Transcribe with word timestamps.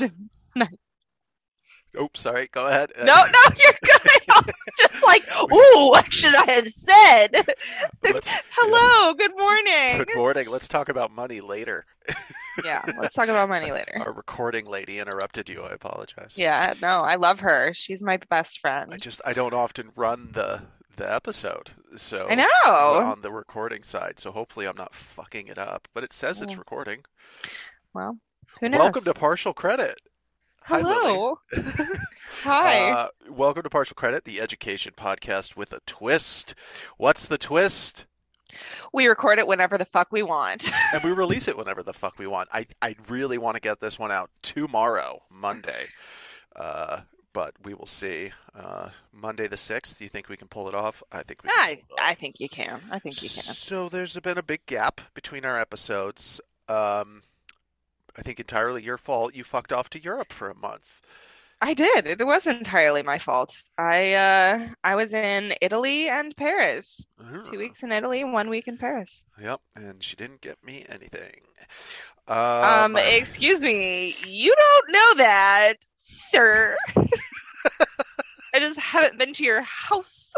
Oops, 2.00 2.20
sorry. 2.20 2.48
Go 2.52 2.66
ahead. 2.66 2.92
No, 2.98 3.04
no, 3.04 3.14
you're 3.14 3.78
good. 3.82 4.22
I 4.30 4.42
was 4.44 4.54
just 4.78 5.02
like, 5.04 5.22
ooh, 5.52 5.88
what 5.88 6.12
should 6.12 6.34
I 6.34 6.50
have 6.52 6.68
said? 6.68 7.28
Hello, 8.50 9.14
good 9.14 9.36
morning. 9.36 9.98
Good 9.98 10.16
morning. 10.16 10.48
Let's 10.48 10.68
talk 10.68 10.90
about 10.90 11.10
money 11.10 11.40
later. 11.40 11.86
Yeah, 12.64 12.82
let's 13.00 13.14
talk 13.14 13.28
about 13.28 13.48
money 13.48 13.72
later. 13.72 14.00
Our 14.04 14.12
recording 14.12 14.66
lady 14.66 14.98
interrupted 14.98 15.48
you. 15.48 15.62
I 15.62 15.72
apologize. 15.72 16.34
Yeah, 16.36 16.74
no, 16.82 16.88
I 16.88 17.16
love 17.16 17.40
her. 17.40 17.72
She's 17.72 18.02
my 18.02 18.18
best 18.28 18.60
friend. 18.60 18.92
I 18.92 18.96
just 18.96 19.20
I 19.24 19.32
don't 19.32 19.54
often 19.54 19.90
run 19.96 20.30
the 20.32 20.62
the 20.96 21.10
episode, 21.10 21.70
so 21.96 22.26
I 22.28 22.34
know. 22.34 22.46
on 22.66 23.22
the 23.22 23.30
recording 23.30 23.82
side. 23.82 24.18
So 24.18 24.30
hopefully 24.30 24.66
I'm 24.66 24.76
not 24.76 24.94
fucking 24.94 25.46
it 25.48 25.58
up. 25.58 25.88
But 25.94 26.04
it 26.04 26.12
says 26.12 26.42
it's 26.42 26.56
recording. 26.56 27.04
Well, 27.94 28.18
who 28.60 28.68
knows? 28.68 28.80
Welcome 28.80 29.04
to 29.04 29.14
Partial 29.14 29.54
Credit. 29.54 30.00
Hello. 30.62 31.38
Hi. 32.42 32.90
Uh, 32.90 33.08
welcome 33.30 33.62
to 33.62 33.70
Partial 33.70 33.94
Credit, 33.94 34.24
the 34.24 34.40
education 34.40 34.92
podcast 34.96 35.56
with 35.56 35.72
a 35.72 35.80
twist. 35.86 36.54
What's 36.96 37.26
the 37.26 37.38
twist? 37.38 38.04
we 38.92 39.06
record 39.06 39.38
it 39.38 39.46
whenever 39.46 39.76
the 39.78 39.84
fuck 39.84 40.10
we 40.10 40.22
want. 40.22 40.70
And 40.92 41.04
we 41.04 41.12
release 41.12 41.48
it 41.48 41.56
whenever 41.58 41.82
the 41.82 41.92
fuck 41.92 42.18
we 42.18 42.26
want. 42.26 42.48
I 42.50 42.66
I 42.80 42.96
really 43.08 43.36
want 43.36 43.56
to 43.56 43.60
get 43.60 43.78
this 43.78 43.98
one 43.98 44.10
out 44.10 44.30
tomorrow, 44.40 45.22
Monday. 45.30 45.84
Uh, 46.56 47.00
but 47.34 47.54
we 47.62 47.74
will 47.74 47.86
see. 47.86 48.32
Uh, 48.54 48.88
Monday 49.12 49.48
the 49.48 49.56
sixth. 49.58 49.98
Do 49.98 50.04
you 50.04 50.08
think 50.08 50.30
we 50.30 50.38
can 50.38 50.48
pull 50.48 50.66
it 50.68 50.74
off? 50.74 51.02
I 51.12 51.22
think 51.24 51.42
we 51.42 51.50
can. 51.50 51.58
I, 51.58 51.74
pull 51.74 51.96
it 51.96 52.00
off. 52.00 52.08
I 52.08 52.14
think 52.14 52.40
you 52.40 52.48
can. 52.48 52.80
I 52.90 52.98
think 52.98 53.22
you 53.22 53.28
can. 53.28 53.42
So 53.54 53.90
there's 53.90 54.18
been 54.20 54.38
a 54.38 54.42
big 54.42 54.64
gap 54.64 55.02
between 55.12 55.44
our 55.44 55.60
episodes. 55.60 56.40
Um, 56.70 57.22
I 58.18 58.22
think 58.22 58.40
entirely 58.40 58.82
your 58.82 58.98
fault. 58.98 59.34
You 59.34 59.44
fucked 59.44 59.72
off 59.72 59.88
to 59.90 60.02
Europe 60.02 60.32
for 60.34 60.50
a 60.50 60.54
month. 60.56 60.84
I 61.60 61.74
did. 61.74 62.06
It 62.06 62.24
was 62.26 62.46
entirely 62.46 63.02
my 63.02 63.18
fault. 63.18 63.62
I 63.78 64.14
uh 64.14 64.68
I 64.84 64.94
was 64.96 65.12
in 65.12 65.54
Italy 65.60 66.08
and 66.08 66.36
Paris. 66.36 67.06
Two 67.44 67.58
weeks 67.58 67.82
in 67.82 67.92
Italy, 67.92 68.24
one 68.24 68.48
week 68.48 68.68
in 68.68 68.76
Paris. 68.78 69.24
Yep, 69.40 69.60
and 69.76 70.02
she 70.02 70.16
didn't 70.16 70.40
get 70.40 70.62
me 70.64 70.84
anything. 70.88 71.40
Um, 72.28 72.36
Um, 72.36 72.96
excuse 72.96 73.62
me, 73.62 74.16
you 74.26 74.54
don't 74.54 74.92
know 74.92 75.14
that, 75.24 75.74
sir. 75.96 76.76
I 78.54 78.60
just 78.60 78.78
haven't 78.78 79.18
been 79.18 79.32
to 79.34 79.44
your 79.44 79.62
house. 79.62 80.32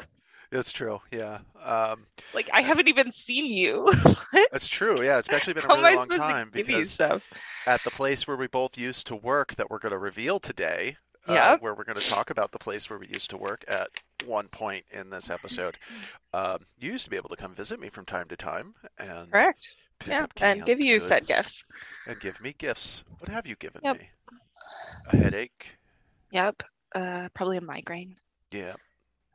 That's 0.50 0.72
true. 0.72 1.00
Yeah. 1.12 1.38
Um, 1.64 2.06
Like 2.34 2.50
I 2.52 2.62
haven't 2.62 2.88
even 2.88 3.12
seen 3.12 3.46
you. 3.46 3.90
that's 4.52 4.66
true. 4.68 5.02
Yeah, 5.02 5.18
it's 5.18 5.28
actually 5.28 5.54
been 5.54 5.64
a 5.64 5.68
really 5.68 5.94
long 5.96 6.08
time 6.08 6.50
to 6.52 6.58
give 6.58 6.68
you 6.68 6.76
because 6.76 6.90
stuff? 6.90 7.24
at 7.66 7.82
the 7.84 7.90
place 7.90 8.26
where 8.26 8.36
we 8.36 8.46
both 8.46 8.76
used 8.78 9.06
to 9.08 9.16
work 9.16 9.54
that 9.56 9.70
we're 9.70 9.78
going 9.78 9.92
to 9.92 9.98
reveal 9.98 10.40
today, 10.40 10.96
uh, 11.28 11.32
Yep. 11.34 11.62
where 11.62 11.74
we're 11.74 11.84
going 11.84 11.98
to 11.98 12.08
talk 12.08 12.30
about 12.30 12.50
the 12.52 12.58
place 12.58 12.88
where 12.90 12.98
we 12.98 13.06
used 13.08 13.30
to 13.30 13.36
work 13.36 13.64
at 13.68 13.88
one 14.26 14.48
point 14.48 14.84
in 14.92 15.10
this 15.10 15.30
episode. 15.30 15.76
Um, 16.34 16.58
you 16.78 16.90
used 16.92 17.04
to 17.04 17.10
be 17.10 17.16
able 17.16 17.28
to 17.30 17.36
come 17.36 17.54
visit 17.54 17.78
me 17.80 17.88
from 17.88 18.04
time 18.04 18.28
to 18.28 18.36
time 18.36 18.74
and 18.98 19.30
Correct. 19.30 19.76
Yeah, 20.06 20.26
and 20.40 20.64
give 20.64 20.80
you 20.80 21.00
said 21.02 21.26
gifts. 21.26 21.64
and 22.06 22.18
give 22.20 22.40
me 22.40 22.54
gifts. 22.56 23.04
What 23.18 23.28
have 23.28 23.46
you 23.46 23.54
given 23.56 23.82
Yep. 23.84 23.98
me? 23.98 24.08
A 25.12 25.16
headache. 25.16 25.66
Yep. 26.30 26.62
Uh, 26.94 27.28
probably 27.34 27.58
a 27.58 27.60
migraine. 27.60 28.16
Yeah. 28.50 28.74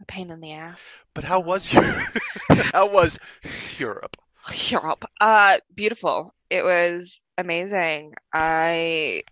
A 0.01 0.05
pain 0.05 0.29
in 0.29 0.41
the 0.41 0.53
ass. 0.53 0.99
But 1.13 1.23
how 1.23 1.39
was 1.39 1.71
your? 1.73 2.05
how 2.49 2.87
was 2.89 3.17
Europe? 3.77 4.17
Europe. 4.69 5.05
Uh, 5.19 5.57
beautiful. 5.73 6.33
It 6.49 6.63
was 6.63 7.19
amazing. 7.37 8.13
I 8.33 9.23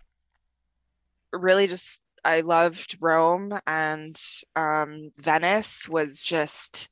really 1.32 1.66
just 1.66 2.02
I 2.24 2.40
loved 2.40 2.96
Rome 3.00 3.52
and 3.66 4.20
um, 4.56 5.10
Venice 5.18 5.88
was 5.88 6.22
just 6.22 6.88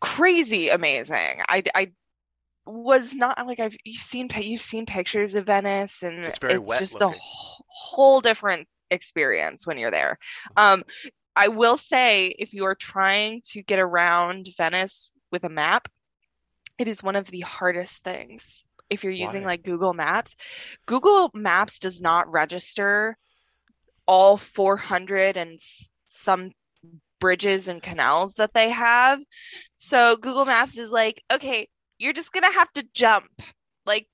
crazy 0.00 0.68
amazing. 0.70 1.40
I 1.48 1.62
I 1.74 1.92
was 2.66 3.14
not 3.14 3.46
like 3.46 3.60
I've 3.60 3.76
you've 3.84 4.00
seen 4.00 4.28
you've 4.36 4.62
seen 4.62 4.86
pictures 4.86 5.34
of 5.34 5.46
Venice 5.46 6.02
and 6.02 6.26
It's 6.26 6.68
wet 6.68 6.78
just 6.78 7.00
a 7.00 7.06
looking. 7.06 7.20
wh- 7.20 7.60
whole 7.68 8.20
different 8.20 8.66
experience 8.90 9.66
when 9.66 9.78
you're 9.78 9.90
there. 9.90 10.18
Um, 10.56 10.82
I 11.34 11.48
will 11.48 11.76
say 11.76 12.26
if 12.26 12.52
you 12.52 12.64
are 12.66 12.74
trying 12.74 13.42
to 13.50 13.62
get 13.62 13.78
around 13.78 14.48
Venice 14.56 15.10
with 15.30 15.44
a 15.44 15.48
map, 15.48 15.88
it 16.78 16.88
is 16.88 17.02
one 17.02 17.16
of 17.16 17.26
the 17.26 17.40
hardest 17.40 18.04
things 18.04 18.64
if 18.90 19.04
you're 19.04 19.12
using 19.12 19.42
Why? 19.42 19.48
like 19.48 19.62
Google 19.62 19.94
Maps. 19.94 20.36
Google 20.86 21.30
Maps 21.34 21.78
does 21.78 22.00
not 22.00 22.32
register 22.32 23.16
all 24.06 24.36
400 24.36 25.36
and 25.36 25.58
some 26.06 26.50
bridges 27.20 27.68
and 27.68 27.82
canals 27.82 28.34
that 28.34 28.52
they 28.52 28.70
have. 28.70 29.22
So 29.76 30.16
Google 30.16 30.44
Maps 30.44 30.76
is 30.76 30.90
like, 30.90 31.22
okay, 31.32 31.68
you're 31.98 32.12
just 32.12 32.32
gonna 32.32 32.52
have 32.52 32.70
to 32.72 32.86
jump. 32.92 33.30
Like, 33.86 34.06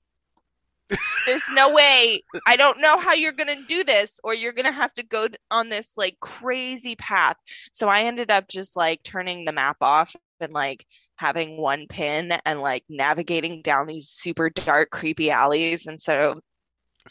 there's 1.25 1.49
no 1.49 1.69
way. 1.69 2.23
I 2.45 2.55
don't 2.55 2.79
know 2.81 2.99
how 2.99 3.13
you're 3.13 3.31
gonna 3.31 3.63
do 3.67 3.83
this, 3.83 4.19
or 4.23 4.33
you're 4.33 4.53
gonna 4.53 4.71
have 4.71 4.93
to 4.93 5.03
go 5.03 5.27
on 5.51 5.69
this 5.69 5.93
like 5.97 6.17
crazy 6.19 6.95
path. 6.95 7.37
So 7.71 7.87
I 7.89 8.03
ended 8.03 8.31
up 8.31 8.47
just 8.47 8.75
like 8.75 9.03
turning 9.03 9.45
the 9.45 9.51
map 9.53 9.77
off 9.81 10.15
and 10.15 10.53
like 10.53 10.85
having 11.17 11.57
one 11.57 11.87
pin 11.87 12.33
and 12.45 12.61
like 12.61 12.83
navigating 12.89 13.61
down 13.61 13.87
these 13.87 14.09
super 14.09 14.49
dark, 14.49 14.89
creepy 14.91 15.29
alleys. 15.31 15.85
And 15.87 16.01
so 16.01 16.39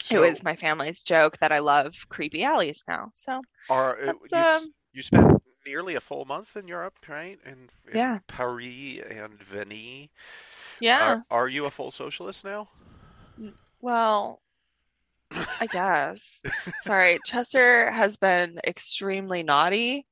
it 0.09 0.19
was 0.19 0.43
my 0.43 0.55
family's 0.55 0.99
joke 1.05 1.37
that 1.39 1.51
I 1.51 1.59
love 1.59 1.93
creepy 2.09 2.43
alleys 2.43 2.83
now. 2.87 3.11
So 3.13 3.41
Are 3.69 3.97
uh, 4.07 4.13
you, 4.31 4.45
um, 4.45 4.73
you 4.93 5.01
spent 5.01 5.31
nearly 5.65 5.95
a 5.95 6.01
full 6.01 6.25
month 6.25 6.55
in 6.55 6.67
Europe, 6.67 6.95
right? 7.07 7.39
In, 7.45 7.69
in 7.91 7.99
Yeah. 7.99 8.19
Paris 8.27 8.99
and 9.09 9.41
Venice. 9.41 10.09
yeah. 10.79 11.23
Are, 11.31 11.39
are 11.39 11.47
you 11.47 11.65
a 11.65 11.71
full 11.71 11.91
socialist 11.91 12.43
now? 12.45 12.69
Well, 13.81 14.41
I 15.31 15.67
guess. 15.67 16.41
Sorry, 16.81 17.19
Chester 17.25 17.91
has 17.91 18.17
been 18.17 18.59
extremely 18.65 19.43
naughty 19.43 20.05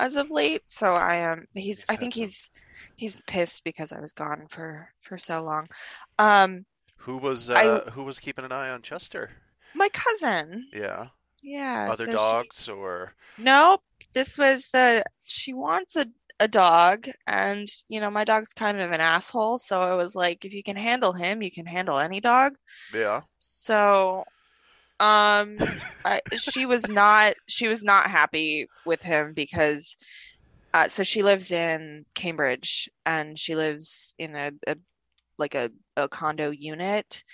as 0.00 0.16
of 0.16 0.30
late, 0.30 0.62
so 0.66 0.94
I 0.94 1.16
am 1.16 1.46
he's 1.54 1.84
I 1.88 1.96
think 1.96 2.14
he's 2.14 2.50
he's 2.96 3.18
pissed 3.26 3.64
because 3.64 3.92
I 3.92 4.00
was 4.00 4.12
gone 4.12 4.46
for 4.50 4.88
for 5.02 5.18
so 5.18 5.42
long. 5.42 5.68
Um, 6.18 6.64
Who 6.96 7.18
was 7.18 7.50
uh, 7.50 7.82
I- 7.86 7.90
who 7.90 8.04
was 8.04 8.18
keeping 8.18 8.44
an 8.44 8.52
eye 8.52 8.70
on 8.70 8.82
Chester? 8.82 9.30
my 9.74 9.88
cousin. 9.90 10.66
Yeah. 10.72 11.06
Yeah, 11.42 11.88
Other 11.90 12.04
so 12.04 12.10
she- 12.10 12.16
dogs 12.16 12.68
or 12.68 13.14
Nope. 13.38 13.82
This 14.12 14.36
was 14.38 14.70
the 14.70 15.02
she 15.24 15.54
wants 15.54 15.96
a 15.96 16.06
a 16.42 16.48
dog 16.48 17.06
and 17.26 17.68
you 17.88 18.00
know 18.00 18.10
my 18.10 18.24
dog's 18.24 18.52
kind 18.54 18.80
of 18.80 18.92
an 18.92 19.00
asshole, 19.00 19.58
so 19.58 19.82
I 19.82 19.94
was 19.94 20.16
like 20.16 20.44
if 20.44 20.54
you 20.54 20.62
can 20.64 20.76
handle 20.76 21.12
him, 21.12 21.42
you 21.42 21.52
can 21.52 21.66
handle 21.66 21.98
any 21.98 22.20
dog. 22.20 22.54
yeah. 22.94 23.22
So, 23.38 24.24
um, 25.00 25.58
I, 26.04 26.20
she 26.38 26.66
was 26.66 26.88
not 26.88 27.34
she 27.48 27.68
was 27.68 27.84
not 27.84 28.10
happy 28.10 28.68
with 28.84 29.02
him 29.02 29.34
because, 29.34 29.96
uh, 30.74 30.88
so 30.88 31.04
she 31.04 31.22
lives 31.22 31.50
in 31.50 32.06
Cambridge 32.14 32.88
and 33.06 33.38
she 33.38 33.56
lives 33.56 34.14
in 34.18 34.36
a, 34.36 34.52
a 34.66 34.76
like 35.38 35.54
a, 35.54 35.70
a 35.96 36.08
condo 36.08 36.50
unit, 36.50 37.24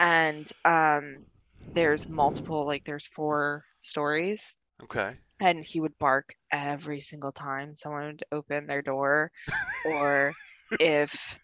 and 0.00 0.50
um, 0.64 1.26
there's 1.74 2.08
multiple 2.08 2.66
like 2.66 2.84
there's 2.84 3.06
four 3.08 3.64
stories, 3.80 4.56
Okay. 4.84 5.16
and 5.40 5.64
he 5.64 5.80
would 5.80 5.98
bark 5.98 6.34
every 6.52 7.00
single 7.00 7.32
time 7.32 7.74
someone 7.74 8.06
would 8.06 8.24
open 8.32 8.66
their 8.66 8.82
door, 8.82 9.30
or 9.84 10.32
if 10.78 11.38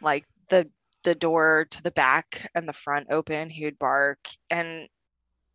like 0.00 0.24
the 0.48 0.68
the 1.02 1.14
door 1.14 1.66
to 1.70 1.82
the 1.82 1.90
back 1.92 2.50
and 2.54 2.68
the 2.68 2.72
front 2.72 3.06
open, 3.10 3.48
he 3.48 3.64
would 3.64 3.78
bark. 3.78 4.18
And 4.50 4.88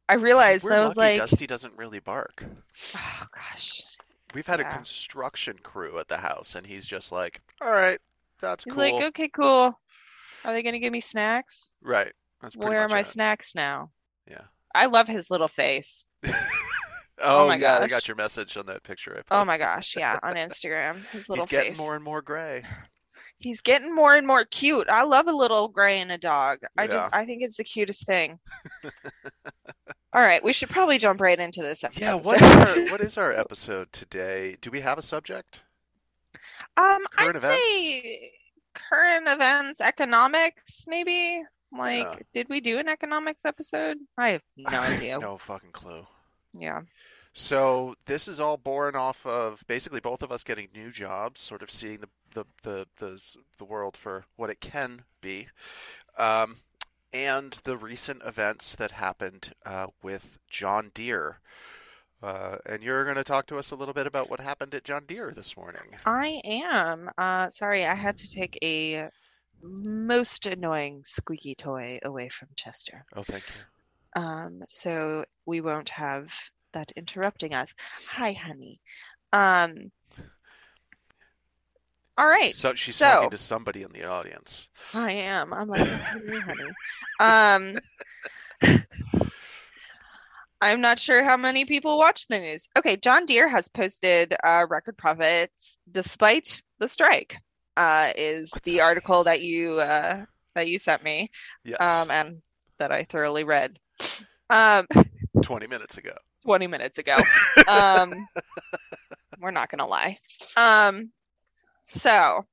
I 0.09 0.15
realized 0.15 0.63
We're 0.63 0.73
I 0.73 0.79
was 0.79 0.87
lucky 0.89 0.99
like, 0.99 1.17
Dusty 1.17 1.47
doesn't 1.47 1.77
really 1.77 1.99
bark. 1.99 2.43
oh 2.95 3.25
gosh. 3.33 3.83
We've 4.33 4.47
had 4.47 4.59
a 4.59 4.73
construction 4.73 5.57
crew 5.63 5.97
at 5.99 6.09
the 6.09 6.17
house, 6.17 6.55
and 6.55 6.67
he's 6.67 6.85
just 6.85 7.11
like, 7.11 7.41
"All 7.61 7.71
right, 7.71 7.99
that's 8.41 8.65
He's 8.65 8.73
cool." 8.73 8.83
like, 8.83 9.03
okay, 9.09 9.29
cool. 9.29 9.79
Are 10.43 10.53
they 10.53 10.61
gonna 10.61 10.79
give 10.79 10.91
me 10.91 10.99
snacks? 10.99 11.71
Right. 11.81 12.11
Where 12.55 12.81
are 12.81 12.89
my 12.89 12.99
it. 12.99 13.07
snacks 13.07 13.55
now? 13.55 13.91
Yeah. 14.29 14.41
I 14.75 14.87
love 14.87 15.07
his 15.07 15.31
little 15.31 15.47
face. 15.47 16.07
Oh, 17.21 17.47
my 17.47 17.55
yeah, 17.55 17.79
I 17.79 17.87
got 17.87 18.07
your 18.07 18.15
message 18.15 18.57
on 18.57 18.65
that 18.65 18.83
picture 18.83 19.23
I 19.29 19.35
Oh 19.41 19.45
my 19.45 19.57
gosh, 19.57 19.95
yeah, 19.95 20.19
on 20.21 20.35
Instagram, 20.35 21.05
his 21.11 21.29
little 21.29 21.45
He's 21.45 21.49
getting 21.49 21.71
face. 21.73 21.79
more 21.79 21.95
and 21.95 22.03
more 22.03 22.21
gray. 22.21 22.63
He's 23.37 23.61
getting 23.61 23.95
more 23.95 24.15
and 24.17 24.27
more 24.27 24.43
cute. 24.43 24.89
I 24.89 25.03
love 25.03 25.27
a 25.27 25.31
little 25.31 25.69
gray 25.69 26.01
in 26.01 26.11
a 26.11 26.17
dog. 26.17 26.59
I 26.77 26.87
just 26.87 27.15
I 27.15 27.25
think 27.25 27.43
it's 27.43 27.55
the 27.55 27.63
cutest 27.63 28.05
thing. 28.05 28.37
All 30.13 30.21
right, 30.21 30.43
we 30.43 30.51
should 30.53 30.69
probably 30.69 30.97
jump 30.97 31.19
right 31.21 31.39
into 31.39 31.61
this 31.61 31.83
Yeah, 31.95 32.15
episode. 32.15 32.25
what 32.27 32.41
is 32.41 32.51
our 32.85 32.91
what 32.91 33.01
is 33.01 33.17
our 33.17 33.31
episode 33.33 33.91
today? 33.93 34.57
Do 34.61 34.69
we 34.71 34.81
have 34.81 34.97
a 34.97 35.01
subject? 35.01 35.61
Um, 36.77 36.99
Current 37.13 37.29
I'd 37.29 37.35
events? 37.37 37.63
say 37.63 38.31
current 38.73 39.27
events, 39.27 39.79
economics, 39.81 40.83
maybe 40.87 41.41
Like, 41.71 42.03
Yeah. 42.03 42.15
did 42.33 42.49
we 42.49 42.59
do 42.59 42.77
an 42.77 42.89
economics 42.89 43.45
episode? 43.45 43.97
I 44.17 44.29
have 44.31 44.41
no 44.57 44.77
idea. 44.79 45.17
No 45.17 45.37
fucking 45.37 45.71
clue. 45.71 46.05
Yeah. 46.57 46.81
So 47.33 47.95
this 48.05 48.29
is 48.29 48.39
all 48.39 48.55
born 48.57 48.95
off 48.95 49.25
of 49.25 49.61
basically 49.67 49.99
both 49.99 50.23
of 50.23 50.31
us 50.31 50.43
getting 50.43 50.69
new 50.73 50.89
jobs, 50.89 51.41
sort 51.41 51.61
of 51.61 51.69
seeing 51.69 51.99
the 51.99 52.09
the 52.33 52.45
the 52.63 52.87
the, 52.97 53.21
the 53.57 53.65
world 53.65 53.97
for 53.97 54.25
what 54.37 54.49
it 54.49 54.61
can 54.61 55.01
be, 55.19 55.47
um, 56.17 56.57
and 57.11 57.59
the 57.65 57.77
recent 57.77 58.21
events 58.25 58.75
that 58.77 58.91
happened 58.91 59.53
uh, 59.65 59.87
with 60.01 60.39
John 60.49 60.91
Deere. 60.93 61.39
Uh, 62.23 62.57
and 62.65 62.81
you're 62.81 63.03
going 63.03 63.17
to 63.17 63.23
talk 63.23 63.45
to 63.47 63.59
us 63.59 63.71
a 63.71 63.75
little 63.75 63.93
bit 63.93 64.07
about 64.07 64.29
what 64.29 64.39
happened 64.39 64.73
at 64.73 64.85
John 64.85 65.03
Deere 65.05 65.31
this 65.35 65.57
morning. 65.57 65.81
I 66.05 66.41
am. 66.45 67.09
Uh, 67.17 67.49
sorry, 67.49 67.85
I 67.85 67.93
had 67.93 68.15
to 68.17 68.31
take 68.31 68.57
a 68.63 69.09
most 69.61 70.45
annoying 70.45 71.01
squeaky 71.03 71.53
toy 71.55 71.99
away 72.03 72.29
from 72.29 72.47
Chester. 72.55 73.05
Oh, 73.15 73.23
thank 73.23 73.43
you. 73.47 73.74
Um, 74.15 74.63
so 74.67 75.25
we 75.45 75.61
won't 75.61 75.89
have 75.89 76.33
that 76.73 76.91
interrupting 76.95 77.53
us. 77.53 77.73
Hi, 78.09 78.33
honey. 78.33 78.79
Um, 79.33 79.91
all 82.17 82.27
right. 82.27 82.55
So 82.55 82.73
she's 82.75 82.95
so- 82.95 83.05
talking 83.05 83.29
to 83.31 83.37
somebody 83.37 83.83
in 83.83 83.91
the 83.91 84.05
audience. 84.05 84.69
I 84.93 85.11
am. 85.11 85.53
I'm 85.53 85.67
like, 85.67 85.87
honey, 85.87 86.39
honey. 86.39 86.71
Um, 87.17 87.77
I'm 90.61 90.81
not 90.81 90.99
sure 90.99 91.23
how 91.23 91.37
many 91.37 91.63
people 91.63 91.97
watch 91.97 92.27
the 92.27 92.39
news. 92.39 92.67
Okay, 92.77 92.97
John 92.97 93.25
Deere 93.25 93.47
has 93.47 93.67
posted 93.69 94.35
uh, 94.43 94.65
record 94.69 94.97
profits 94.97 95.77
despite 95.89 96.61
the 96.79 96.87
strike. 96.89 97.37
Uh, 97.77 98.11
is 98.17 98.51
What's 98.51 98.65
the 98.65 98.77
that 98.77 98.83
article 98.83 99.23
that 99.25 99.41
you 99.41 99.79
uh, 99.79 100.25
that 100.55 100.67
you 100.67 100.79
sent 100.79 101.03
me, 101.03 101.29
Yes, 101.63 101.79
um, 101.79 102.09
and 102.11 102.41
that 102.79 102.91
I 102.91 103.03
thoroughly 103.03 103.43
read, 103.43 103.79
um, 104.49 104.85
20 105.41 105.67
minutes 105.67 105.97
ago. 105.97 106.13
20 106.43 106.67
minutes 106.67 106.97
ago. 106.97 107.17
Um, 107.67 108.27
we're 109.39 109.51
not 109.51 109.69
gonna 109.69 109.87
lie. 109.87 110.17
Um, 110.55 111.11
so 111.83 112.45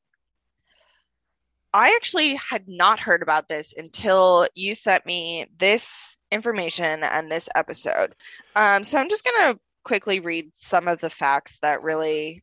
I 1.75 1.95
actually 1.97 2.35
had 2.35 2.69
not 2.69 2.99
heard 3.01 3.23
about 3.23 3.49
this 3.49 3.75
until 3.77 4.47
you 4.55 4.75
sent 4.75 5.05
me 5.07 5.47
this 5.59 6.17
information 6.31 7.03
and 7.03 7.31
this 7.31 7.49
episode. 7.55 8.15
Um, 8.57 8.85
so 8.85 8.99
I'm 8.99 9.09
just 9.11 9.25
gonna 9.25 9.59
quickly 9.85 10.21
read 10.21 10.55
some 10.55 10.89
of 10.89 11.01
the 11.01 11.11
facts 11.11 11.59
that 11.61 11.83
really 11.83 12.43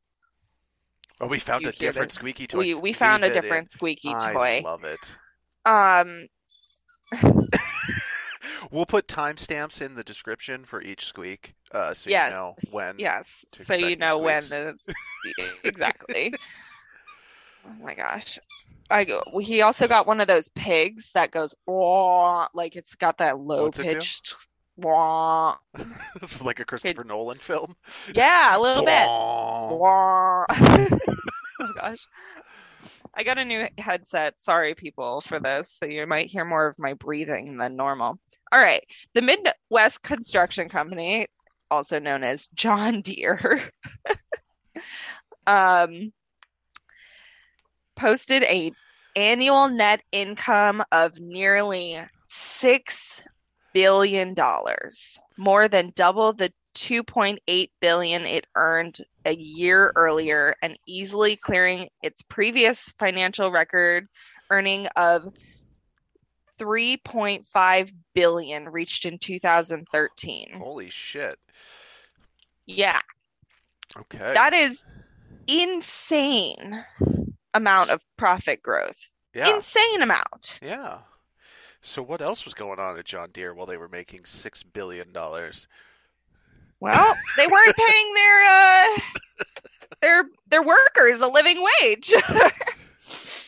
Oh, 1.21 1.27
we 1.27 1.39
found 1.39 1.65
a 1.65 1.71
different 1.73 2.09
this. 2.11 2.15
squeaky 2.15 2.47
toy. 2.47 2.59
we 2.59 2.73
we 2.75 2.93
found 2.93 3.23
a 3.23 3.27
Leave 3.27 3.35
it 3.35 3.41
different 3.41 3.71
squeaky 3.73 4.09
I 4.13 4.31
toy. 4.33 4.61
love 4.63 4.83
it. 4.83 4.99
Um, 5.65 6.27
We'll 8.71 8.85
put 8.85 9.07
timestamps 9.07 9.81
in 9.81 9.95
the 9.95 10.03
description 10.03 10.63
for 10.63 10.81
each 10.81 11.05
squeak, 11.05 11.53
uh, 11.71 11.93
so 11.93 12.09
you 12.09 12.15
know 12.15 12.55
when. 12.71 12.95
yes, 12.99 13.45
so 13.47 13.73
you 13.73 13.95
know 13.95 14.17
when 14.17 14.43
the 14.43 14.75
exactly. 15.63 16.33
Oh 17.65 17.83
my 17.83 17.93
gosh. 17.93 18.39
I 18.89 19.03
go, 19.03 19.21
he 19.41 19.61
also 19.61 19.85
got 19.85 20.07
one 20.07 20.21
of 20.21 20.27
those 20.27 20.47
pigs 20.49 21.11
that 21.11 21.29
goes 21.29 21.53
like 21.67 22.77
it's 22.77 22.95
got 22.95 23.17
that 23.17 23.37
low 23.37 23.69
pitched 23.69 24.47
wah. 24.81 25.57
it's 26.21 26.41
like 26.41 26.59
a 26.59 26.65
Christopher 26.65 27.03
Nolan 27.03 27.37
film. 27.37 27.75
Yeah, 28.13 28.57
a 28.57 28.59
little 28.59 28.85
bit. 28.85 29.07
Oh 31.61 31.73
gosh. 31.75 32.07
I 33.13 33.23
got 33.23 33.37
a 33.37 33.43
new 33.43 33.67
headset. 33.77 34.39
Sorry, 34.39 34.73
people, 34.75 35.19
for 35.19 35.37
this. 35.37 35.69
So 35.69 35.85
you 35.85 36.07
might 36.07 36.31
hear 36.31 36.45
more 36.45 36.67
of 36.67 36.79
my 36.79 36.93
breathing 36.93 37.57
than 37.57 37.75
normal. 37.75 38.17
All 38.51 38.59
right. 38.59 38.83
The 39.13 39.21
Midwest 39.21 40.01
Construction 40.01 40.69
Company, 40.69 41.27
also 41.69 41.99
known 41.99 42.23
as 42.23 42.47
John 42.47 43.01
Deere, 43.01 43.61
um, 45.47 46.11
posted 47.95 48.43
a 48.43 48.71
annual 49.15 49.69
net 49.69 50.01
income 50.11 50.83
of 50.91 51.19
nearly 51.19 51.99
six 52.27 53.21
billion 53.73 54.33
dollars, 54.33 55.19
more 55.37 55.67
than 55.67 55.91
double 55.95 56.33
the 56.33 56.51
2.8 56.75 57.69
billion 57.81 58.21
it 58.23 58.45
earned 58.55 58.99
a 59.25 59.35
year 59.35 59.91
earlier 59.95 60.55
and 60.61 60.77
easily 60.87 61.35
clearing 61.35 61.89
its 62.03 62.21
previous 62.21 62.93
financial 62.97 63.51
record 63.51 64.07
earning 64.49 64.87
of 64.95 65.33
3.5 66.59 67.91
billion 68.13 68.65
reached 68.69 69.05
in 69.05 69.17
2013. 69.17 70.51
Holy 70.53 70.89
shit. 70.89 71.39
Yeah, 72.65 72.99
Okay. 73.97 74.33
that 74.33 74.53
is 74.53 74.83
insane 75.47 76.83
amount 77.53 77.89
of 77.89 78.03
profit 78.17 78.61
growth. 78.61 79.11
yeah. 79.33 79.55
Insane 79.55 80.01
amount. 80.03 80.59
Yeah. 80.61 80.99
So 81.81 82.03
what 82.03 82.21
else 82.21 82.45
was 82.45 82.53
going 82.53 82.77
on 82.79 82.99
at 82.99 83.05
John 83.05 83.29
Deere 83.31 83.53
while 83.53 83.65
they 83.65 83.77
were 83.77 83.87
making 83.87 84.25
six 84.25 84.61
billion 84.61 85.11
dollars? 85.13 85.67
Well, 86.81 87.15
they 87.37 87.47
weren't 87.47 87.75
paying 87.75 88.13
their 88.13 88.41
uh 88.43 88.99
their 90.01 90.23
their 90.47 90.61
workers 90.63 91.19
a 91.21 91.27
living 91.27 91.65
wage. 91.81 92.13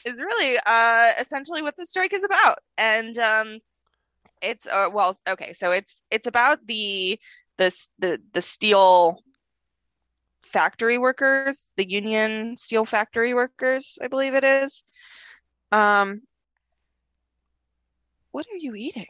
is 0.05 0.21
really 0.21 0.57
uh 0.65 1.11
essentially 1.19 1.61
what 1.61 1.75
the 1.77 1.85
strike 1.85 2.13
is 2.13 2.23
about. 2.23 2.57
And 2.77 3.17
um 3.17 3.59
it's 4.41 4.67
uh 4.67 4.89
well 4.91 5.15
okay, 5.27 5.53
so 5.53 5.71
it's 5.71 6.03
it's 6.11 6.27
about 6.27 6.65
the 6.67 7.19
this 7.57 7.89
the 7.99 8.19
the 8.33 8.41
steel 8.41 9.19
factory 10.43 10.97
workers, 10.97 11.71
the 11.77 11.89
union 11.89 12.57
steel 12.57 12.85
factory 12.85 13.33
workers, 13.33 13.97
I 14.01 14.07
believe 14.07 14.33
it 14.33 14.43
is. 14.43 14.83
Um 15.71 16.21
what 18.31 18.45
are 18.51 18.57
you 18.57 18.75
eating? 18.75 19.05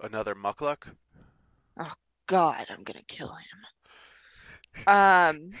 Another 0.00 0.34
muckluck? 0.34 0.88
Oh 1.78 1.92
God, 2.26 2.66
I'm 2.70 2.82
gonna 2.82 3.02
kill 3.06 3.32
him. 3.32 3.58
Um, 4.86 5.52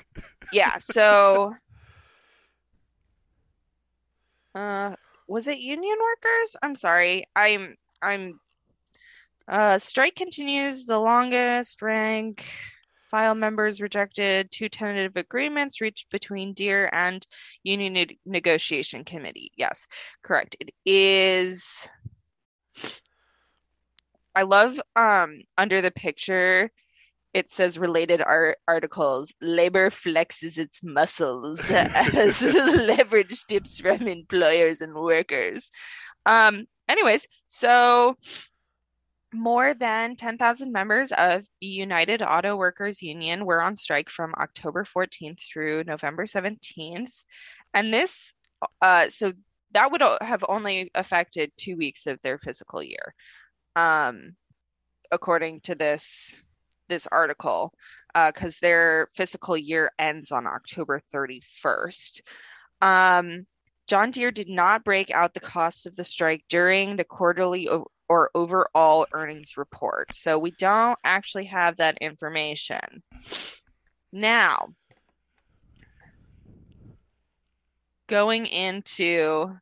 yeah, 0.52 0.78
so 0.78 1.54
uh 4.58 4.96
was 5.28 5.46
it 5.46 5.58
union 5.58 5.96
workers? 6.00 6.56
I'm 6.62 6.74
sorry. 6.74 7.24
I'm 7.36 7.76
I'm 8.02 8.40
uh 9.46 9.78
strike 9.78 10.16
continues 10.16 10.84
the 10.84 10.98
longest 10.98 11.80
rank 11.80 12.44
file 13.10 13.34
members 13.34 13.80
rejected 13.80 14.50
two 14.50 14.68
tentative 14.68 15.16
agreements 15.16 15.80
reached 15.80 16.10
between 16.10 16.52
Deere 16.52 16.90
and 16.92 17.26
Union 17.62 17.94
ne- 17.94 18.18
Negotiation 18.26 19.04
Committee. 19.04 19.52
Yes, 19.56 19.86
correct. 20.22 20.56
It 20.60 20.70
is 20.84 21.88
I 24.34 24.42
love 24.42 24.80
um 24.96 25.40
under 25.56 25.80
the 25.80 25.90
picture 25.90 26.70
it 27.34 27.50
says 27.50 27.78
related 27.78 28.22
art 28.22 28.58
articles 28.66 29.32
labor 29.40 29.90
flexes 29.90 30.58
its 30.58 30.82
muscles 30.82 31.60
as 31.70 32.42
leverage 32.88 33.44
tips 33.44 33.80
from 33.80 34.08
employers 34.08 34.80
and 34.80 34.94
workers 34.94 35.70
um 36.26 36.66
anyways 36.88 37.26
so 37.46 38.16
more 39.32 39.74
than 39.74 40.16
10,000 40.16 40.72
members 40.72 41.12
of 41.12 41.44
the 41.60 41.66
United 41.66 42.22
Auto 42.22 42.56
Workers 42.56 43.02
Union 43.02 43.44
were 43.44 43.60
on 43.60 43.76
strike 43.76 44.08
from 44.08 44.34
October 44.38 44.84
14th 44.84 45.40
through 45.52 45.84
November 45.84 46.24
17th. 46.24 47.12
And 47.74 47.92
this, 47.92 48.32
uh, 48.80 49.08
so 49.08 49.32
that 49.72 49.92
would 49.92 50.02
have 50.22 50.44
only 50.48 50.90
affected 50.94 51.52
two 51.56 51.76
weeks 51.76 52.06
of 52.06 52.22
their 52.22 52.38
physical 52.38 52.82
year, 52.82 53.14
um, 53.76 54.34
according 55.10 55.60
to 55.62 55.74
this 55.74 56.42
this 56.88 57.06
article, 57.12 57.72
because 58.14 58.58
their 58.58 59.08
fiscal 59.14 59.56
year 59.56 59.90
ends 59.98 60.32
on 60.32 60.46
October 60.46 61.00
31st. 61.12 62.20
Um, 62.80 63.46
John 63.86 64.10
Deere 64.10 64.30
did 64.30 64.48
not 64.48 64.84
break 64.84 65.10
out 65.10 65.32
the 65.34 65.40
cost 65.40 65.86
of 65.86 65.96
the 65.96 66.04
strike 66.04 66.44
during 66.48 66.96
the 66.96 67.04
quarterly 67.04 67.68
o- 67.68 67.86
or 68.08 68.30
overall 68.34 69.06
earnings 69.12 69.56
report. 69.56 70.14
So 70.14 70.38
we 70.38 70.50
don't 70.52 70.98
actually 71.04 71.44
have 71.44 71.76
that 71.76 71.96
information. 72.00 73.02
Now, 74.12 74.68
going 78.08 78.46
into 78.46 79.58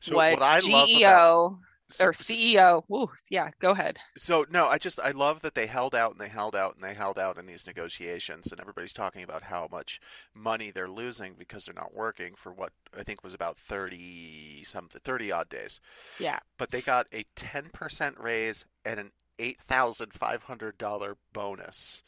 So 0.00 0.16
what, 0.16 0.32
what 0.32 0.42
I 0.42 0.58
about 0.58 0.88
GEO 0.88 0.98
So- 1.00 1.58
or 1.98 2.12
CEO. 2.12 2.84
Ooh, 2.92 3.10
yeah, 3.30 3.50
go 3.60 3.70
ahead. 3.70 3.98
So 4.16 4.44
no, 4.50 4.66
I 4.66 4.78
just 4.78 5.00
I 5.00 5.10
love 5.12 5.40
that 5.42 5.54
they 5.54 5.66
held 5.66 5.94
out 5.94 6.12
and 6.12 6.20
they 6.20 6.28
held 6.28 6.54
out 6.54 6.74
and 6.74 6.84
they 6.84 6.94
held 6.94 7.18
out 7.18 7.38
in 7.38 7.46
these 7.46 7.66
negotiations, 7.66 8.52
and 8.52 8.60
everybody's 8.60 8.92
talking 8.92 9.22
about 9.22 9.42
how 9.42 9.66
much 9.72 10.00
money 10.34 10.70
they're 10.70 10.88
losing 10.88 11.34
because 11.38 11.64
they're 11.64 11.74
not 11.74 11.94
working 11.94 12.34
for 12.36 12.52
what 12.52 12.72
I 12.96 13.02
think 13.02 13.24
was 13.24 13.34
about 13.34 13.56
thirty 13.58 14.62
something, 14.64 15.00
thirty 15.04 15.32
odd 15.32 15.48
days. 15.48 15.80
Yeah. 16.18 16.38
But 16.58 16.70
they 16.70 16.82
got 16.82 17.06
a 17.12 17.24
ten 17.34 17.70
percent 17.72 18.16
raise 18.18 18.64
and 18.84 19.00
an 19.00 19.10
eight 19.38 19.58
thousand 19.68 20.12
five 20.12 20.42
hundred 20.42 20.76
dollar 20.78 21.16
bonus 21.32 22.02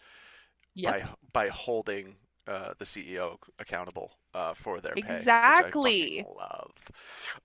Yep. 0.75 1.03
by 1.03 1.09
by 1.33 1.49
holding 1.49 2.17
uh, 2.47 2.75
the 2.79 2.87
CEO 2.87 3.39
accountable 3.59 4.13
uh, 4.35 4.55
for 4.55 4.81
their 4.81 4.97
pay, 4.97 5.29
Exactly. 5.37 6.27
love. 6.37 6.73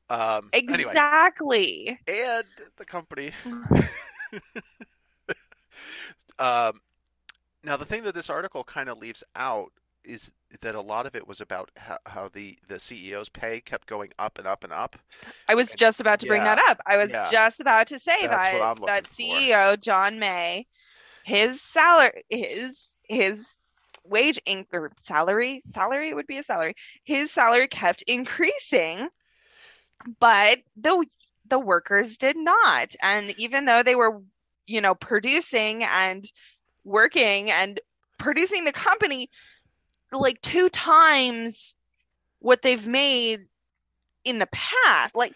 Um, 0.10 0.52
Anyway, 0.70 1.00
Exactly. 1.00 2.00
and 2.08 2.46
the 2.78 2.86
company 2.86 3.32
Um, 6.40 6.82
now, 7.64 7.78
the 7.78 7.86
thing 7.86 8.04
that 8.04 8.16
this 8.16 8.30
article 8.30 8.64
kind 8.64 8.90
of 8.90 8.98
leaves 8.98 9.24
out 9.36 9.72
is 10.04 10.32
that 10.62 10.76
a 10.76 10.82
lot 10.82 11.06
of 11.06 11.16
it 11.16 11.28
was 11.28 11.42
about 11.42 11.72
how, 11.78 11.98
how 12.06 12.30
the, 12.30 12.58
the 12.68 12.80
CEO's 12.80 13.30
pay 13.30 13.60
kept 13.60 13.88
going 13.88 14.12
up 14.20 14.38
and 14.38 14.48
up 14.48 14.64
and 14.64 14.72
up. 14.74 14.98
I 15.50 15.56
was 15.56 15.76
just 15.76 16.00
about 16.00 16.20
to 16.22 16.28
bring 16.28 16.44
Yeah. 16.44 16.46
that 16.46 16.60
up. 16.70 16.80
I 16.86 16.98
was 16.98 17.18
Yeah. 17.18 17.30
just 17.30 17.60
about 17.60 17.88
to 17.88 18.00
say 18.00 18.28
That's 18.28 18.48
that 18.48 18.70
that 18.86 19.08
for. 19.08 19.44
CEO 19.44 19.76
John 19.76 20.20
May, 20.20 20.68
his 21.24 21.62
salary, 21.62 22.24
his 22.30 22.96
his 23.04 23.58
wage 24.10 24.40
inc- 24.48 24.74
or 24.74 24.92
salary, 24.98 25.60
salary 25.62 26.14
would 26.14 26.28
be 26.28 26.38
a 26.38 26.44
salary. 26.44 26.76
His 27.04 27.32
salary 27.32 27.68
kept 27.68 28.04
increasing, 28.04 29.10
but 30.20 30.60
the 30.76 31.06
the 31.50 31.60
workers 31.60 32.18
did 32.18 32.36
not. 32.36 32.96
And 33.02 33.34
even 33.38 33.66
though 33.66 33.84
they 33.84 33.96
were, 33.96 34.22
you 34.66 34.82
know, 34.82 34.96
producing 34.96 35.84
and 35.84 36.26
working 36.84 37.52
and 37.52 37.80
producing 38.18 38.66
the 38.66 38.72
company 38.72 39.30
like 40.12 40.42
two 40.42 40.70
times 40.70 41.76
what 42.40 42.62
they've 42.62 42.86
made 42.86 43.46
in 44.24 44.40
the 44.40 44.48
past, 44.52 45.16
like 45.16 45.34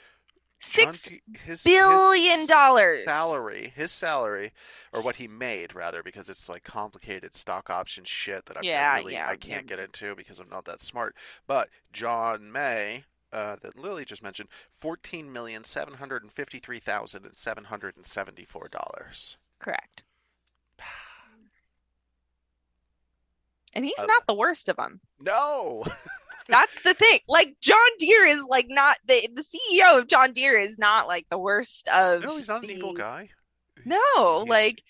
six 0.61 1.01
T- 1.03 1.21
his, 1.45 1.63
billion 1.63 2.39
his 2.41 2.47
dollars. 2.49 3.03
salary, 3.03 3.73
his 3.75 3.91
salary, 3.91 4.51
or 4.93 5.01
what 5.01 5.15
he 5.17 5.27
made 5.27 5.73
rather, 5.75 6.03
because 6.03 6.29
it's 6.29 6.47
like 6.49 6.63
complicated 6.63 7.35
stock 7.35 7.69
option 7.69 8.03
shit 8.03 8.45
that 8.45 8.57
I'm 8.57 8.63
Yeah, 8.63 8.97
really 8.97 9.13
yeah, 9.13 9.27
I 9.29 9.35
can't 9.35 9.63
yeah. 9.69 9.75
get 9.75 9.79
into 9.79 10.15
because 10.15 10.39
I'm 10.39 10.49
not 10.49 10.65
that 10.65 10.79
smart. 10.81 11.15
But 11.47 11.69
John 11.93 12.51
May. 12.51 13.03
Uh, 13.33 13.55
that 13.61 13.79
Lily 13.79 14.03
just 14.03 14.21
mentioned, 14.21 14.49
fourteen 14.75 15.31
million 15.31 15.63
seven 15.63 15.93
hundred 15.93 16.21
and 16.21 16.33
fifty-three 16.33 16.81
thousand 16.81 17.23
and 17.25 17.33
seven 17.33 17.63
hundred 17.63 17.95
and 17.95 18.05
seventy-four 18.05 18.67
dollars. 18.67 19.37
Correct. 19.59 20.03
And 23.73 23.85
he's 23.85 23.97
Uh, 23.97 24.05
not 24.05 24.27
the 24.27 24.33
worst 24.33 24.67
of 24.67 24.75
them. 24.75 24.99
No, 25.19 25.85
That's 26.49 26.81
the 26.83 26.93
thing. 26.93 27.19
Like 27.27 27.55
John 27.61 27.77
Deere 27.99 28.25
is 28.25 28.43
like 28.49 28.67
not 28.69 28.97
the 29.07 29.27
the 29.33 29.41
CEO 29.43 29.99
of 29.99 30.07
John 30.07 30.33
Deere 30.33 30.57
is 30.57 30.77
not 30.79 31.07
like 31.07 31.27
the 31.29 31.37
worst 31.37 31.87
of 31.89 32.23
no, 32.23 32.37
he's 32.37 32.47
not 32.47 32.63
an 32.63 32.69
evil 32.69 32.93
guy. 32.93 33.29
No, 33.85 34.43
He's- 34.45 34.47
like 34.49 34.83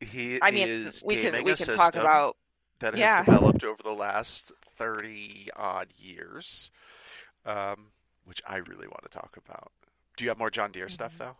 He 0.00 0.38
I 0.42 0.50
mean, 0.50 0.90
we 1.04 1.22
can 1.22 1.44
we 1.44 1.54
can 1.54 1.66
talk 1.76 1.94
about 1.94 2.36
that 2.80 2.94
has 2.94 3.00
yeah. 3.00 3.24
developed 3.24 3.62
over 3.64 3.80
the 3.82 3.92
last 3.92 4.52
30 4.76 5.48
odd 5.56 5.88
years, 5.96 6.70
um, 7.46 7.92
which 8.24 8.42
I 8.46 8.56
really 8.56 8.88
want 8.88 9.02
to 9.04 9.08
talk 9.08 9.36
about. 9.36 9.70
Do 10.16 10.24
you 10.24 10.30
have 10.30 10.38
more 10.38 10.50
John 10.50 10.72
Deere 10.72 10.88
stuff, 10.88 11.14
Mhm. 11.14 11.18
though? 11.18 11.36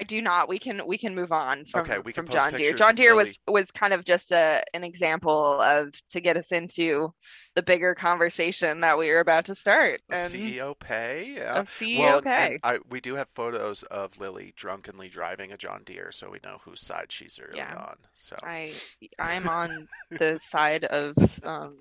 I 0.00 0.04
do 0.04 0.20
not. 0.20 0.48
We 0.48 0.58
can 0.58 0.86
we 0.86 0.98
can 0.98 1.14
move 1.14 1.32
on 1.32 1.64
from 1.64 1.82
Okay, 1.82 1.98
we 2.04 2.12
from 2.12 2.28
John 2.28 2.52
Deere. 2.54 2.72
John 2.74 2.94
Deere 2.94 3.14
was 3.14 3.38
was 3.46 3.70
kind 3.70 3.92
of 3.92 4.04
just 4.04 4.32
a 4.32 4.62
an 4.74 4.84
example 4.84 5.60
of 5.60 5.92
to 6.10 6.20
get 6.20 6.36
us 6.36 6.50
into 6.50 7.12
the 7.54 7.62
bigger 7.62 7.94
conversation 7.94 8.80
that 8.80 8.98
we 8.98 9.08
were 9.08 9.20
about 9.20 9.44
to 9.46 9.54
start 9.54 10.00
and 10.10 10.32
CEO 10.32 10.74
pay? 10.78 11.34
Yeah. 11.36 11.58
of 11.60 11.66
CEO 11.66 11.98
Well, 12.00 12.22
pay. 12.22 12.58
I, 12.64 12.78
we 12.90 13.00
do 13.00 13.14
have 13.14 13.28
photos 13.34 13.82
of 13.84 14.18
Lily 14.18 14.54
drunkenly 14.56 15.08
driving 15.08 15.52
a 15.52 15.56
John 15.56 15.82
Deere, 15.84 16.10
so 16.10 16.30
we 16.30 16.38
know 16.42 16.58
whose 16.64 16.80
side 16.80 17.12
she's 17.12 17.38
early 17.38 17.58
Yeah. 17.58 17.76
on. 17.76 17.96
So 18.14 18.36
I 18.42 18.72
I'm 19.18 19.48
on 19.48 19.88
the 20.10 20.38
side 20.38 20.84
of 20.84 21.14
um, 21.44 21.76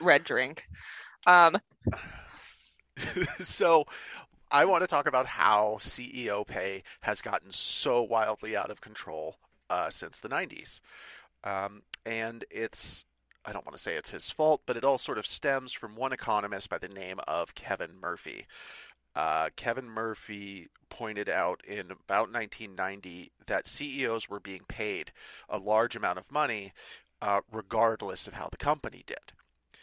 red 0.00 0.24
drink. 0.24 0.64
Um, 1.26 1.56
so 3.40 3.84
I 4.50 4.64
want 4.64 4.82
to 4.82 4.86
talk 4.88 5.06
about 5.06 5.26
how 5.26 5.78
CEO 5.80 6.46
pay 6.46 6.82
has 7.00 7.20
gotten 7.20 7.52
so 7.52 8.02
wildly 8.02 8.56
out 8.56 8.70
of 8.70 8.80
control 8.80 9.36
uh, 9.68 9.90
since 9.90 10.18
the 10.18 10.28
90s. 10.28 10.80
Um, 11.44 11.82
and 12.04 12.44
it's, 12.50 13.04
I 13.44 13.52
don't 13.52 13.64
want 13.64 13.76
to 13.76 13.82
say 13.82 13.96
it's 13.96 14.10
his 14.10 14.30
fault, 14.30 14.62
but 14.66 14.76
it 14.76 14.84
all 14.84 14.98
sort 14.98 15.18
of 15.18 15.26
stems 15.26 15.72
from 15.72 15.94
one 15.96 16.12
economist 16.12 16.68
by 16.68 16.78
the 16.78 16.88
name 16.88 17.20
of 17.28 17.54
Kevin 17.54 17.90
Murphy. 18.00 18.46
Uh, 19.14 19.50
Kevin 19.56 19.88
Murphy 19.88 20.68
pointed 20.88 21.28
out 21.28 21.62
in 21.66 21.90
about 21.90 22.32
1990 22.32 23.32
that 23.46 23.66
CEOs 23.66 24.28
were 24.28 24.40
being 24.40 24.62
paid 24.68 25.12
a 25.48 25.58
large 25.58 25.96
amount 25.96 26.18
of 26.18 26.30
money 26.30 26.72
uh, 27.22 27.40
regardless 27.52 28.26
of 28.26 28.34
how 28.34 28.48
the 28.50 28.56
company 28.56 29.04
did. 29.06 29.32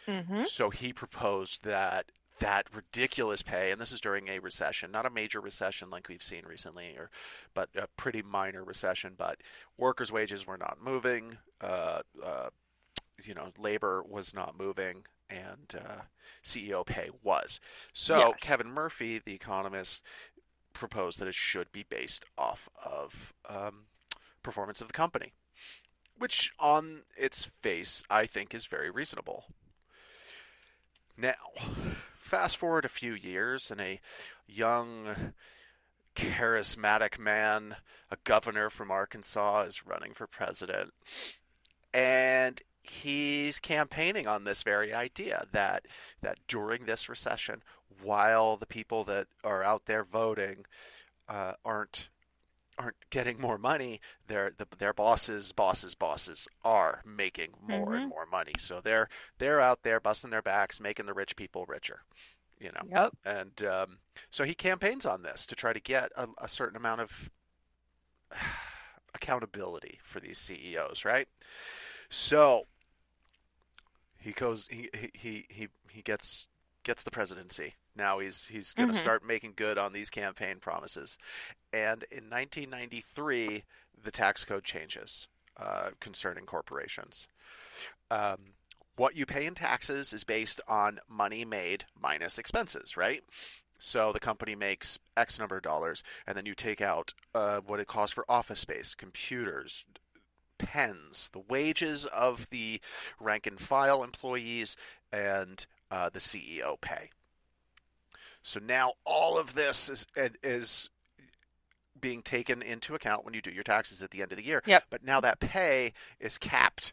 mhm. 0.06 0.46
So 0.46 0.70
he 0.70 0.92
proposed 0.92 1.64
that 1.64 2.10
that 2.40 2.66
ridiculous 2.74 3.42
pay, 3.42 3.70
and 3.70 3.80
this 3.80 3.92
is 3.92 4.00
during 4.00 4.28
a 4.28 4.38
recession, 4.38 4.90
not 4.90 5.06
a 5.06 5.10
major 5.10 5.40
recession 5.40 5.90
like 5.90 6.08
we've 6.08 6.22
seen 6.22 6.44
recently, 6.46 6.94
or 6.96 7.10
but 7.54 7.68
a 7.76 7.86
pretty 7.96 8.22
minor 8.22 8.64
recession. 8.64 9.14
But 9.16 9.38
workers' 9.76 10.12
wages 10.12 10.46
were 10.46 10.58
not 10.58 10.78
moving. 10.82 11.38
Uh, 11.60 12.02
uh, 12.24 12.50
you 13.24 13.34
know, 13.34 13.52
labor 13.58 14.02
was 14.08 14.32
not 14.34 14.58
moving, 14.58 15.04
and 15.28 15.74
uh, 15.74 16.02
CEO 16.44 16.84
pay 16.86 17.10
was. 17.22 17.60
So 17.92 18.18
Yeah. 18.18 18.30
Kevin 18.40 18.70
Murphy, 18.70 19.18
the 19.18 19.34
economist, 19.34 20.02
proposed 20.72 21.18
that 21.18 21.28
it 21.28 21.34
should 21.34 21.72
be 21.72 21.82
based 21.82 22.24
off 22.36 22.68
of 22.82 23.34
um, 23.48 23.86
performance 24.42 24.80
of 24.80 24.86
the 24.86 24.92
company, 24.92 25.32
which 26.16 26.52
on 26.58 27.02
its 27.16 27.48
face 27.62 28.02
I 28.08 28.26
think 28.26 28.54
is 28.54 28.66
very 28.66 28.90
reasonable. 28.90 29.46
Now, 31.16 31.34
fast 32.28 32.56
forward 32.56 32.84
a 32.84 32.90
few 32.90 33.14
years, 33.14 33.70
and 33.70 33.80
a 33.80 34.00
young, 34.46 35.32
charismatic 36.14 37.18
man, 37.18 37.76
a 38.10 38.16
governor 38.24 38.70
from 38.70 38.90
Arkansas, 38.90 39.62
is 39.62 39.86
running 39.86 40.12
for 40.12 40.26
president. 40.26 40.92
And 41.92 42.60
he's 42.82 43.58
campaigning 43.58 44.26
on 44.26 44.44
this 44.44 44.62
very 44.62 44.92
idea 44.94 45.46
that 45.52 45.86
that 46.22 46.38
during 46.48 46.84
this 46.84 47.08
recession, 47.08 47.62
while 48.02 48.56
the 48.56 48.66
people 48.66 49.04
that 49.04 49.26
are 49.42 49.62
out 49.62 49.86
there 49.86 50.04
voting 50.04 50.66
uh, 51.28 51.52
aren't 51.64 52.08
aren't 52.78 52.96
getting 53.10 53.40
more 53.40 53.58
money, 53.58 54.00
their 54.26 54.52
the, 54.56 54.66
their 54.78 54.92
bosses, 54.94 55.52
bosses, 55.52 55.94
bosses 55.94 56.48
are 56.64 57.02
making 57.04 57.52
more 57.62 57.94
and 57.96 58.04
Mhm. 58.04 58.08
more 58.08 58.26
money. 58.26 58.54
So 58.58 58.80
they're 58.82 59.08
they're 59.38 59.60
out 59.60 59.82
there 59.82 60.00
busting 60.00 60.30
their 60.30 60.42
backs, 60.42 60.80
making 60.80 61.06
the 61.06 61.14
rich 61.14 61.36
people 61.36 61.66
richer. 61.66 62.02
You 62.60 62.72
know, 62.72 62.86
Yep. 62.90 63.12
and 63.24 63.62
um, 63.64 63.98
so 64.30 64.44
he 64.44 64.54
campaigns 64.54 65.06
on 65.06 65.22
this 65.22 65.46
to 65.46 65.56
try 65.56 65.72
to 65.72 65.80
get 65.80 66.12
a, 66.16 66.28
a 66.38 66.48
certain 66.48 66.76
amount 66.76 67.02
of 67.02 67.30
accountability 69.14 69.98
for 70.02 70.20
these 70.20 70.38
CEOs, 70.38 71.04
right? 71.04 71.28
So 72.10 72.66
he 74.18 74.32
goes, 74.32 74.68
he 74.68 74.88
he 75.14 75.46
he, 75.48 75.68
he 75.90 76.02
gets 76.02 76.48
gets 76.88 77.02
the 77.04 77.10
presidency. 77.10 77.74
Now 77.94 78.18
he's 78.18 78.46
he's 78.46 78.72
going 78.72 78.88
to 78.88 78.94
Mhm. 78.94 78.98
start 78.98 79.24
making 79.24 79.52
good 79.56 79.78
on 79.78 79.92
these 79.92 80.10
campaign 80.10 80.58
promises. 80.58 81.18
And 81.72 82.04
in 82.10 82.30
1993, 82.30 83.64
the 84.02 84.10
tax 84.10 84.44
code 84.44 84.64
changes 84.64 85.28
uh, 85.58 85.90
concerning 86.00 86.46
corporations. 86.46 87.28
Um, 88.10 88.38
what 88.96 89.14
you 89.16 89.26
pay 89.26 89.46
in 89.46 89.54
taxes 89.54 90.14
is 90.14 90.24
based 90.24 90.60
on 90.66 90.98
money 91.08 91.44
made 91.44 91.84
minus 92.00 92.38
expenses, 92.38 92.96
right? 92.96 93.22
So 93.78 94.12
the 94.12 94.20
company 94.20 94.54
makes 94.56 94.98
X 95.16 95.38
number 95.38 95.58
of 95.58 95.62
dollars, 95.62 96.02
and 96.26 96.36
then 96.36 96.46
you 96.46 96.54
take 96.54 96.80
out 96.80 97.14
uh, 97.34 97.60
what 97.60 97.80
it 97.80 97.86
costs 97.86 98.14
for 98.14 98.24
office 98.30 98.60
space, 98.60 98.94
computers, 98.94 99.84
pens, 100.58 101.30
the 101.32 101.40
wages 101.40 102.06
of 102.06 102.48
the 102.50 102.80
rank 103.20 103.46
and 103.46 103.60
file 103.60 104.02
employees, 104.02 104.76
and 105.12 105.66
uh, 105.90 106.08
the 106.10 106.18
CEO 106.18 106.80
pay. 106.80 107.10
So 108.42 108.60
now 108.60 108.92
all 109.04 109.38
of 109.38 109.54
this 109.54 109.88
is 109.90 110.06
is 110.42 110.88
being 112.00 112.22
taken 112.22 112.62
into 112.62 112.94
account 112.94 113.24
when 113.24 113.34
you 113.34 113.42
do 113.42 113.50
your 113.50 113.64
taxes 113.64 114.02
at 114.02 114.10
the 114.10 114.22
end 114.22 114.30
of 114.32 114.38
the 114.38 114.44
year. 114.44 114.62
Yep. 114.66 114.84
But 114.90 115.02
now 115.04 115.20
that 115.20 115.40
pay 115.40 115.92
is 116.20 116.38
capped 116.38 116.92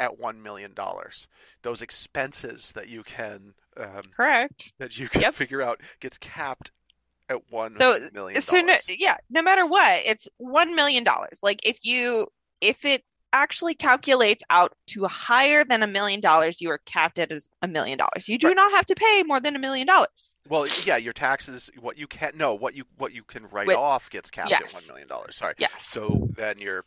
at 0.00 0.18
one 0.18 0.42
million 0.42 0.72
dollars. 0.74 1.28
Those 1.62 1.82
expenses 1.82 2.72
that 2.72 2.88
you 2.88 3.02
can 3.02 3.52
um, 3.76 4.02
Correct. 4.16 4.72
that 4.78 4.98
you 4.98 5.08
can 5.08 5.22
Yep. 5.22 5.34
figure 5.34 5.60
out 5.62 5.80
gets 6.00 6.18
capped 6.18 6.72
at 7.28 7.50
one 7.52 7.76
So- 7.78 7.98
million 8.14 8.40
So 8.40 8.60
no, 8.60 8.76
yeah, 8.88 9.18
no 9.28 9.42
matter 9.42 9.66
what, 9.66 10.00
it's 10.06 10.28
one 10.38 10.74
million 10.74 11.04
dollars. 11.04 11.40
Like 11.42 11.60
if 11.64 11.78
you 11.82 12.26
if 12.60 12.84
it 12.84 13.04
actually 13.32 13.74
calculates 13.74 14.42
out 14.50 14.74
to 14.86 15.04
higher 15.06 15.64
than 15.64 15.82
a 15.82 15.86
million 15.86 16.20
dollars, 16.20 16.60
you 16.60 16.70
are 16.70 16.78
capped 16.78 17.18
at 17.18 17.30
as 17.30 17.48
a 17.62 17.68
million 17.68 17.98
dollars. 17.98 18.28
You 18.28 18.38
do 18.38 18.48
Right. 18.48 18.56
not 18.56 18.72
have 18.72 18.86
to 18.86 18.94
pay 18.94 19.22
more 19.26 19.40
than 19.40 19.54
a 19.56 19.58
million 19.58 19.86
dollars. 19.86 20.38
Well, 20.48 20.66
yeah, 20.84 20.96
your 20.96 21.12
taxes, 21.12 21.70
what 21.78 21.98
you 21.98 22.06
can 22.06 22.32
no, 22.36 22.54
what 22.54 22.74
you 22.74 22.84
what 22.96 23.12
you 23.12 23.22
can 23.24 23.46
write 23.48 23.66
With- 23.66 23.76
off 23.76 24.08
gets 24.10 24.30
capped 24.30 24.52
at 24.52 24.84
million 24.88 25.08
dollars. 25.08 25.36
Sorry. 25.36 25.54
Yeah. 25.58 25.68
So 25.84 26.28
then 26.36 26.58
your 26.58 26.84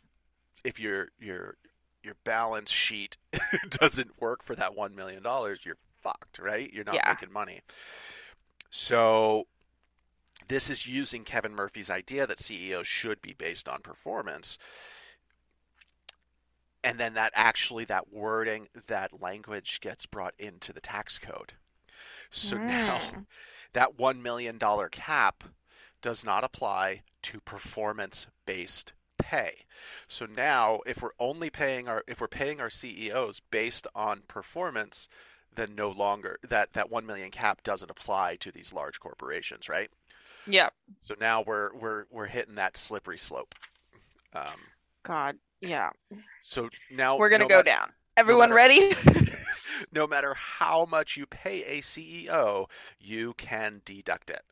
if 0.64 0.80
your 0.80 1.08
your 1.20 1.56
your 2.02 2.14
balance 2.24 2.70
sheet 2.70 3.16
doesn't 3.70 4.20
work 4.20 4.42
for 4.42 4.56
that 4.56 4.74
one 4.74 4.94
million 4.94 5.22
dollars, 5.22 5.60
you're 5.64 5.78
fucked, 6.02 6.38
right? 6.40 6.72
You're 6.72 6.84
not 6.84 6.96
Yeah. 6.96 7.08
making 7.08 7.32
money. 7.32 7.60
So 8.70 9.46
this 10.48 10.70
is 10.70 10.86
using 10.86 11.24
Kevin 11.24 11.54
Murphy's 11.54 11.90
idea 11.90 12.26
that 12.26 12.38
CEOs 12.40 12.86
should 12.86 13.22
be 13.22 13.32
based 13.34 13.68
on 13.68 13.80
performance. 13.80 14.58
And 16.84 16.98
then 16.98 17.14
that 17.14 17.32
actually 17.34 17.84
that 17.86 18.12
wording, 18.12 18.68
that 18.88 19.20
language 19.22 19.80
gets 19.80 20.06
brought 20.06 20.34
into 20.38 20.72
the 20.72 20.80
tax 20.80 21.18
code. 21.18 21.52
So 22.30 22.56
now 22.56 22.98
Mm. 22.98 23.26
that 23.72 23.96
$1 23.96 24.20
million 24.20 24.58
cap 24.90 25.44
does 26.00 26.24
not 26.24 26.44
apply 26.44 27.02
to 27.22 27.40
performance 27.40 28.26
based 28.46 28.92
pay. 29.18 29.64
So 30.08 30.26
now 30.26 30.80
if 30.86 31.00
we're 31.00 31.10
only 31.18 31.50
paying 31.50 31.88
our 31.88 32.02
if 32.08 32.20
we're 32.20 32.28
paying 32.28 32.60
our 32.60 32.70
CEOs 32.70 33.40
based 33.50 33.86
on 33.94 34.22
performance, 34.26 35.08
then 35.54 35.74
no 35.74 35.90
longer 35.90 36.38
that 36.48 36.72
that 36.72 36.90
1 36.90 37.06
million 37.06 37.30
cap 37.30 37.62
doesn't 37.62 37.90
apply 37.90 38.36
to 38.36 38.50
these 38.50 38.72
large 38.72 38.98
corporations, 38.98 39.68
right? 39.68 39.90
Yeah. 40.46 40.70
So 41.02 41.14
now 41.20 41.42
we're 41.46 41.72
we're 41.74 42.06
we're 42.10 42.26
hitting 42.26 42.56
that 42.56 42.76
slippery 42.76 43.18
slope. 43.18 43.54
Um, 44.34 44.72
God. 45.04 45.36
Yeah. 45.62 45.90
so 46.42 46.68
now 46.90 47.16
We're 47.16 47.30
gonna 47.30 47.44
no 47.44 47.48
go 47.48 47.62
down. 47.62 47.90
Everyone 48.16 48.50
matter- 48.50 48.56
ready? 48.56 48.92
no 49.92 50.06
matter 50.06 50.34
how 50.34 50.84
much 50.84 51.16
you 51.16 51.24
pay 51.24 51.62
a 51.64 51.80
CEO, 51.80 52.66
you 53.00 53.32
can 53.38 53.80
deduct 53.84 54.28
it. 54.30 54.42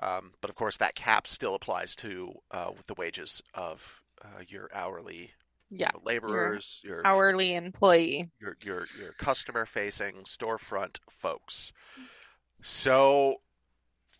Um, 0.00 0.32
but 0.40 0.48
of 0.50 0.56
course, 0.56 0.76
that 0.76 0.94
cap 0.94 1.26
still 1.26 1.54
applies 1.54 1.94
to 1.96 2.32
uh, 2.50 2.70
the 2.86 2.94
wages 2.94 3.42
of 3.54 4.00
uh, 4.22 4.42
your 4.46 4.70
hourly 4.74 5.32
you 5.70 5.78
Yeah. 5.80 5.90
know, 5.94 6.00
laborers, 6.04 6.80
your 6.84 7.06
Hourly 7.06 7.54
employee. 7.54 8.30
your 8.40 8.56
your 8.62 8.84
your 8.98 9.12
customer 9.12 9.66
facing 9.66 10.24
storefront 10.24 10.98
folks. 11.08 11.72
So 12.62 13.36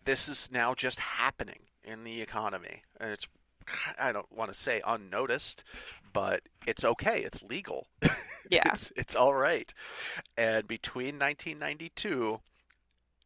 this 0.04 0.28
is 0.28 0.48
now 0.52 0.74
just 0.74 0.98
happening 1.00 1.60
in 1.84 2.04
the 2.04 2.20
economy 2.22 2.82
and 3.00 3.10
it's 3.10 3.26
I 4.00 4.10
don't 4.12 4.30
want 4.32 4.52
to 4.52 4.58
say 4.58 4.80
unnoticed, 4.86 5.62
but 6.12 6.42
it's 6.66 6.84
okay. 6.84 7.22
It's 7.22 7.42
legal. 7.42 7.86
Yeah. 8.50 8.68
It's 8.72 8.92
it's 8.96 9.14
all 9.14 9.34
right. 9.34 9.72
And 10.36 10.66
between 10.66 11.20
1992 11.20 12.40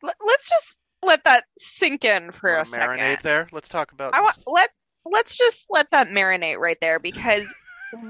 Let, 0.00 0.14
let's 0.24 0.48
just 0.48 0.78
let 1.02 1.24
that 1.24 1.46
sink 1.58 2.04
in 2.04 2.30
for 2.30 2.54
a 2.54 2.64
second. 2.64 2.98
marinate 2.98 3.22
there. 3.22 3.48
Let's 3.50 3.68
talk 3.68 3.90
about 3.90 4.14
I 4.14 4.20
want 4.20 4.38
let 4.46 4.70
let's 5.04 5.36
just 5.36 5.66
let 5.70 5.90
that 5.90 6.08
marinate 6.08 6.58
right 6.58 6.78
there 6.80 6.98
because 6.98 7.44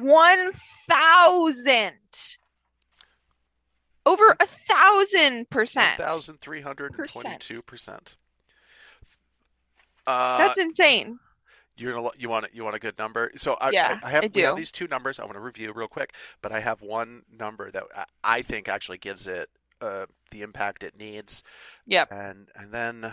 one 0.01 0.53
thousand 0.89 1.93
over 4.05 4.37
a 4.41 4.47
thousand 4.47 5.49
percent. 5.51 5.99
1,322%. 5.99 8.15
Uh, 10.07 10.39
That's 10.39 10.59
insane. 10.59 11.19
You're 11.77 11.95
gonna, 11.95 12.11
you 12.19 12.29
want 12.29 12.47
you 12.53 12.65
want 12.65 12.77
a 12.77 12.79
good 12.79 12.99
number. 12.99 13.33
So 13.37 13.55
I, 13.55 13.71
Yeah, 13.71 13.99
I, 14.03 14.09
I 14.09 14.11
have 14.11 14.25
I 14.25 14.31
we 14.35 14.43
have 14.43 14.57
these 14.57 14.71
two 14.71 14.87
numbers. 14.89 15.19
I 15.19 15.25
want 15.25 15.35
to 15.35 15.41
review 15.41 15.73
real 15.73 15.89
quick, 15.89 16.15
but 16.43 16.53
I 16.53 16.61
have 16.61 16.83
one 16.83 17.23
number 17.37 17.71
that 17.71 17.85
I, 17.97 18.05
I 18.23 18.43
think 18.43 18.69
actually 18.69 18.99
gives 18.99 19.27
it 19.27 19.49
uh, 19.81 20.07
the 20.31 20.43
impact 20.43 20.85
it 20.85 20.97
needs. 20.99 21.43
Yep. 21.87 22.13
And 22.13 22.49
and 22.57 22.73
then 22.73 23.13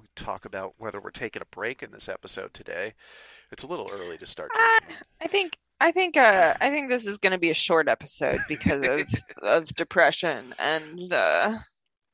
we 0.00 0.06
talk 0.14 0.44
about 0.44 0.74
whether 0.78 1.00
we're 1.00 1.10
taking 1.10 1.42
a 1.42 1.46
break 1.46 1.82
in 1.82 1.90
this 1.90 2.08
episode 2.08 2.52
today. 2.54 2.94
It's 3.52 3.62
a 3.62 3.66
little 3.66 3.90
early 3.92 4.18
to 4.18 4.26
start. 4.26 4.50
Drinking. 4.54 4.96
I 5.20 5.26
think 5.26 5.58
I 5.80 5.92
think 5.92 6.16
uh 6.16 6.54
I 6.60 6.70
think 6.70 6.90
this 6.90 7.06
is 7.06 7.18
going 7.18 7.32
to 7.32 7.38
be 7.38 7.50
a 7.50 7.54
short 7.54 7.88
episode 7.88 8.40
because 8.48 8.86
of 8.86 9.06
of 9.42 9.68
depression 9.74 10.54
and 10.58 11.12
uh 11.12 11.58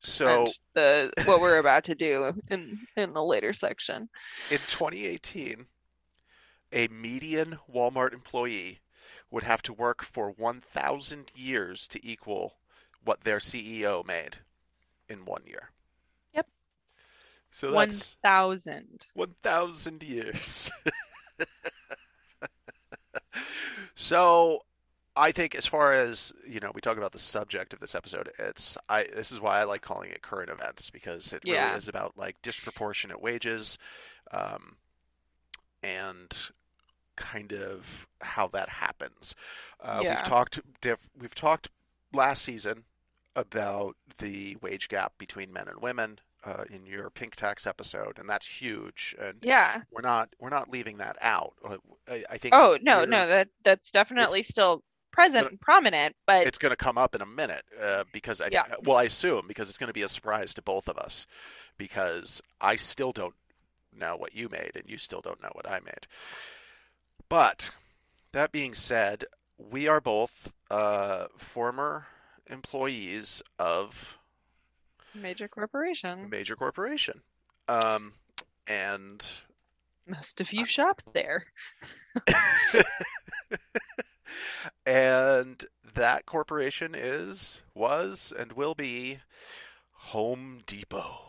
So 0.01 0.47
and 0.47 0.55
the 0.75 1.12
what 1.25 1.40
we're 1.40 1.59
about 1.59 1.85
to 1.85 1.95
do 1.95 2.33
in 2.51 2.79
in 2.97 3.12
the 3.12 3.23
later 3.23 3.53
section. 3.53 4.09
in 4.51 4.59
2018, 4.59 5.66
a 6.73 6.88
median 6.88 7.59
Walmart 7.73 8.12
employee 8.12 8.81
would 9.31 9.42
have 9.45 9.62
to 9.62 9.73
work 9.73 10.05
for 10.05 10.31
1,000 10.31 11.33
years 11.35 11.88
to 11.88 12.07
equal 12.07 12.55
what 13.03 13.25
their 13.25 13.38
CEO 13.38 14.05
made 14.07 14.38
in 15.09 15.25
one 15.25 15.42
year. 15.47 15.71
So 17.53 17.71
that's 17.71 18.17
thousand. 18.23 19.07
1,000 19.15 20.03
years. 20.03 20.71
so 23.95 24.61
I 25.15 25.33
think 25.33 25.55
as 25.55 25.67
far 25.67 25.93
as, 25.93 26.33
you 26.49 26.61
know, 26.61 26.73
we 26.75 26.81
talk 26.81 26.97
about 26.97 27.12
the 27.12 27.19
subject 27.19 27.73
of 27.75 27.81
this 27.81 27.95
episode, 27.95 28.31
it's 28.38 28.79
I 28.88 29.05
this 29.15 29.31
is 29.31 29.41
why 29.41 29.61
I 29.61 29.65
like 29.65 29.83
calling 29.83 30.11
it 30.11 30.23
current 30.23 30.51
events 30.51 30.88
because 30.91 31.33
it 31.33 31.43
Yeah. 31.45 31.67
really 31.67 31.77
is 31.77 31.88
about 31.88 32.17
like 32.17 32.41
disproportionate 32.43 33.21
wages 33.21 33.79
um, 34.33 34.77
and 35.83 36.49
kind 37.17 37.53
of 37.53 38.07
how 38.23 38.49
that 38.49 38.71
happens. 38.71 39.35
Uh, 39.81 40.01
Yeah. 40.03 40.15
We've 40.17 40.25
talked 40.25 40.61
diff- 40.81 41.11
we've 41.21 41.35
talked 41.35 41.69
last 42.15 42.43
season 42.43 42.85
about 43.37 43.97
the 44.19 44.57
wage 44.62 44.88
gap 44.88 45.12
between 45.19 45.53
men 45.53 45.69
and 45.69 45.81
women 45.83 46.19
uh, 46.45 46.65
in 46.71 46.87
your 46.87 47.11
pink 47.11 47.37
tax 47.37 47.67
episode, 47.67 48.19
and 48.19 48.29
that's 48.29 48.47
huge. 48.47 49.15
And 49.21 49.37
Yeah. 49.43 49.83
we're 49.91 50.03
not 50.03 50.29
we're 50.39 50.51
not 50.51 50.71
leaving 50.71 50.99
that 50.99 51.17
out. 51.21 51.55
Uh, 51.65 51.77
I, 52.09 52.25
I 52.31 52.39
think. 52.39 52.55
Oh 52.55 52.79
no, 52.83 53.05
no, 53.05 53.27
that 53.27 53.49
that's 53.63 53.91
definitely 53.91 54.43
still 54.43 54.83
present 55.13 55.49
and 55.51 55.61
prominent, 55.61 56.17
but 56.27 56.47
It's 56.47 56.59
going 56.59 56.71
to 56.71 56.77
come 56.77 56.97
up 56.97 57.15
in 57.15 57.21
a 57.21 57.27
minute 57.27 57.65
uh, 57.81 58.05
because 58.13 58.41
I 58.41 58.49
Yeah. 58.51 58.65
well 58.83 58.97
I 58.97 59.05
assume 59.05 59.47
because 59.47 59.69
it's 59.69 59.79
going 59.79 59.89
to 59.89 59.93
be 59.93 60.03
a 60.03 60.09
surprise 60.09 60.55
to 60.55 60.63
both 60.63 60.89
of 60.89 60.97
us 60.99 61.27
because 61.79 62.43
I 62.61 62.77
still 62.77 63.13
don't 63.13 63.35
know 63.95 64.17
what 64.17 64.35
you 64.35 64.49
made 64.49 64.73
and 64.75 64.85
you 64.89 64.97
still 64.99 65.21
don't 65.21 65.43
know 65.43 65.51
what 65.53 65.69
I 65.69 65.81
made. 65.81 66.07
But 67.29 67.71
that 68.33 68.53
being 68.53 68.75
said, 68.75 69.25
we 69.59 69.87
are 69.87 70.01
both 70.01 70.51
uh, 70.71 71.27
former 71.37 72.07
employees 72.47 73.43
of 73.59 74.17
major 75.14 75.48
corporation. 75.48 76.29
major 76.31 76.57
corporation, 76.57 77.20
um, 77.68 78.12
and 78.66 79.31
Most 80.07 80.40
of 80.40 80.53
you 80.53 80.64
shop 80.64 81.03
there. 81.12 81.46
and 84.87 85.64
that 85.94 86.27
corporation 86.27 86.94
is 86.94 87.62
was 87.75 88.33
and 88.37 88.53
will 88.53 88.75
be 88.75 89.18
Home 89.92 90.62
Depot. 90.66 91.20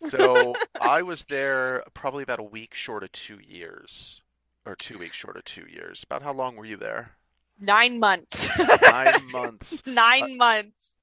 So 0.00 0.54
I 0.80 1.02
was 1.02 1.24
there 1.24 1.84
probably 1.94 2.22
about 2.22 2.40
a 2.40 2.44
week 2.44 2.74
short 2.74 3.04
of 3.04 3.12
two 3.12 3.38
years, 3.46 4.20
or 4.66 4.74
two 4.74 4.98
weeks 4.98 5.16
short 5.16 5.36
of 5.36 5.44
two 5.44 5.66
years. 5.70 6.02
About 6.02 6.22
how 6.22 6.32
long 6.32 6.56
were 6.56 6.64
you 6.64 6.76
there? 6.76 7.12
Nine 7.62 7.98
months. 8.00 8.48
Nine 8.58 9.12
months. 9.32 9.82
Nine 9.86 10.36
months. 10.36 10.96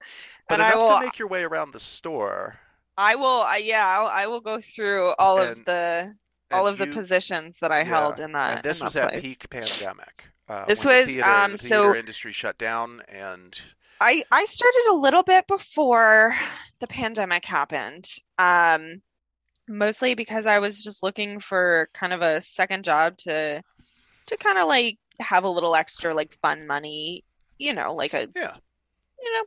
But 0.48 0.56
and 0.56 0.64
I 0.64 0.72
enough 0.72 0.82
will, 0.82 0.98
to 1.00 1.06
make 1.06 1.20
your 1.20 1.28
way 1.28 1.44
around 1.44 1.72
the 1.74 1.80
store. 1.80 2.60
I 2.98 3.16
will, 3.16 3.42
I, 3.44 3.58
yeah, 3.58 3.88
I'll, 3.88 4.08
I 4.08 4.28
will 4.28 4.42
go 4.42 4.60
through 4.60 5.14
all 5.18 5.40
of 5.40 5.64
the 5.66 6.14
all 6.52 6.68
and 6.68 6.74
of 6.74 6.78
the 6.80 6.88
positions 6.88 7.60
that 7.60 7.72
I 7.72 7.80
yeah, 7.80 7.84
held 7.86 8.20
in 8.20 8.32
that. 8.34 8.56
and 8.58 8.64
this 8.64 8.80
in 8.80 8.86
was 8.86 8.94
that 8.94 9.14
at 9.14 9.22
peak 9.22 9.50
pandemic. 9.50 10.26
Uh, 10.50 10.66
This 10.66 10.84
when 10.84 10.96
the 10.96 11.00
was, 11.02 11.14
theater, 11.14 11.30
um, 11.30 11.52
the 11.52 11.58
so- 11.58 11.96
industry 11.96 12.34
shut 12.34 12.58
down, 12.58 13.02
and 13.08 13.60
I 14.02 14.24
I 14.32 14.46
started 14.46 14.88
a 14.90 14.96
little 14.96 15.24
bit 15.24 15.46
before 15.48 16.36
the 16.80 16.88
pandemic 16.88 17.46
happened. 17.46 18.06
Um, 18.38 19.02
mostly 19.68 20.16
because 20.16 20.48
I 20.48 20.58
was 20.60 20.84
just 20.84 21.04
looking 21.04 21.40
for 21.40 21.88
kind 21.94 22.12
of 22.12 22.22
a 22.22 22.42
second 22.42 22.84
job 22.84 23.16
to 23.18 23.62
to 24.28 24.38
kind 24.38 24.58
of 24.58 24.68
like 24.68 24.98
have 25.20 25.44
a 25.44 25.50
little 25.50 25.76
extra 25.76 26.14
like 26.14 26.38
fun 26.42 26.68
money, 26.68 27.24
you 27.58 27.74
know, 27.74 27.94
like 27.94 28.14
a 28.14 28.28
yeah, 28.36 28.56
you 29.20 29.34
know. 29.34 29.44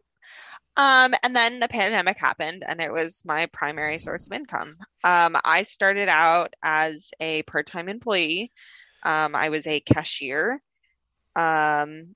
Um, 0.74 1.14
and 1.22 1.36
then 1.36 1.60
the 1.60 1.68
pandemic 1.68 2.18
happened 2.18 2.64
and 2.66 2.80
it 2.80 2.90
was 2.90 3.24
my 3.26 3.46
primary 3.52 3.98
source 3.98 4.26
of 4.26 4.32
income. 4.32 4.74
Um, 5.04 5.36
I 5.44 5.62
started 5.62 6.08
out 6.08 6.54
as 6.62 7.10
a 7.20 7.42
part-time 7.42 7.90
employee. 7.90 8.50
Um, 9.02 9.34
I 9.34 9.50
was 9.50 9.66
a 9.66 9.80
cashier. 9.80 10.62
Um, 11.36 12.14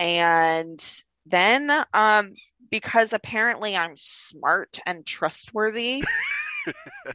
and 0.00 1.02
then 1.26 1.70
um, 1.94 2.32
because 2.70 3.12
apparently 3.12 3.76
I'm 3.76 3.94
smart 3.96 4.80
and 4.84 5.06
trustworthy, 5.06 6.02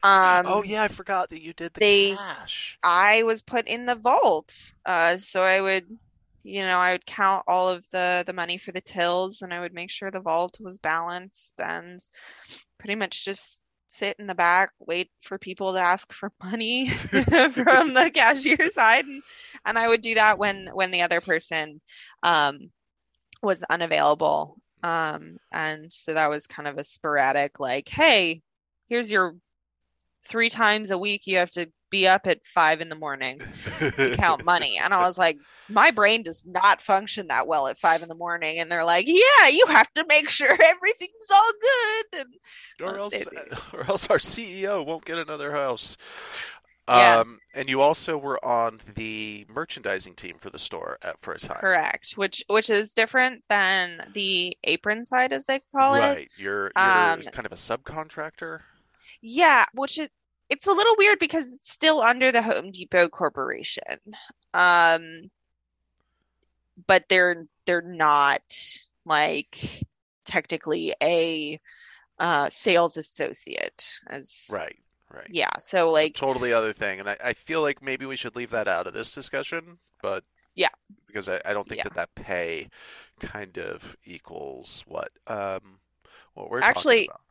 um, 0.04 0.46
oh 0.48 0.64
yeah, 0.64 0.84
I 0.84 0.88
forgot 0.88 1.30
that 1.30 1.42
you 1.42 1.54
did 1.54 1.74
the 1.74 1.80
they- 1.80 2.16
cash. 2.16 2.78
I 2.84 3.24
was 3.24 3.42
put 3.42 3.68
in 3.68 3.86
the 3.86 3.96
vault. 3.96 4.74
Uh, 4.86 5.18
so 5.18 5.42
I 5.42 5.62
would, 5.62 5.86
you 6.44 6.62
know, 6.64 6.78
I 6.78 6.94
would 6.94 7.06
count 7.06 7.44
all 7.48 7.70
of 7.70 7.86
the 7.92 8.24
the 8.26 8.34
money 8.34 8.58
for 8.58 8.72
the 8.72 8.82
tills, 8.82 9.42
and 9.42 9.54
I 9.54 9.60
would 9.60 9.74
make 9.74 9.90
sure 9.90 10.12
the 10.12 10.20
vault 10.20 10.58
was 10.60 10.78
balanced, 10.78 11.60
and 11.60 12.00
pretty 12.80 12.96
much 12.96 13.26
just 13.26 13.62
sit 13.88 14.18
in 14.20 14.28
the 14.28 14.36
back, 14.36 14.72
wait 14.80 15.10
for 15.22 15.38
people 15.38 15.74
to 15.74 15.80
ask 15.80 16.12
for 16.12 16.32
money 16.44 16.90
from 16.90 17.94
the 17.94 18.12
cashier 18.14 18.70
side, 18.70 19.06
and, 19.06 19.22
and 19.66 19.80
I 19.80 19.88
would 19.88 20.02
do 20.02 20.16
that 20.16 20.38
when 20.38 20.70
when 20.74 20.92
the 20.92 21.02
other 21.02 21.22
person 21.22 21.82
um, 22.24 22.70
was 23.42 23.64
unavailable. 23.64 24.58
Um, 24.84 25.38
and 25.52 25.92
so 25.92 26.14
that 26.14 26.30
was 26.30 26.48
kind 26.48 26.68
of 26.68 26.78
a 26.78 26.84
sporadic, 26.84 27.60
like, 27.60 27.90
hey, 27.90 28.42
here's 28.88 29.12
your 29.12 29.36
three 30.26 30.50
times 30.50 30.92
a 30.92 30.98
week 30.98 31.26
you 31.28 31.38
have 31.38 31.52
to 31.52 31.72
be 31.90 32.06
up 32.06 32.28
at 32.28 32.46
five 32.46 32.82
in 32.82 32.90
the 32.90 32.96
morning 32.98 33.40
to 33.80 34.16
count 34.20 34.44
money. 34.44 34.78
And 34.78 34.94
I 34.94 35.02
was 35.06 35.18
like, 35.18 35.38
my 35.70 35.90
brain 35.92 36.22
does 36.22 36.44
not 36.46 36.82
function 36.82 37.28
that 37.28 37.48
well 37.48 37.68
at 37.68 37.78
five 37.78 38.02
in 38.04 38.10
the 38.10 38.16
morning. 38.16 38.60
And 38.60 38.70
they're 38.70 38.84
like, 38.84 39.06
yeah, 39.08 39.48
you 39.48 39.66
have 39.68 39.92
to 39.94 40.04
make 40.10 40.30
sure 40.30 40.50
everything's 40.52 41.32
all 41.34 41.52
good. 41.62 42.20
And 42.20 42.90
or 42.90 43.00
else, 43.00 43.14
It- 43.14 43.28
or 43.74 43.86
else 43.88 44.08
our 44.10 44.18
CEO 44.18 44.86
won't 44.86 45.06
get 45.06 45.18
another 45.18 45.52
house. 45.54 45.96
Yeah. 46.90 47.20
Um, 47.20 47.40
and 47.54 47.68
you 47.70 47.82
also 47.82 48.18
were 48.18 48.44
on 48.46 48.80
the 48.96 49.46
merchandising 49.50 50.16
team 50.16 50.38
for 50.40 50.50
the 50.50 50.60
store 50.60 50.98
at 51.02 51.16
a 51.22 51.40
time. 51.40 51.58
correct, 51.60 52.14
which 52.16 52.44
which 52.48 52.70
is 52.70 52.94
different 52.94 53.44
than 53.50 54.10
the 54.14 54.58
apron 54.64 55.04
side, 55.04 55.34
as 55.34 55.46
they 55.46 55.60
call 55.76 55.96
it. 55.96 56.00
Right. 56.00 56.32
You're 56.38 56.72
you're 56.76 56.84
Um, 56.86 57.22
kind 57.24 57.46
of 57.46 57.52
a 57.52 57.56
subcontractor. 57.56 58.62
Yeah, 59.22 59.66
which 59.74 59.98
is 59.98 60.10
it's 60.50 60.66
a 60.68 60.72
little 60.72 60.96
weird 60.98 61.20
because 61.20 61.46
it's 61.48 61.72
still 61.72 62.02
under 62.02 62.32
the 62.32 62.42
Home 62.42 62.72
Depot 62.72 63.10
Corporation. 63.10 63.98
Um, 64.54 65.30
but 66.88 67.06
they're 67.10 67.46
they're 67.66 67.82
not 67.82 68.42
like 69.06 69.86
technically 70.26 70.94
a 71.02 71.60
uh 72.20 72.50
sales 72.50 72.98
associate 72.98 74.00
as 74.08 74.50
Right. 74.50 74.78
Right. 75.14 75.32
yeah, 75.32 75.58
so 75.60 75.92
like 75.92 76.16
Totally 76.16 76.54
other 76.54 76.74
thing, 76.74 77.00
and 77.00 77.10
I, 77.10 77.18
I 77.24 77.34
feel 77.34 77.62
like 77.62 77.82
maybe 77.82 78.06
we 78.06 78.16
should 78.18 78.36
leave 78.36 78.52
that 78.52 78.68
out 78.68 78.88
of 78.88 78.94
this 78.94 79.12
discussion, 79.14 79.80
but 80.02 80.24
Yeah. 80.56 80.70
because 81.08 81.30
I, 81.30 81.42
I 81.46 81.54
don't 81.54 81.68
think 81.70 81.82
Yeah. 81.82 81.84
that 81.84 81.96
that 81.96 82.16
pay 82.16 82.70
kind 83.20 83.58
of 83.60 83.98
equals 84.06 84.84
what 84.88 85.12
um 85.28 85.80
what 86.36 86.50
we're 86.52 86.62
Actually, 86.62 86.62
talking 86.64 87.02
about. 87.02 87.22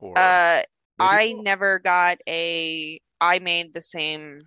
Or 0.00 0.40
uh 0.40 0.62
I 0.98 1.34
never 1.40 1.78
got 1.78 2.18
a 2.28 3.00
I 3.20 3.38
made 3.38 3.74
the 3.74 3.80
same 3.80 4.42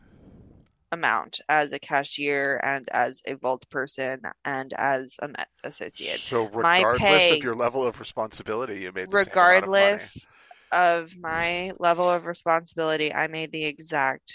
amount 0.91 1.39
as 1.47 1.73
a 1.73 1.79
cashier 1.79 2.59
and 2.63 2.87
as 2.91 3.21
a 3.25 3.35
vault 3.35 3.69
person 3.69 4.21
and 4.43 4.73
as 4.73 5.17
a 5.21 5.27
Met 5.27 5.47
associate. 5.63 6.19
So 6.19 6.45
regardless 6.45 7.01
pay- 7.01 7.37
of 7.37 7.43
your 7.43 7.55
level 7.55 7.83
of 7.83 7.99
responsibility, 7.99 8.81
you 8.81 8.91
made 8.91 9.11
the 9.11 9.17
same 9.17 9.33
amount 9.33 9.63
of 9.63 9.69
regardless 9.69 10.27
of 10.71 11.11
my 11.19 11.71
level 11.79 12.09
of 12.09 12.25
responsibility, 12.27 13.13
I 13.13 13.27
made 13.27 13.51
the 13.51 13.65
exact 13.65 14.33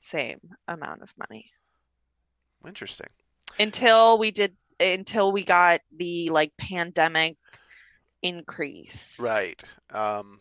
same 0.00 0.38
amount 0.68 1.02
of 1.02 1.12
money 1.16 1.50
Interesting. 2.66 3.08
until 3.58 4.18
we 4.18 4.30
did 4.30 4.56
until 4.78 5.32
we 5.32 5.44
got 5.44 5.80
the 5.96 6.30
like 6.30 6.52
pandemic 6.56 7.36
increase. 8.22 9.18
Right. 9.20 9.62
Um, 9.90 10.40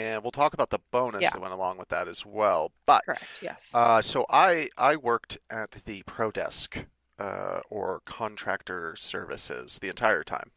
and 0.00 0.22
we'll 0.22 0.30
talk 0.32 0.54
about 0.54 0.70
the 0.70 0.78
bonus 0.90 1.22
Yeah. 1.22 1.30
that 1.30 1.40
went 1.40 1.52
along 1.52 1.78
with 1.78 1.88
that 1.90 2.08
as 2.08 2.24
well. 2.24 2.72
But 2.86 3.04
Correct. 3.04 3.24
Yes. 3.42 3.74
uh, 3.74 4.00
so 4.02 4.24
I 4.30 4.68
I 4.78 4.96
worked 4.96 5.38
at 5.50 5.70
the 5.84 6.02
Pro 6.04 6.30
Desk 6.30 6.86
uh, 7.18 7.60
or 7.68 8.00
contractor 8.06 8.96
services 8.96 9.78
the 9.80 9.88
entire 9.88 10.24
time. 10.24 10.50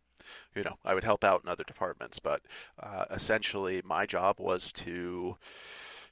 You 0.56 0.64
know, 0.64 0.78
I 0.86 0.94
would 0.94 1.04
help 1.04 1.24
out 1.24 1.42
in 1.44 1.50
other 1.50 1.64
departments, 1.66 2.20
but 2.20 2.42
uh, 2.82 3.06
essentially 3.12 3.82
my 3.84 4.06
job 4.06 4.40
was 4.40 4.72
to 4.74 5.38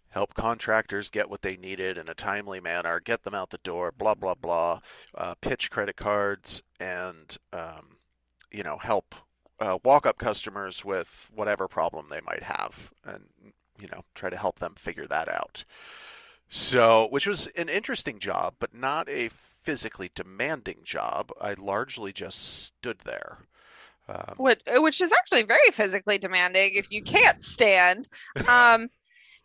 help 0.09 0.33
contractors 0.33 1.09
get 1.09 1.29
what 1.29 1.41
they 1.41 1.55
needed 1.55 1.97
in 1.97 2.09
a 2.09 2.13
timely 2.13 2.59
manner, 2.59 2.99
get 2.99 3.23
them 3.23 3.33
out 3.33 3.49
the 3.49 3.57
door, 3.59 3.91
blah 3.97 4.15
blah 4.15 4.35
blah, 4.35 4.81
uh, 5.15 5.33
pitch 5.41 5.71
credit 5.71 5.95
cards, 5.95 6.61
and 6.79 7.37
um, 7.53 7.97
you 8.51 8.63
know 8.63 8.77
help 8.77 9.15
uh, 9.61 9.79
walk 9.85 10.05
up 10.07 10.19
customers 10.19 10.85
with 10.85 11.29
whatever 11.33 11.69
problem 11.69 12.07
they 12.09 12.21
might 12.21 12.43
have, 12.43 12.91
and 13.05 13.25
you 13.79 13.87
know 13.89 14.03
try 14.15 14.29
to 14.29 14.37
help 14.37 14.59
them 14.59 14.75
figure 14.75 15.07
that 15.07 15.29
out. 15.29 15.63
So, 16.49 17.07
which 17.11 17.27
was 17.27 17.47
an 17.55 17.69
interesting 17.69 18.19
job, 18.19 18.55
but 18.59 18.73
not 18.73 19.09
a 19.09 19.29
physically 19.63 20.11
demanding 20.15 20.79
job. 20.83 21.31
I 21.41 21.53
largely 21.53 22.13
just 22.13 22.63
stood 22.65 22.99
there. 23.05 23.39
Um, 24.09 24.35
which, 24.37 24.61
which 24.67 25.01
is 25.01 25.11
actually 25.13 25.43
very 25.43 25.71
physically 25.71 26.17
demanding 26.17 26.73
if 26.75 26.91
you 26.91 27.03
can't 27.03 27.41
stand. 27.41 28.09
Um, 28.47 28.89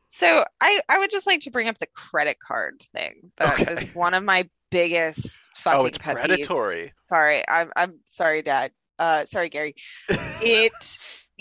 so 0.08 0.44
I, 0.60 0.80
I 0.88 0.98
would 0.98 1.10
just 1.10 1.26
like 1.26 1.40
to 1.42 1.50
bring 1.50 1.68
up 1.68 1.78
the 1.78 1.88
credit 1.88 2.38
card 2.40 2.80
thing. 2.94 3.32
That 3.38 3.62
is 3.68 3.82
Okay. 3.82 3.90
one 3.92 4.14
of 4.14 4.24
my 4.24 4.48
biggest 4.70 5.50
fucking 5.56 5.80
oh, 5.80 5.84
it's 5.86 5.98
pet 5.98 6.20
peeves. 6.20 6.20
predatory. 6.20 6.92
Sorry, 7.08 7.44
I'm 7.48 7.72
I'm 7.76 8.00
sorry, 8.04 8.42
Dad. 8.42 8.72
Uh, 8.98 9.24
sorry, 9.24 9.48
Gary. 9.48 9.74
It, 10.40 10.98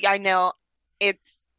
I 0.08 0.18
know, 0.18 0.54
it's 1.00 1.50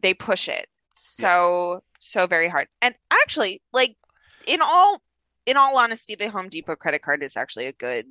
they 0.00 0.14
push 0.14 0.48
it 0.48 0.68
so 0.92 1.82
so 1.98 2.26
very 2.26 2.48
hard. 2.48 2.68
And 2.80 2.94
actually, 3.10 3.60
like 3.72 3.96
in 4.46 4.60
all 4.62 5.02
in 5.46 5.56
all 5.56 5.76
honesty, 5.78 6.14
the 6.14 6.28
Home 6.30 6.48
Depot 6.48 6.76
credit 6.76 7.02
card 7.02 7.22
is 7.22 7.36
actually 7.36 7.66
a 7.66 7.72
good 7.72 8.06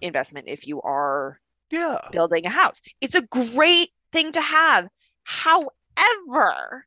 investment 0.00 0.46
if 0.48 0.66
you 0.66 0.80
are 0.82 1.38
Yeah. 1.70 1.98
building 2.12 2.46
a 2.46 2.50
house. 2.50 2.80
It's 3.00 3.14
a 3.14 3.22
great 3.22 3.88
thing 4.12 4.32
to 4.32 4.40
have. 4.40 4.88
However, 5.22 6.86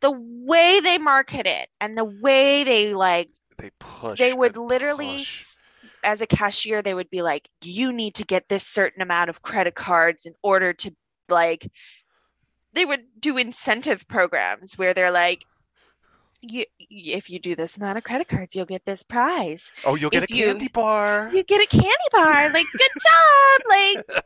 the 0.00 0.12
way 0.12 0.80
they 0.80 0.98
market 0.98 1.46
it 1.46 1.68
and 1.80 1.96
the 1.96 2.04
way 2.04 2.64
they 2.64 2.94
like 2.94 3.30
They 3.58 3.70
push. 3.78 4.18
They 4.18 4.32
would 4.32 4.56
literally- 4.56 5.18
push. 5.18 5.44
As 6.04 6.20
a 6.20 6.26
cashier, 6.26 6.82
they 6.82 6.94
would 6.94 7.10
be 7.10 7.22
like, 7.22 7.48
you 7.62 7.92
need 7.92 8.14
to 8.16 8.24
get 8.24 8.48
this 8.48 8.66
certain 8.66 9.02
amount 9.02 9.30
of 9.30 9.42
credit 9.42 9.74
cards 9.74 10.26
in 10.26 10.34
order 10.42 10.72
to 10.72 10.94
like 11.28 11.70
they 12.72 12.84
would 12.84 13.02
do 13.18 13.36
incentive 13.38 14.06
programs 14.08 14.76
where 14.78 14.94
they're 14.94 15.10
like 15.10 15.44
you 16.40 16.64
if 16.78 17.28
you 17.30 17.38
do 17.38 17.56
this 17.56 17.76
amount 17.76 17.98
of 17.98 18.04
credit 18.04 18.28
cards, 18.28 18.54
you'll 18.54 18.64
get 18.64 18.84
this 18.86 19.02
prize. 19.02 19.70
Oh, 19.84 19.96
you'll 19.96 20.10
get 20.10 20.22
if 20.24 20.30
a 20.30 20.34
you- 20.34 20.44
candy 20.46 20.68
bar. 20.68 21.30
You 21.32 21.42
get 21.42 21.60
a 21.60 21.66
candy 21.66 21.90
bar. 22.12 22.52
Like, 22.52 22.66
good 22.72 24.02
job. 24.06 24.14
Like 24.14 24.24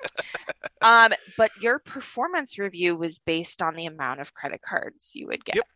um, 0.83 1.13
but 1.39 1.51
your 1.61 1.79
performance 1.79 2.59
review 2.59 2.97
was 2.97 3.19
based 3.21 3.63
on 3.63 3.75
the 3.75 3.87
amount 3.87 4.21
of 4.21 4.35
credit 4.35 4.61
cards 4.61 5.13
you 5.15 5.27
would 5.29 5.45
get. 5.45 5.57
Yep. 5.57 5.67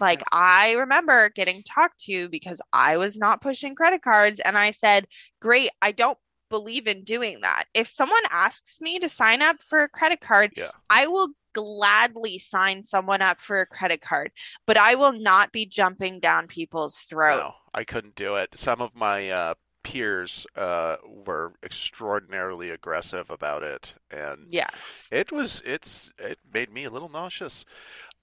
Like 0.00 0.22
I 0.32 0.72
remember 0.72 1.30
getting 1.30 1.62
talked 1.62 2.00
to 2.04 2.28
because 2.28 2.60
I 2.72 2.96
was 2.96 3.18
not 3.18 3.40
pushing 3.40 3.74
credit 3.74 4.02
cards 4.02 4.40
and 4.40 4.56
I 4.58 4.70
said, 4.72 5.06
"Great, 5.40 5.70
I 5.82 5.92
don't 5.92 6.18
believe 6.50 6.86
in 6.86 7.02
doing 7.02 7.40
that. 7.40 7.64
If 7.74 7.88
someone 7.88 8.22
asks 8.30 8.80
me 8.80 8.98
to 9.00 9.08
sign 9.08 9.42
up 9.42 9.62
for 9.62 9.80
a 9.82 9.88
credit 9.88 10.20
card, 10.20 10.52
Yeah. 10.56 10.70
I 10.90 11.06
will 11.08 11.28
gladly 11.52 12.38
sign 12.38 12.82
someone 12.82 13.22
up 13.22 13.40
for 13.40 13.60
a 13.60 13.66
credit 13.66 14.00
card, 14.02 14.30
but 14.66 14.76
I 14.76 14.94
will 14.94 15.12
not 15.12 15.52
be 15.52 15.66
jumping 15.66 16.20
down 16.20 16.46
people's 16.46 17.00
throat." 17.02 17.38
No, 17.38 17.54
I 17.74 17.84
couldn't 17.84 18.14
do 18.14 18.36
it. 18.36 18.50
Some 18.56 18.80
of 18.80 18.94
my 18.94 19.30
uh, 19.30 19.54
peers 19.82 20.46
uh, 20.56 20.96
were 21.04 21.54
extraordinarily 21.62 22.70
aggressive 22.70 23.30
about 23.30 23.62
it, 23.62 23.94
and 24.10 24.46
Yes. 24.50 25.08
it 25.10 25.32
was 25.32 25.62
it's 25.64 26.12
it 26.18 26.38
made 26.52 26.72
me 26.72 26.84
a 26.84 26.90
little 26.90 27.08
nauseous. 27.08 27.64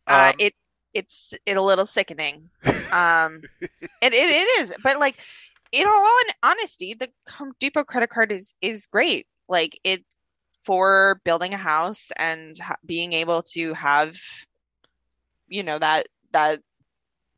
uh, 0.08 0.32
Um, 0.32 0.36
it 0.40 0.54
it's 0.94 1.34
it 1.46 1.58
a 1.58 1.62
little 1.62 1.86
sickening. 1.86 2.50
Um, 2.94 3.42
it, 3.60 4.14
it 4.14 4.14
it 4.14 4.60
is, 4.60 4.72
but 4.84 5.00
like 5.00 5.20
in 5.72 5.88
all 5.88 5.94
hon- 5.96 6.36
honesty, 6.44 6.94
the 6.94 7.10
Home 7.32 7.54
Depot 7.60 7.84
credit 7.84 8.12
card 8.12 8.32
is 8.32 8.54
is 8.62 8.86
great. 8.86 9.26
Like 9.50 9.80
it 9.84 10.06
for 10.64 11.20
building 11.26 11.54
a 11.54 11.58
house 11.58 12.12
and 12.16 12.56
ha 12.60 12.76
being 12.86 13.14
able 13.14 13.42
to 13.54 13.74
have, 13.74 14.16
you 15.48 15.64
know, 15.64 15.80
that 15.80 16.08
that 16.32 16.62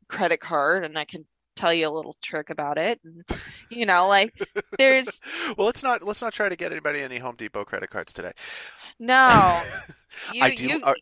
credit 0.08 0.40
card, 0.40 0.84
and 0.84 0.98
I 0.98 1.04
can 1.04 1.24
tell 1.56 1.72
you 1.72 1.88
a 1.88 1.94
little 1.94 2.16
trick 2.22 2.50
about 2.50 2.78
it. 2.78 3.00
And, 3.02 3.24
you 3.70 3.86
know, 3.86 4.08
like 4.08 4.32
there's 4.78 5.20
well, 5.56 5.66
let's 5.66 5.82
not 5.82 6.02
let's 6.02 6.22
not 6.22 6.32
try 6.32 6.48
to 6.48 6.56
get 6.56 6.70
anybody 6.70 7.00
any 7.00 7.18
Home 7.18 7.36
Depot 7.36 7.64
credit 7.64 7.90
cards 7.90 8.12
today. 8.12 8.32
no, 8.98 9.60
you 10.34 10.42
I 10.42 10.54
do. 10.54 10.68
you 10.68 10.80
uh, 10.82 10.94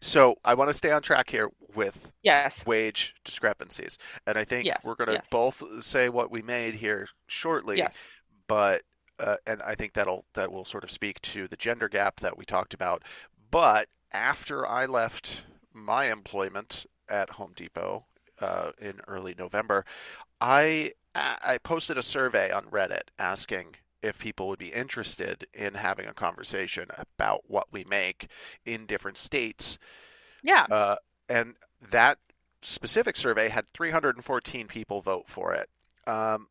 so 0.00 0.36
I 0.44 0.54
want 0.54 0.68
to 0.70 0.74
stay 0.74 0.90
on 0.90 1.02
track 1.02 1.30
here 1.30 1.50
with 1.74 1.96
yes, 2.22 2.66
wage 2.66 3.14
discrepancies, 3.24 3.98
and 4.26 4.38
I 4.38 4.44
think 4.44 4.66
yes, 4.66 4.84
we're 4.84 4.94
going 4.94 5.08
to 5.08 5.14
yeah, 5.14 5.20
both 5.30 5.62
say 5.80 6.08
what 6.08 6.30
we 6.30 6.42
made 6.42 6.74
here 6.74 7.08
shortly. 7.26 7.78
yes, 7.78 8.06
but 8.46 8.82
uh, 9.18 9.36
and 9.46 9.62
I 9.62 9.74
think 9.74 9.94
that'll 9.94 10.24
that 10.34 10.52
will 10.52 10.64
sort 10.64 10.84
of 10.84 10.90
speak 10.90 11.20
to 11.22 11.48
the 11.48 11.56
gender 11.56 11.88
gap 11.88 12.20
that 12.20 12.36
we 12.36 12.44
talked 12.44 12.74
about. 12.74 13.02
But 13.50 13.88
after 14.12 14.66
I 14.66 14.86
left 14.86 15.42
my 15.72 16.10
employment 16.10 16.86
at 17.08 17.30
Home 17.30 17.52
Depot 17.56 18.04
uh, 18.40 18.72
in 18.80 19.00
early 19.08 19.34
November, 19.38 19.84
I 20.40 20.92
I 21.14 21.58
posted 21.62 21.96
a 21.96 22.02
survey 22.02 22.50
on 22.50 22.66
Reddit 22.66 23.08
asking 23.18 23.76
if 24.02 24.18
people 24.18 24.48
would 24.48 24.58
be 24.58 24.72
interested 24.72 25.46
in 25.54 25.74
having 25.74 26.06
a 26.06 26.14
conversation 26.14 26.88
about 27.10 27.42
what 27.48 27.66
we 27.72 27.84
make 27.84 28.28
in 28.64 28.86
different 28.86 29.16
states, 29.16 29.78
yeah. 30.42 30.66
uh, 30.70 30.96
and 31.28 31.54
that 31.90 32.18
specific 32.62 33.16
survey 33.16 33.48
had 33.48 33.66
314 33.74 34.66
people 34.66 35.00
vote 35.00 35.28
for 35.28 35.54
it. 35.54 35.68
Um, 36.06 36.48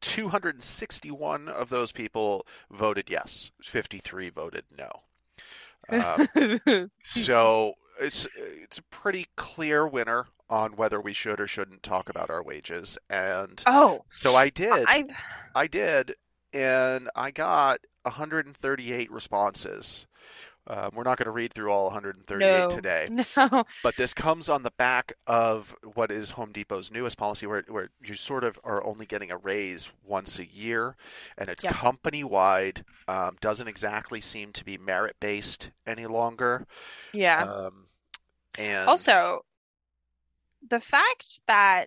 261 0.00 1.48
of 1.48 1.68
those 1.68 1.92
people 1.92 2.46
voted 2.70 3.08
yes. 3.08 3.50
53 3.62 4.30
voted 4.30 4.64
no. 4.76 4.90
Um, 5.88 6.90
so 7.04 7.74
it's 8.00 8.26
it's 8.36 8.78
a 8.78 8.82
pretty 8.84 9.26
clear 9.36 9.86
winner 9.86 10.26
on 10.48 10.76
whether 10.76 11.00
we 11.00 11.12
should 11.12 11.40
or 11.40 11.46
shouldn't 11.46 11.82
talk 11.82 12.08
about 12.08 12.30
our 12.30 12.42
wages. 12.42 12.96
And 13.10 13.62
Oh, 13.66 14.04
so 14.22 14.34
I 14.34 14.50
did. 14.50 14.84
I 14.88 15.04
I 15.54 15.66
did, 15.66 16.14
and 16.52 17.08
I 17.16 17.30
got 17.30 17.80
138 18.02 19.10
responses. 19.10 20.06
Um, 20.68 20.90
we're 20.94 21.04
not 21.04 21.16
going 21.16 21.26
to 21.26 21.30
read 21.30 21.54
through 21.54 21.70
all 21.70 21.84
138 21.84 22.44
no, 22.44 22.68
today, 22.68 23.08
no. 23.36 23.64
but 23.84 23.94
this 23.94 24.12
comes 24.12 24.48
on 24.48 24.64
the 24.64 24.72
back 24.72 25.12
of 25.28 25.72
what 25.94 26.10
is 26.10 26.30
Home 26.30 26.50
Depot's 26.50 26.90
newest 26.90 27.16
policy, 27.16 27.46
where 27.46 27.62
where 27.68 27.88
you 28.04 28.14
sort 28.16 28.42
of 28.42 28.58
are 28.64 28.84
only 28.84 29.06
getting 29.06 29.30
a 29.30 29.36
raise 29.36 29.88
once 30.04 30.40
a 30.40 30.46
year, 30.46 30.96
and 31.38 31.48
it's 31.48 31.62
company 31.62 32.24
wide. 32.24 32.84
Um, 33.06 33.36
doesn't 33.40 33.68
exactly 33.68 34.20
seem 34.20 34.52
to 34.54 34.64
be 34.64 34.76
merit 34.76 35.14
based 35.20 35.70
any 35.86 36.06
longer. 36.06 36.66
yeah. 37.12 37.44
Um, 37.44 37.85
and 38.58 38.88
Also, 38.88 39.40
the 40.68 40.80
fact 40.80 41.40
that 41.46 41.86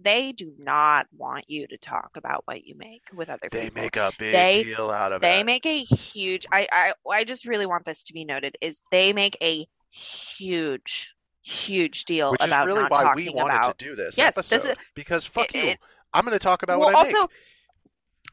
they 0.00 0.32
do 0.32 0.54
not 0.58 1.06
want 1.16 1.44
you 1.48 1.66
to 1.66 1.76
talk 1.78 2.16
about 2.16 2.42
what 2.46 2.64
you 2.64 2.74
make 2.76 3.02
with 3.12 3.28
other 3.28 3.48
they 3.50 3.60
people. 3.60 3.74
They 3.74 3.82
make 3.82 3.96
a 3.96 4.12
big 4.18 4.32
They 4.32 4.62
deal 4.64 4.90
out 4.90 5.12
of 5.12 5.22
they 5.22 5.28
it, 5.28 5.34
They 5.34 5.42
make 5.44 5.66
a 5.66 5.82
huge 5.82 6.46
I, 6.52 6.66
I 6.72 6.92
I 7.10 7.24
just 7.24 7.46
really 7.46 7.66
want 7.66 7.84
this 7.84 8.04
to 8.04 8.12
be 8.12 8.24
noted 8.24 8.56
is 8.60 8.82
they 8.90 9.12
make 9.12 9.36
a 9.42 9.66
huge 9.90 11.14
huge 11.42 12.04
deal 12.04 12.32
which 12.32 12.46
is 12.46 12.64
really 12.64 12.82
why 12.84 13.12
we 13.14 13.28
wanted 13.30 13.56
about 13.56 13.78
to 13.78 13.84
do 13.84 13.96
this 13.96 14.16
yes 14.18 14.52
it, 14.52 14.76
because 14.94 15.24
fuck 15.26 15.54
it, 15.54 15.64
you. 15.64 15.70
it 15.70 15.78
I'm 16.12 16.24
going 16.24 16.32
to 16.34 16.38
talk 16.38 16.62
about 16.62 16.78
well 16.78 16.90
what 16.92 16.94
I 16.94 17.02
make. 17.06 17.14
also 17.14 17.32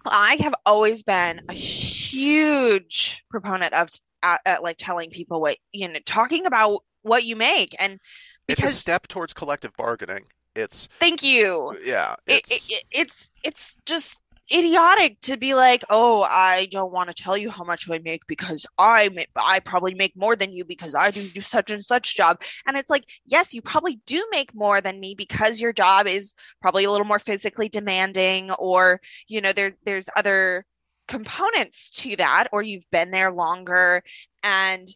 I 0.05 0.35
have 0.41 0.53
always 0.65 1.03
been 1.03 1.41
a 1.49 1.53
huge 1.53 3.23
proponent 3.29 3.73
of 3.73 3.89
uh, 4.23 4.37
uh, 4.45 4.57
like 4.61 4.77
telling 4.77 5.09
people 5.09 5.41
what 5.41 5.57
you 5.71 5.87
know 5.87 5.99
talking 6.05 6.45
about 6.45 6.83
what 7.07 7.23
you 7.25 7.35
make 7.35 7.75
and 7.79 7.99
It's 8.47 8.59
a 8.59 8.63
because 8.63 8.77
step 8.77 9.07
towards 9.07 9.33
collective 9.33 9.71
bargaining. 9.77 10.25
It's 10.55 10.89
thank 10.99 11.21
you 11.21 11.77
yeah, 11.83 12.15
it, 12.25 12.35
it, 12.35 12.43
it's 12.49 12.73
it 12.73 12.83
it's 12.91 13.31
it's 13.43 13.77
just 13.85 14.21
idiotic 14.51 15.19
to 15.21 15.37
be 15.37 15.53
like, 15.53 15.83
oh, 15.89 16.21
I 16.23 16.67
don't 16.71 16.91
want 16.91 17.09
to 17.09 17.23
tell 17.23 17.37
you 17.37 17.49
how 17.49 17.63
much 17.63 17.89
I 17.89 17.99
make 17.99 18.25
because 18.27 18.65
I 18.77 19.09
I 19.35 19.59
probably 19.59 19.93
make 19.93 20.15
more 20.15 20.35
than 20.35 20.51
you 20.51 20.63
because 20.65 20.95
I 20.95 21.11
do 21.11 21.27
do 21.27 21.41
such 21.41 21.69
and 21.71 21.83
such 21.83 22.15
job. 22.15 22.41
And 22.65 22.77
it's 22.77 22.89
like, 22.89 23.05
yes, 23.25 23.53
you 23.53 23.61
probably 23.61 23.99
do 24.05 24.25
make 24.31 24.53
more 24.55 24.81
than 24.81 24.99
me 24.99 25.15
because 25.15 25.59
your 25.59 25.73
job 25.73 26.07
is 26.07 26.33
probably 26.61 26.85
a 26.85 26.91
little 26.91 27.07
more 27.07 27.19
physically 27.19 27.69
demanding, 27.69 28.51
or 28.51 29.01
you 29.27 29.41
know, 29.41 29.53
there 29.53 29.73
there's 29.83 30.09
other 30.15 30.65
components 31.07 31.89
to 31.89 32.15
that, 32.17 32.47
or 32.51 32.61
you've 32.61 32.89
been 32.91 33.11
there 33.11 33.31
longer, 33.31 34.03
and 34.43 34.87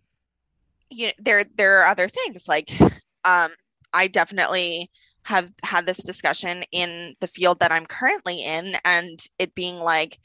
you 0.92 1.08
know, 1.08 1.14
there 1.20 1.46
there 1.56 1.82
are 1.82 1.88
other 1.90 2.08
things 2.10 2.48
like, 2.48 2.70
um, 3.26 3.52
I 3.94 4.08
definitely 4.08 4.92
have 5.24 5.52
had 5.64 5.86
this 5.86 6.04
discussion 6.04 6.64
in 6.72 7.16
the 7.22 7.28
field 7.28 7.60
that 7.60 7.72
I'm 7.72 7.86
currently 7.86 8.44
in, 8.44 8.76
and 8.86 9.20
it 9.40 9.56
being 9.56 9.78
like, 9.78 10.20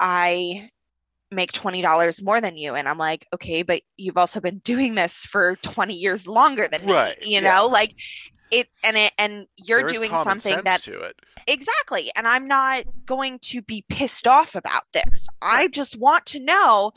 I 0.00 0.70
make 1.30 1.52
$20 1.52 2.22
more 2.22 2.40
than 2.40 2.56
you. 2.56 2.74
And 2.74 2.88
I'm 2.88 2.98
like, 2.98 3.26
okay, 3.34 3.62
but 3.62 3.82
you've 3.96 4.18
also 4.18 4.40
been 4.40 4.58
doing 4.60 4.94
this 4.94 5.24
for 5.26 5.56
20 5.62 5.94
years 5.94 6.26
longer 6.26 6.68
than 6.68 6.86
me, 6.86 7.16
you 7.20 7.40
Yeah. 7.40 7.52
know, 7.58 7.68
like 7.68 7.94
it, 8.50 8.68
and 8.84 8.96
it, 8.96 9.12
and 9.18 9.46
you're 9.56 9.82
doing 9.84 10.16
something 10.16 10.62
that 10.64 10.82
to 10.82 11.00
it. 11.02 11.16
exactly. 11.46 12.10
And 12.16 12.26
I'm 12.26 12.46
not 12.46 12.84
going 13.06 13.38
to 13.40 13.62
be 13.62 13.84
pissed 13.88 14.26
off 14.26 14.54
about 14.54 14.84
this. 14.92 15.28
I 15.42 15.68
just 15.68 15.98
want 15.98 16.26
to 16.26 16.40
know 16.40 16.92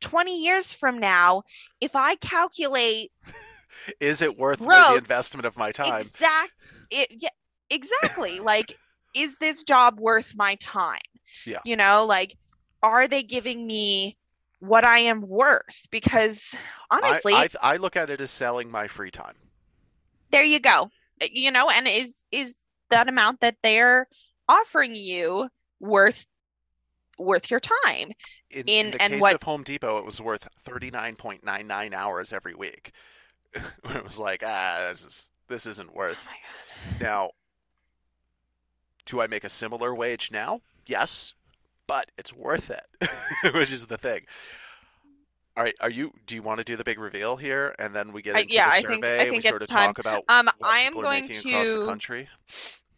20 0.00 0.42
years 0.42 0.72
from 0.74 0.98
now, 0.98 1.42
if 1.80 1.96
I 1.96 2.16
calculate 2.16 3.10
Is 4.00 4.22
it 4.22 4.38
worth 4.38 4.58
the 4.60 4.96
investment 4.96 5.46
of 5.46 5.56
my 5.56 5.72
time? 5.72 6.00
exact 6.00 6.52
it 6.90 7.08
yeah 7.20 7.28
exactly 7.70 8.40
like 8.40 8.74
is 9.14 9.36
this 9.38 9.62
job 9.62 9.98
worth 10.00 10.32
my 10.36 10.54
time 10.56 10.98
Yeah. 11.46 11.58
you 11.64 11.76
know 11.76 12.04
like 12.06 12.36
are 12.82 13.08
they 13.08 13.22
giving 13.22 13.66
me 13.66 14.16
what 14.60 14.84
i 14.84 14.98
am 14.98 15.20
worth 15.22 15.86
because 15.90 16.54
honestly 16.90 17.32
I, 17.34 17.48
I 17.62 17.74
I 17.74 17.76
look 17.76 17.96
at 17.96 18.10
it 18.10 18.20
as 18.20 18.30
selling 18.30 18.70
my 18.70 18.86
free 18.88 19.10
time. 19.10 19.34
there 20.30 20.44
you 20.44 20.60
go 20.60 20.90
you 21.32 21.50
know 21.50 21.68
and 21.70 21.86
is 21.88 22.24
is 22.30 22.60
that 22.90 23.08
amount 23.08 23.40
that 23.40 23.56
they're 23.62 24.06
offering 24.48 24.94
you 24.94 25.48
worth 25.80 26.26
worth 27.18 27.50
your 27.50 27.60
time 27.60 28.12
In, 28.50 28.60
In- 28.62 28.68
in 28.68 28.90
the 28.92 29.02
and 29.02 29.12
case 29.14 29.22
what- 29.22 29.34
of 29.34 29.42
Home 29.42 29.62
Depot, 29.62 29.98
it 29.98 30.04
was 30.04 30.20
worth 30.20 30.46
39.99 30.66 31.94
hours 31.94 32.32
every 32.32 32.54
week. 32.54 32.92
it 33.54 34.04
was 34.04 34.18
like, 34.18 34.42
ah, 34.44 34.86
this 34.88 35.04
is 35.04 35.28
this 35.48 35.66
isn't 35.66 35.94
worth. 35.94 36.26
oh 36.28 36.96
Now, 37.00 37.30
do 39.06 39.20
I 39.20 39.26
make 39.26 39.44
a 39.44 39.48
similar 39.48 39.94
wage 39.94 40.30
now? 40.32 40.60
Yes, 40.86 41.34
but 41.86 42.10
it's 42.18 42.32
worth 42.32 42.70
it, 42.70 42.84
which 43.54 43.70
is 43.72 43.86
the 43.86 43.98
thing. 43.98 44.22
All 45.56 45.62
right, 45.62 45.74
are 45.80 45.90
you? 45.90 46.12
Do 46.26 46.34
you 46.34 46.42
want 46.42 46.58
to 46.58 46.64
do 46.64 46.76
the 46.76 46.82
big 46.84 46.98
reveal 46.98 47.36
here, 47.36 47.74
and 47.78 47.94
then 47.94 48.12
we 48.12 48.22
get 48.22 48.34
I- 48.36 48.40
into 48.40 48.54
yeah, 48.54 48.68
the 48.70 48.74
I 48.74 48.80
survey? 48.80 48.92
think- 48.94 49.04
I 49.04 49.08
and 49.24 49.32
we 49.32 49.40
sort 49.40 49.62
of 49.62 49.68
time. 49.68 49.88
talk 49.94 49.98
about 49.98 50.24
Um, 50.28 50.46
what 50.58 50.74
I 50.74 50.80
am 50.80 50.94
going 50.94 51.24
across 51.26 51.42
the 51.42 51.52
to- 51.64 51.86
country. 51.86 52.28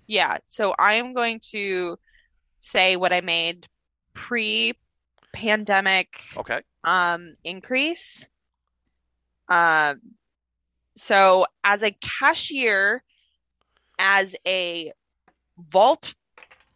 yeah 0.08 0.38
so 0.48 0.72
i 0.78 0.94
am 0.94 1.12
going 1.14 1.40
to 1.40 1.98
say 2.60 2.94
what 2.94 3.12
i 3.12 3.20
made 3.20 3.66
pre 4.16 4.72
pandemic 5.32 6.20
Okay, 6.36 6.60
um 6.84 7.34
increase. 7.44 8.28
Um 9.48 10.00
so 10.96 11.46
as 11.62 11.82
a 11.82 11.90
cashier, 12.00 13.04
as 13.98 14.34
a 14.46 14.92
vault, 15.58 16.14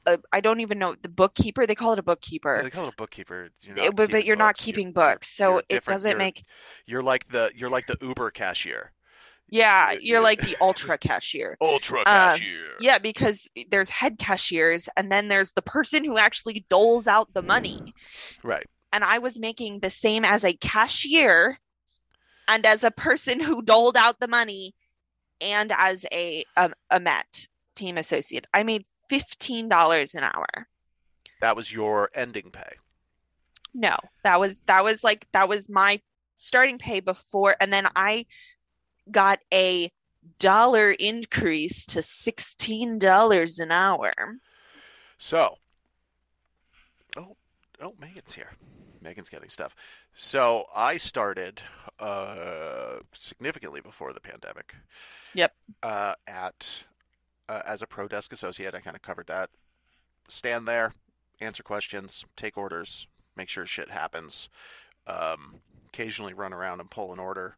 uh, 0.06 0.18
I 0.30 0.40
don't 0.40 0.60
even 0.60 0.78
know 0.78 0.94
the 1.00 1.08
bookkeeper. 1.08 1.66
They 1.66 1.74
call 1.74 1.92
it 1.94 1.98
a 1.98 2.02
Yeah, 2.02 2.12
bookkeeper, 2.12 2.62
they 2.62 2.70
call 2.70 2.86
it 2.86 2.92
a 2.92 2.96
bookkeeper. 2.96 3.48
You're 3.62 3.80
Uh, 3.80 3.84
not 3.86 3.96
but 3.96 4.10
but 4.10 4.24
you're 4.26 4.36
not 4.36 4.56
books. 4.56 4.66
You're- 4.66 4.72
keeping 4.74 4.86
you're- 4.88 5.12
books, 5.12 5.26
so 5.28 5.62
it 5.70 5.84
doesn't 5.86 6.10
You're- 6.10 6.24
make. 6.24 6.44
You're 6.86 7.02
like 7.02 7.28
the 7.30 7.50
you're 7.56 7.70
like 7.70 7.86
the 7.86 7.96
Uber 8.02 8.30
cashier, 8.30 8.92
Yeah, 9.50 9.92
you're- 10.00 10.22
like 10.22 10.40
the 10.42 10.56
ultra 10.60 10.96
cashier. 10.98 11.56
ultra 11.60 12.00
Um, 12.00 12.04
cashier. 12.30 12.76
Yeah, 12.80 12.98
because 12.98 13.48
there's 13.68 13.88
head 13.90 14.18
cashiers, 14.18 14.88
and 14.96 15.10
then 15.10 15.28
there's 15.28 15.52
the 15.52 15.62
person 15.62 16.04
who 16.04 16.16
actually 16.18 16.64
doles 16.68 17.06
out 17.06 17.32
the 17.34 17.42
money. 17.42 17.80
Right. 18.42 18.66
and 18.92 19.04
I 19.04 19.18
was 19.18 19.38
making 19.38 19.78
the 19.80 19.90
same 19.90 20.24
as 20.24 20.42
a 20.44 20.52
cashier 20.52 21.58
and 22.48 22.66
as 22.66 22.82
a 22.82 22.90
person 22.90 23.38
who 23.38 23.62
doled 23.62 23.96
out 23.96 24.18
the 24.18 24.26
money 24.28 24.74
and 25.40 25.70
as 25.76 26.04
a 26.12 26.44
a, 26.56 26.72
a 26.90 26.98
Met 27.00 27.46
team 27.76 27.96
associate. 27.98 28.46
I 28.52 28.64
made 28.64 28.84
fifteen 29.08 29.68
dollars 29.68 30.14
an 30.16 30.24
hour. 30.24 30.66
That 31.40 31.54
was 31.56 31.72
your 31.72 32.10
ending 32.14 32.50
pay. 32.50 32.74
No, 33.72 33.96
that 34.24 34.40
was 34.40 34.58
that 34.66 34.82
was 34.84 35.04
like 35.04 35.26
that 35.32 35.48
was 35.48 35.68
my 35.70 36.00
starting 36.34 36.78
pay 36.78 36.98
before, 37.00 37.54
and 37.60 37.72
then 37.72 37.86
I 37.94 38.26
got 39.10 39.40
a 39.52 39.90
dollar 40.38 40.90
increase 40.90 41.86
to 41.86 42.02
sixteen 42.02 42.98
dollars 42.98 43.58
an 43.58 43.70
hour. 43.72 44.12
So, 45.18 45.56
oh, 47.16 47.36
oh, 47.80 47.94
Megan's 48.00 48.34
here. 48.34 48.52
Megan's 49.02 49.30
getting 49.30 49.48
stuff. 49.48 49.74
So 50.14 50.64
I 50.74 50.96
started 50.98 51.62
uh, 51.98 52.96
significantly 53.14 53.80
before 53.80 54.12
the 54.12 54.20
pandemic. 54.20 54.74
Yep. 55.34 55.52
Uh, 55.82 56.14
at 56.26 56.84
uh, 57.48 57.62
as 57.66 57.82
a 57.82 57.86
pro 57.86 58.08
desk 58.08 58.32
associate, 58.32 58.74
I 58.74 58.80
kind 58.80 58.96
of 58.96 59.02
covered 59.02 59.26
that. 59.28 59.50
Stand 60.28 60.68
there, 60.68 60.94
answer 61.40 61.62
questions, 61.62 62.24
take 62.36 62.56
orders, 62.56 63.06
make 63.36 63.48
sure 63.48 63.66
shit 63.66 63.90
happens. 63.90 64.48
Um, 65.06 65.56
occasionally 65.88 66.34
run 66.34 66.52
around 66.52 66.80
and 66.80 66.90
pull 66.90 67.12
an 67.12 67.18
order. 67.18 67.56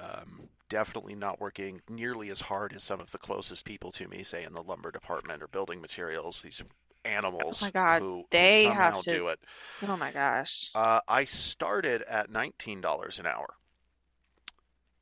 Um, 0.00 0.48
definitely 0.68 1.14
not 1.14 1.40
working 1.40 1.82
nearly 1.88 2.30
as 2.30 2.40
hard 2.40 2.72
as 2.72 2.82
some 2.82 3.00
of 3.00 3.10
the 3.10 3.18
closest 3.18 3.64
people 3.64 3.92
to 3.92 4.08
me, 4.08 4.22
say 4.22 4.44
in 4.44 4.54
the 4.54 4.62
lumber 4.62 4.90
department 4.90 5.42
or 5.42 5.48
building 5.48 5.80
materials. 5.80 6.40
These 6.42 6.62
animals 7.04 7.62
Oh 7.62 7.66
my 7.66 7.70
God, 7.70 8.02
who, 8.02 8.16
who 8.16 8.24
they 8.30 8.64
somehow 8.64 8.80
have 8.80 9.02
to- 9.04 9.10
do 9.10 9.28
it. 9.28 9.40
Oh 9.86 9.96
my 9.96 10.10
gosh. 10.12 10.70
Uh, 10.74 11.00
I 11.08 11.24
started 11.24 12.02
at 12.02 12.30
nineteen 12.30 12.80
dollars 12.80 13.18
an 13.18 13.26
hour, 13.26 13.54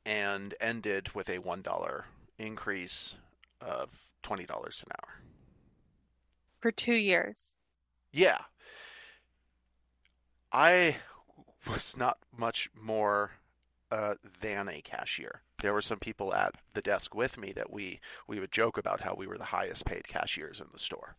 and 0.05 0.53
ended 0.59 1.13
with 1.13 1.29
a 1.29 1.37
one 1.39 1.61
dollar 1.61 2.05
increase 2.37 3.15
of 3.61 3.89
twenty 4.23 4.45
dollars 4.45 4.83
an 4.85 4.91
hour. 4.99 5.21
For 6.59 6.71
two 6.71 6.95
years. 6.95 7.57
Yeah, 8.11 8.39
I 10.51 10.97
was 11.67 11.95
not 11.95 12.17
much 12.35 12.69
more 12.75 13.31
uh, 13.91 14.15
than 14.41 14.69
a 14.69 14.81
cashier. 14.81 15.41
There 15.61 15.73
were 15.73 15.81
some 15.81 15.99
people 15.99 16.33
at 16.33 16.55
the 16.73 16.81
desk 16.81 17.15
with 17.15 17.37
me 17.37 17.51
that 17.53 17.71
we 17.71 17.99
we 18.27 18.39
would 18.39 18.51
joke 18.51 18.77
about 18.77 19.01
how 19.01 19.15
we 19.15 19.27
were 19.27 19.37
the 19.37 19.45
highest 19.45 19.85
paid 19.85 20.07
cashiers 20.07 20.59
in 20.59 20.67
the 20.71 20.79
store 20.79 21.15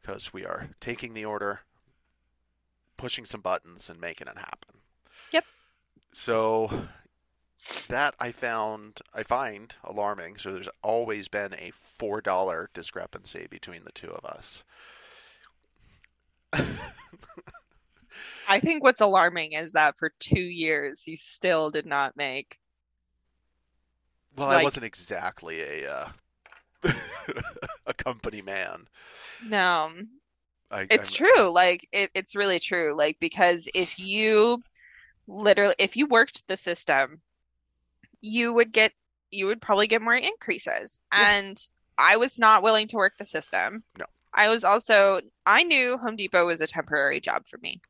because 0.00 0.32
we 0.32 0.44
are 0.44 0.68
taking 0.80 1.14
the 1.14 1.24
order, 1.24 1.60
pushing 2.96 3.24
some 3.24 3.40
buttons, 3.40 3.90
and 3.90 4.00
making 4.00 4.28
it 4.28 4.36
happen. 4.36 4.80
Yep. 5.32 5.44
So 6.12 6.86
that 7.88 8.14
I 8.20 8.32
found 8.32 9.00
I 9.14 9.22
find 9.22 9.74
alarming. 9.82 10.36
So 10.36 10.52
there's 10.52 10.68
always 10.82 11.28
been 11.28 11.54
a 11.54 11.70
four 11.72 12.20
dollar 12.20 12.70
discrepancy 12.74 13.46
between 13.50 13.84
the 13.84 13.92
two 13.92 14.10
of 14.10 14.24
us. 14.24 14.64
I 18.48 18.60
think 18.60 18.82
what's 18.82 19.00
alarming 19.00 19.52
is 19.52 19.72
that 19.72 19.98
for 19.98 20.12
two 20.18 20.40
years 20.40 21.06
you 21.06 21.16
still 21.16 21.70
did 21.70 21.86
not 21.86 22.16
make. 22.16 22.58
Well, 24.36 24.50
I 24.50 24.62
wasn't 24.62 24.84
exactly 24.84 25.62
a 25.62 25.92
uh, 25.92 26.08
a 27.86 27.94
company 27.94 28.42
man. 28.42 28.86
No, 29.44 29.90
I, 30.70 30.86
it's 30.90 31.12
I'm- 31.12 31.28
true. 31.28 31.48
Like 31.50 31.88
it, 31.92 32.10
it's 32.14 32.36
really 32.36 32.58
true. 32.60 32.94
Like 32.96 33.18
because 33.18 33.68
if 33.74 33.98
you 33.98 34.62
literally, 35.26 35.74
if 35.78 35.96
you 35.96 36.06
worked 36.06 36.46
the 36.46 36.56
system, 36.56 37.20
you 38.20 38.52
would 38.52 38.72
get, 38.72 38.92
you 39.30 39.46
would 39.46 39.60
probably 39.60 39.86
get 39.86 40.02
more 40.02 40.14
increases. 40.14 40.98
Yeah. 41.12 41.38
And 41.38 41.60
I 41.98 42.16
was 42.16 42.38
not 42.38 42.62
willing 42.62 42.88
to 42.88 42.96
work 42.96 43.14
the 43.18 43.24
system. 43.24 43.82
No. 43.98 44.06
I 44.32 44.48
was 44.48 44.64
also, 44.64 45.20
I 45.46 45.62
knew 45.62 45.96
Home 45.96 46.16
Depot 46.16 46.46
was 46.46 46.60
a 46.60 46.66
temporary 46.66 47.20
job 47.20 47.46
for 47.46 47.58
me. 47.58 47.80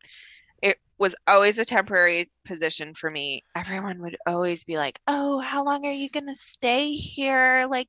Was 0.99 1.15
always 1.27 1.59
a 1.59 1.65
temporary 1.65 2.31
position 2.45 2.95
for 2.95 3.11
me. 3.11 3.45
Everyone 3.55 4.01
would 4.01 4.17
always 4.27 4.65
be 4.65 4.79
like, 4.79 4.99
"Oh, 5.07 5.39
how 5.41 5.65
long 5.65 5.85
are 5.87 5.93
you 5.93 6.09
gonna 6.09 6.35
stay 6.35 6.93
here? 6.93 7.67
Like, 7.71 7.89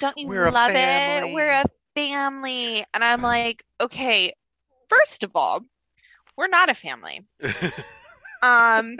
don't 0.00 0.18
you 0.18 0.28
We're 0.28 0.50
love 0.50 0.72
family." 0.72 1.30
it? 1.30 1.34
We're 1.34 1.52
a 1.52 1.64
family." 1.94 2.84
And 2.94 3.04
I'm 3.04 3.22
like, 3.22 3.62
"Okay, 3.80 4.32
first 4.88 5.22
of 5.22 5.32
all, 5.36 5.64
we're 6.36 6.48
not 6.48 6.68
a 6.70 6.74
family. 6.74 7.24
Um, 8.40 8.96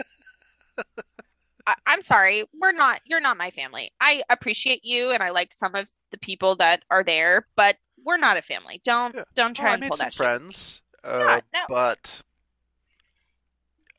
I, 1.65 1.75
I'm 1.85 2.01
sorry, 2.01 2.43
we're 2.59 2.71
not. 2.73 2.99
You're 3.05 3.21
not 3.21 3.37
my 3.37 3.51
family. 3.51 3.91
I 4.01 4.23
appreciate 4.29 4.81
you, 4.83 5.11
and 5.11 5.21
I 5.23 5.29
like 5.29 5.53
some 5.53 5.75
of 5.75 5.89
the 6.11 6.17
people 6.17 6.55
that 6.57 6.83
are 6.91 7.03
there, 7.03 7.47
but 7.55 7.77
we're 8.03 8.17
not 8.17 8.37
a 8.37 8.41
family. 8.41 8.81
Don't 8.83 9.15
Yeah. 9.15 9.23
don't 9.35 9.57
Oh, 9.57 9.61
try 9.61 9.71
I 9.71 9.73
and 9.75 9.83
pull 9.83 9.97
that 9.97 10.13
shit. 10.13 10.17
friends, 10.17 10.81
uh, 11.03 11.19
Yeah, 11.19 11.41
no. 11.55 11.61
but 11.69 12.21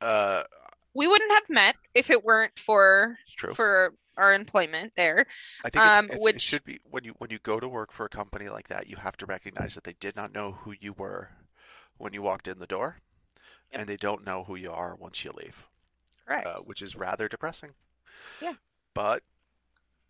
uh, 0.00 0.44
We 0.94 1.06
wouldn't 1.08 1.32
have 1.32 1.48
met 1.48 1.76
if 1.94 2.10
it 2.10 2.24
weren't 2.24 2.58
for 2.58 3.18
true. 3.36 3.54
for 3.54 3.94
our 4.16 4.34
employment 4.34 4.92
there. 4.96 5.26
I 5.64 5.70
think 5.70 5.84
um, 5.84 6.06
it's, 6.06 6.14
it's, 6.14 6.28
it 6.28 6.34
which- 6.34 6.42
should 6.42 6.64
be 6.64 6.80
when 6.84 7.04
you 7.04 7.14
when 7.18 7.30
you 7.30 7.38
go 7.38 7.58
to 7.60 7.68
work 7.68 7.92
for 7.92 8.04
a 8.06 8.10
company 8.10 8.48
like 8.48 8.68
that, 8.68 8.86
you 8.88 8.96
have 8.96 9.16
to 9.18 9.26
recognize 9.26 9.74
that 9.74 9.84
they 9.84 9.94
did 9.94 10.16
not 10.16 10.32
know 10.32 10.52
who 10.52 10.72
you 10.80 10.92
were 10.92 11.30
when 11.98 12.12
you 12.12 12.22
walked 12.22 12.48
in 12.48 12.58
the 12.58 12.66
door, 12.66 12.98
Yep. 13.72 13.80
and 13.80 13.88
they 13.88 13.96
don't 13.96 14.24
know 14.24 14.44
who 14.44 14.56
you 14.56 14.72
are 14.72 14.94
once 14.96 15.24
you 15.24 15.32
leave, 15.32 15.68
Correct. 16.26 16.46
uh, 16.46 16.60
which 16.64 16.82
is 16.82 16.96
rather 16.96 17.28
depressing. 17.28 17.74
Yeah. 18.40 18.54
But 18.94 19.22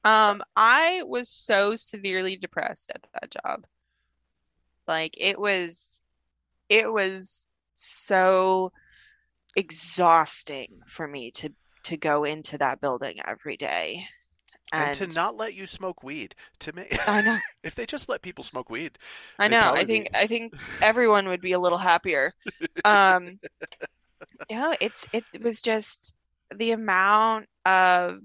Um, 0.04 0.42
I 0.56 1.02
was 1.04 1.28
so 1.28 1.76
severely 1.76 2.36
depressed 2.36 2.90
at 2.94 3.06
that 3.14 3.30
job. 3.30 3.66
Like 4.86 5.14
it 5.18 5.38
was, 5.38 6.04
it 6.68 6.92
was 6.92 7.48
so 7.74 8.72
exhausting 9.56 10.80
for 10.86 11.06
me 11.06 11.30
to 11.32 11.50
to 11.84 11.96
go 11.96 12.24
into 12.24 12.58
that 12.58 12.80
building 12.80 13.16
every 13.26 13.56
day. 13.56 14.06
and, 14.72 14.94
to 14.96 15.06
not 15.08 15.36
let 15.36 15.54
you 15.54 15.66
smoke 15.66 16.02
weed, 16.02 16.34
to 16.60 16.72
me, 16.74 16.86
I 17.06 17.22
know, 17.22 17.38
if 17.64 17.74
they 17.74 17.86
just 17.86 18.08
let 18.08 18.22
people 18.22 18.44
smoke 18.44 18.68
weed, 18.70 18.98
I 19.38 19.48
know. 19.48 19.72
I 19.74 19.84
think 19.84 20.12
be- 20.12 20.18
I 20.18 20.26
think 20.26 20.54
everyone 20.82 21.28
would 21.28 21.40
be 21.40 21.52
a 21.52 21.58
little 21.58 21.78
happier. 21.78 22.32
Um, 22.84 23.40
you 24.50 24.56
know, 24.56 24.74
it's 24.80 25.08
it 25.12 25.24
was 25.42 25.62
just 25.62 26.14
the 26.54 26.72
amount 26.72 27.46
of 27.64 28.18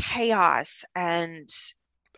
chaos 0.00 0.84
and 0.94 1.48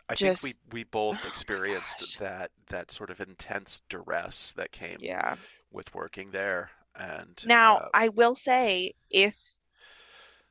I 0.09 0.15
Just- 0.15 0.43
think 0.43 0.55
we 0.71 0.79
we 0.79 0.83
both 0.83 1.19
Oh 1.23 1.27
experienced 1.27 1.99
gosh. 1.99 2.15
that 2.17 2.51
that 2.69 2.91
sort 2.91 3.09
of 3.09 3.19
intense 3.19 3.81
duress 3.89 4.53
that 4.53 4.71
came 4.71 4.97
yeah. 4.99 5.35
With 5.73 5.93
working 5.93 6.31
there, 6.31 6.69
and 6.95 7.43
Now, 7.45 7.77
uh, 7.77 7.89
I 7.93 8.09
will 8.09 8.35
say 8.35 8.93
if, 9.09 9.37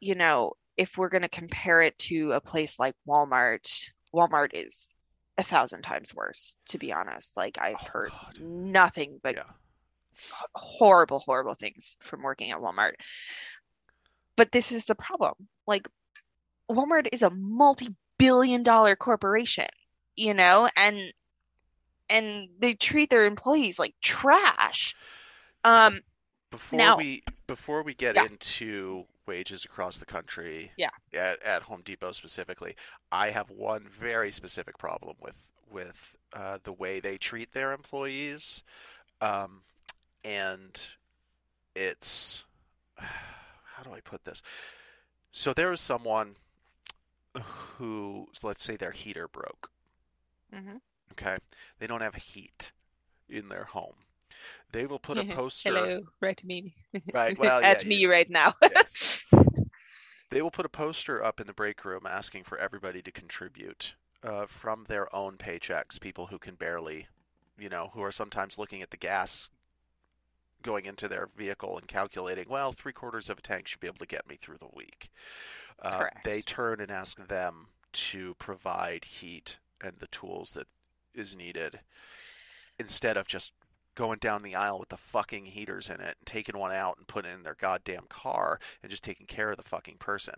you 0.01 0.15
know, 0.15 0.53
if 0.77 0.99
we're 0.99 1.09
going 1.09 1.23
to 1.23 1.29
compare 1.29 1.83
it 1.83 1.97
to 1.99 2.33
a 2.33 2.41
place 2.41 2.79
like 2.79 2.95
Walmart, 3.07 3.91
Walmart 4.15 4.51
is 4.53 4.95
a 5.39 5.43
thousand 5.43 5.83
times 5.83 6.15
worse, 6.15 6.57
to 6.67 6.79
be 6.79 6.93
honest. 6.93 7.37
Like 7.37 7.59
I've 7.61 7.77
Oh, 7.81 7.89
heard 7.93 8.11
God. 8.11 8.39
nothing 8.41 9.21
but 9.23 9.37
yeah. 9.37 9.45
horrible, 10.55 11.21
horrible 11.21 11.55
things 11.55 11.97
from 12.01 12.23
working 12.23 12.51
at 12.51 12.59
Walmart. 12.59 12.95
But 14.37 14.51
this 14.53 14.73
is 14.73 14.87
the 14.87 14.95
problem. 14.95 15.35
Like 15.67 15.89
Walmart 16.71 17.09
is 17.13 17.23
a 17.23 17.31
multi-billion 17.31 18.63
dollar 18.63 18.97
corporation, 18.97 19.69
you 20.17 20.35
know, 20.35 20.69
and 20.77 21.13
and 22.13 22.49
they 22.59 22.75
treat 22.75 23.11
their 23.11 23.27
employees 23.27 23.79
like 23.79 23.95
trash. 24.01 24.95
Um, 25.65 26.01
Before 26.51 26.79
Now- 26.79 26.97
we 26.99 27.23
before 27.47 27.83
we 27.83 27.95
get 27.95 28.15
Yeah. 28.17 28.27
into 28.27 29.07
wages 29.27 29.65
across 29.65 29.99
the 29.99 30.05
country, 30.07 30.71
Yeah. 30.77 30.91
at, 31.13 31.43
at 31.43 31.63
Home 31.63 31.83
Depot 31.83 32.13
specifically, 32.13 32.77
I 33.11 33.31
have 33.31 33.49
one 33.51 33.89
very 33.89 34.31
specific 34.31 34.77
problem 34.79 35.17
with 35.21 35.37
with 35.71 35.97
uh, 36.35 36.59
the 36.65 36.73
way 36.73 37.01
they 37.01 37.17
treat 37.19 37.53
their 37.53 37.73
employees, 37.73 38.63
um, 39.21 39.63
and 40.25 40.83
it's 41.75 42.45
how 42.99 43.83
do 43.83 43.93
I 43.95 44.01
put 44.01 44.25
this? 44.25 44.43
So 45.33 45.53
there 45.55 45.73
is 45.73 45.81
someone 45.81 46.37
who, 47.79 48.29
let's 48.43 48.63
say, 48.63 48.77
their 48.77 48.91
heater 48.93 49.27
broke. 49.29 49.71
mhm. 50.53 50.81
Okay, 51.13 51.37
they 51.79 51.87
don't 51.87 52.03
have 52.03 52.15
heat 52.15 52.73
in 53.29 53.49
their 53.49 53.65
home. 53.65 53.95
They 54.73 54.87
will 54.87 54.99
put 54.99 55.19
a 55.19 55.25
poster. 55.35 55.71
Hello, 55.71 56.01
right 56.21 56.43
me. 56.45 56.75
Right, 57.13 57.39
well, 57.39 57.63
At 57.63 57.83
yeah, 57.85 57.89
me 57.89 58.07
right 58.07 58.29
now. 58.29 58.55
Yes. 58.63 59.25
They 60.31 60.41
will 60.41 60.51
put 60.51 60.65
a 60.65 60.71
poster 60.71 61.23
up 61.23 61.41
in 61.41 61.47
the 61.47 61.53
break 61.53 61.85
room 61.85 62.07
asking 62.09 62.45
for 62.45 62.57
everybody 62.57 63.03
to 63.03 63.13
contribute 63.13 63.93
uh, 64.25 64.47
from 64.47 64.87
their 64.89 65.15
own 65.15 65.37
paychecks. 65.37 66.01
People 66.01 66.29
who 66.29 66.39
can 66.39 66.55
barely, 66.55 67.07
you 67.59 67.69
know, 67.69 67.91
who 67.93 68.03
are 68.03 68.11
sometimes 68.11 68.57
looking 68.57 68.81
at 68.81 68.91
the 68.91 68.97
gas 68.97 69.51
going 70.63 70.87
into 70.87 71.07
their 71.07 71.29
vehicle 71.37 71.77
and 71.77 71.87
calculating, 71.87 72.47
well, 72.49 72.73
three 72.73 72.95
quarters 72.95 73.29
of 73.29 73.39
a 73.39 73.43
tank 73.43 73.69
should 73.69 73.81
be 73.81 73.87
able 73.87 73.99
to 73.99 74.07
get 74.07 74.27
me 74.27 74.39
through 74.41 74.57
the 74.59 74.75
week. 74.75 75.11
Uh, 75.83 75.99
Correct. 75.99 76.25
they 76.25 76.41
turn 76.41 76.81
and 76.81 76.91
ask 76.91 77.29
them 77.29 77.67
to 77.93 78.35
provide 78.39 79.05
heat 79.05 79.59
and 79.83 79.93
the 79.99 80.07
tools 80.07 80.53
that 80.53 80.67
is 81.15 81.37
needed 81.37 81.81
instead 82.79 83.17
of 83.17 83.27
just 83.27 83.53
going 83.95 84.19
down 84.19 84.43
the 84.43 84.55
aisle 84.55 84.79
with 84.79 84.89
the 84.89 84.97
fucking 84.97 85.45
heaters 85.45 85.89
in 85.89 85.97
it 85.97 86.17
and 86.19 86.27
taking 86.27 86.59
one 86.59 86.73
out 86.73 86.97
and 86.97 87.07
putting 87.07 87.31
it 87.31 87.35
in 87.35 87.43
their 87.43 87.57
goddamn 87.61 88.05
car 88.09 88.59
and 88.83 88.91
just 88.91 89.05
taking 89.05 89.27
care 89.27 89.51
of 89.51 89.57
the 89.57 89.63
fucking 89.63 89.97
person. 89.99 90.35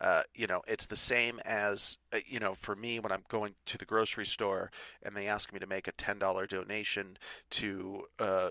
Uh, 0.00 0.22
you 0.34 0.46
know, 0.46 0.62
it's 0.66 0.86
the 0.86 0.96
same 0.96 1.38
as, 1.44 1.98
uh, 2.12 2.18
you 2.26 2.40
know, 2.40 2.54
for 2.54 2.74
me 2.74 2.98
when 2.98 3.12
I'm 3.12 3.22
going 3.28 3.54
to 3.66 3.78
the 3.78 3.84
grocery 3.84 4.26
store 4.26 4.70
and 5.02 5.16
they 5.16 5.28
ask 5.28 5.52
me 5.52 5.60
to 5.60 5.66
make 5.66 5.86
a 5.86 5.92
$10 5.92 6.48
donation 6.48 7.16
to 7.50 8.02
uh, 8.18 8.48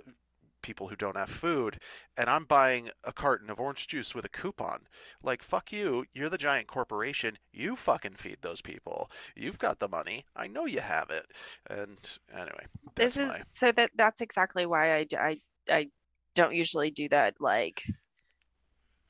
people 0.65 0.87
who 0.87 0.95
don't 0.95 1.15
have 1.15 1.29
food 1.29 1.77
and 2.17 2.27
I'm 2.27 2.45
buying 2.45 2.89
a 3.03 3.13
carton 3.13 3.51
of 3.51 3.59
orange 3.59 3.85
juice 3.87 4.15
with 4.15 4.25
a 4.25 4.29
coupon. 4.29 4.79
Like 5.21 5.43
fuck 5.43 5.71
you, 5.71 6.05
you're 6.13 6.29
the 6.29 6.39
giant 6.39 6.67
corporation. 6.67 7.37
You 7.53 7.75
fucking 7.75 8.15
feed 8.15 8.37
those 8.41 8.61
people. 8.61 9.11
You've 9.35 9.59
got 9.59 9.79
the 9.79 9.87
money. 9.87 10.25
I 10.35 10.47
know 10.47 10.65
you 10.65 10.79
have 10.79 11.11
it. 11.11 11.27
And 11.69 11.97
anyway, 12.33 12.65
This 12.95 13.15
is 13.15 13.31
so 13.49 13.71
that 13.73 13.91
that's 13.95 14.21
exactly 14.21 14.65
why 14.65 14.95
I, 14.95 15.07
I, 15.19 15.37
I 15.69 15.87
don't 16.33 16.55
usually 16.55 16.89
do 16.89 17.07
that. 17.09 17.35
Like, 17.39 17.83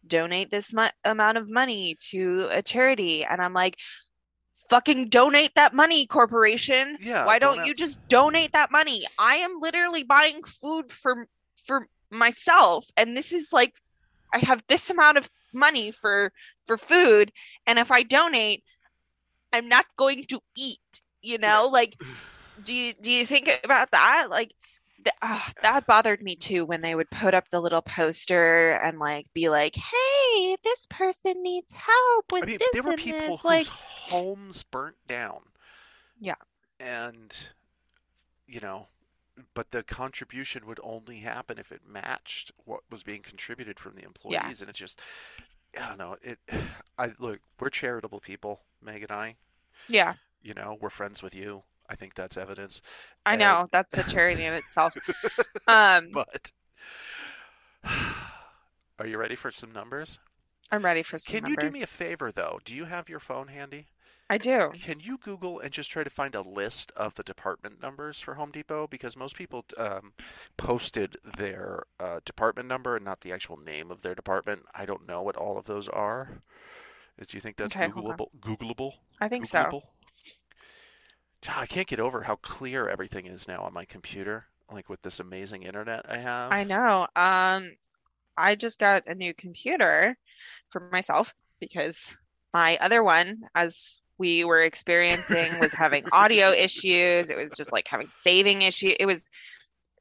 donate 0.08 0.51
this 0.51 0.74
mu 0.74 0.88
amount 1.06 1.38
of 1.38 1.49
money 1.49 1.97
to 2.12 2.49
a 2.51 2.62
charity. 2.62 3.24
And 3.24 3.41
I'm 3.41 3.53
like, 3.53 3.78
fucking 4.70 5.10
donate 5.10 5.53
that 5.56 5.74
money, 5.74 6.06
corporation. 6.06 6.97
Yeah, 7.01 7.26
Why 7.26 7.39
don't 7.39 7.51
don't 7.51 7.60
have- 7.60 7.68
you 7.68 7.74
just 7.74 7.97
donate 8.08 8.51
that 8.53 8.72
money? 8.72 9.06
I 9.18 9.38
am 9.38 9.60
literally 9.62 10.03
buying 10.03 10.43
food 10.43 10.91
for 10.91 11.28
for 11.66 11.88
myself, 12.11 12.86
and 12.97 13.16
this 13.16 13.32
is 13.32 13.49
like 13.51 13.74
I 14.34 14.39
have 14.39 14.63
this 14.68 14.89
amount 14.89 15.18
of 15.18 15.30
money 15.53 15.91
for 15.91 16.32
for 16.63 16.78
food, 16.78 17.32
and 17.68 17.80
if 17.80 17.91
I 17.91 18.03
donate, 18.03 18.63
I'm 19.53 19.68
not 19.70 19.86
going 19.97 20.26
to 20.30 20.39
eat, 20.57 21.01
you 21.22 21.38
know? 21.38 21.70
Like 21.72 21.95
do 22.63 22.74
you 22.74 22.93
do 22.93 23.11
you 23.11 23.26
think 23.26 23.49
about 23.63 23.91
that? 23.91 24.28
Like 24.30 24.53
th- 25.03 25.16
ah, 25.22 25.51
that 25.61 25.88
bothered 25.88 26.22
me 26.22 26.36
too 26.36 26.66
when 26.66 26.82
they 26.82 26.95
would 26.95 27.09
put 27.09 27.34
up 27.34 27.49
the 27.49 27.59
little 27.59 27.82
poster 27.82 28.72
and 28.72 28.99
like 28.99 29.26
be 29.34 29.49
like, 29.49 29.76
"Hey, 29.76 30.57
this 30.63 30.88
person 30.89 31.41
needs 31.41 31.74
help 31.74 32.32
with 32.32 32.43
I 32.43 32.47
mean, 32.47 32.57
this 32.59 32.70
there 32.74 32.84
were 32.84 32.95
people 32.95 33.18
this." 33.18 33.41
whose 33.41 33.45
Like, 33.45 33.68
homes 33.68 34.63
burnt 34.63 34.95
down. 35.07 35.41
Yeah. 36.20 36.36
And, 36.80 37.36
you 38.47 38.59
know, 38.59 38.88
but 39.53 39.71
the 39.71 39.83
contribution 39.83 40.65
would 40.67 40.79
only 40.83 41.19
happen 41.19 41.57
if 41.57 41.71
it 41.71 41.81
matched 41.88 42.51
what 42.65 42.81
was 42.89 43.03
being 43.03 43.21
contributed 43.21 43.79
from 43.79 43.95
the 43.95 44.03
employees, 44.03 44.61
and 44.61 44.69
it 44.69 44.75
just, 44.75 44.99
I 45.79 45.88
don't 45.89 45.97
know. 45.97 46.15
It, 46.21 46.39
I 46.97 47.11
look, 47.19 47.39
we're 47.59 47.69
charitable 47.69 48.19
people, 48.19 48.61
Meg 48.81 49.03
and 49.03 49.11
I. 49.11 49.36
yeah, 49.89 50.13
You 50.41 50.53
know, 50.53 50.77
we're 50.79 50.89
friends 50.89 51.21
with 51.23 51.36
you. 51.36 51.63
I 51.89 51.95
think 51.95 52.15
that's 52.15 52.38
evidence. 52.38 52.81
I 53.25 53.31
And- 53.33 53.39
know 53.41 53.67
that's 53.71 53.97
a 53.97 54.03
charity 54.03 54.43
in 54.45 54.53
itself. 54.53 54.95
Um, 55.67 56.09
But, 56.13 56.51
are 58.99 59.05
you 59.07 59.17
ready 59.17 59.36
for 59.36 59.51
some 59.51 59.71
numbers? 59.71 60.19
I'm 60.71 60.83
ready 60.83 61.03
for 61.03 61.17
some 61.17 61.31
Can 61.41 61.49
you 61.49 61.55
do 61.57 61.69
me 61.69 61.81
a 61.83 61.88
favor, 61.88 62.31
though? 62.31 62.59
Do 62.65 62.75
you 62.75 62.86
have 62.86 63.07
your 63.09 63.19
phone 63.19 63.47
handy? 63.47 63.88
I 64.30 64.38
do. 64.38 64.80
Can 64.80 64.99
you 64.99 65.17
Google 65.17 65.59
and 65.59 65.71
just 65.73 65.89
try 65.89 66.03
to 66.03 66.09
find 66.09 66.36
a 66.36 66.41
list 66.41 66.91
of 66.95 67.15
the 67.15 67.23
department 67.23 67.82
numbers 67.82 68.19
for 68.21 68.36
Home 68.36 68.51
Depot? 68.51 68.86
Because 68.88 69.17
most 69.17 69.36
people 69.36 69.65
um, 69.78 70.13
posted 70.57 71.17
their 71.23 71.86
uh, 71.99 72.19
department 72.26 72.67
number 72.69 72.95
and 72.95 73.03
not 73.05 73.21
the 73.21 73.32
actual 73.32 73.57
name 73.57 73.89
of 73.89 74.01
their 74.03 74.13
department. 74.15 74.63
I 74.76 74.86
don't 74.86 75.07
know 75.07 75.21
what 75.23 75.36
all 75.36 75.57
of 75.57 75.65
those 75.65 75.89
are. 75.89 76.41
Do 77.17 77.38
you 77.38 77.41
think 77.41 77.57
that's 77.57 77.76
Okay. 77.76 77.76
Googleable? 77.76 78.30
Googleable? 78.39 78.93
I 79.19 79.28
think 79.28 79.45
so. 79.45 79.73
Googleable? 79.73 79.84
I 81.47 81.65
can't 81.65 81.88
get 81.88 82.01
over 82.01 82.23
how 82.23 82.36
clear 82.36 82.89
everything 82.89 83.26
is 83.26 83.47
now 83.47 83.61
on 83.63 83.71
my 83.71 83.86
computer, 83.86 84.47
like 84.69 84.89
with 84.89 85.01
this 85.03 85.21
amazing 85.21 85.63
internet 85.63 86.05
I 86.09 86.17
have. 86.17 86.57
I 86.57 86.63
know. 86.63 87.07
Um, 87.15 87.76
I 88.38 88.55
just 88.55 88.80
got 88.80 89.07
a 89.07 89.15
new 89.15 89.34
computer 89.34 90.17
for 90.69 90.82
myself 90.91 91.36
because 91.59 92.17
my 92.53 92.78
other 92.80 93.03
one, 93.03 93.43
as 93.55 93.99
we 94.18 94.43
were 94.45 94.63
experiencing, 94.63 95.59
was 95.59 95.72
having 95.74 96.05
audio 96.11 96.51
issues. 96.51 97.30
It 97.30 97.38
was 97.38 97.51
just 97.51 97.72
like 97.72 97.88
having 97.88 98.09
saving 98.09 98.61
issue. 98.61 98.93
It 98.99 99.05
was 99.05 99.26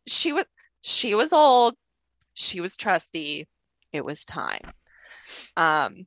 she 0.07 0.33
was 0.33 0.45
she 0.83 1.15
was 1.15 1.33
old, 1.33 1.75
she 2.35 2.61
was 2.61 2.77
trusty. 2.77 3.49
It 3.93 4.05
was 4.05 4.25
time. 4.25 4.61
Um, 5.57 6.07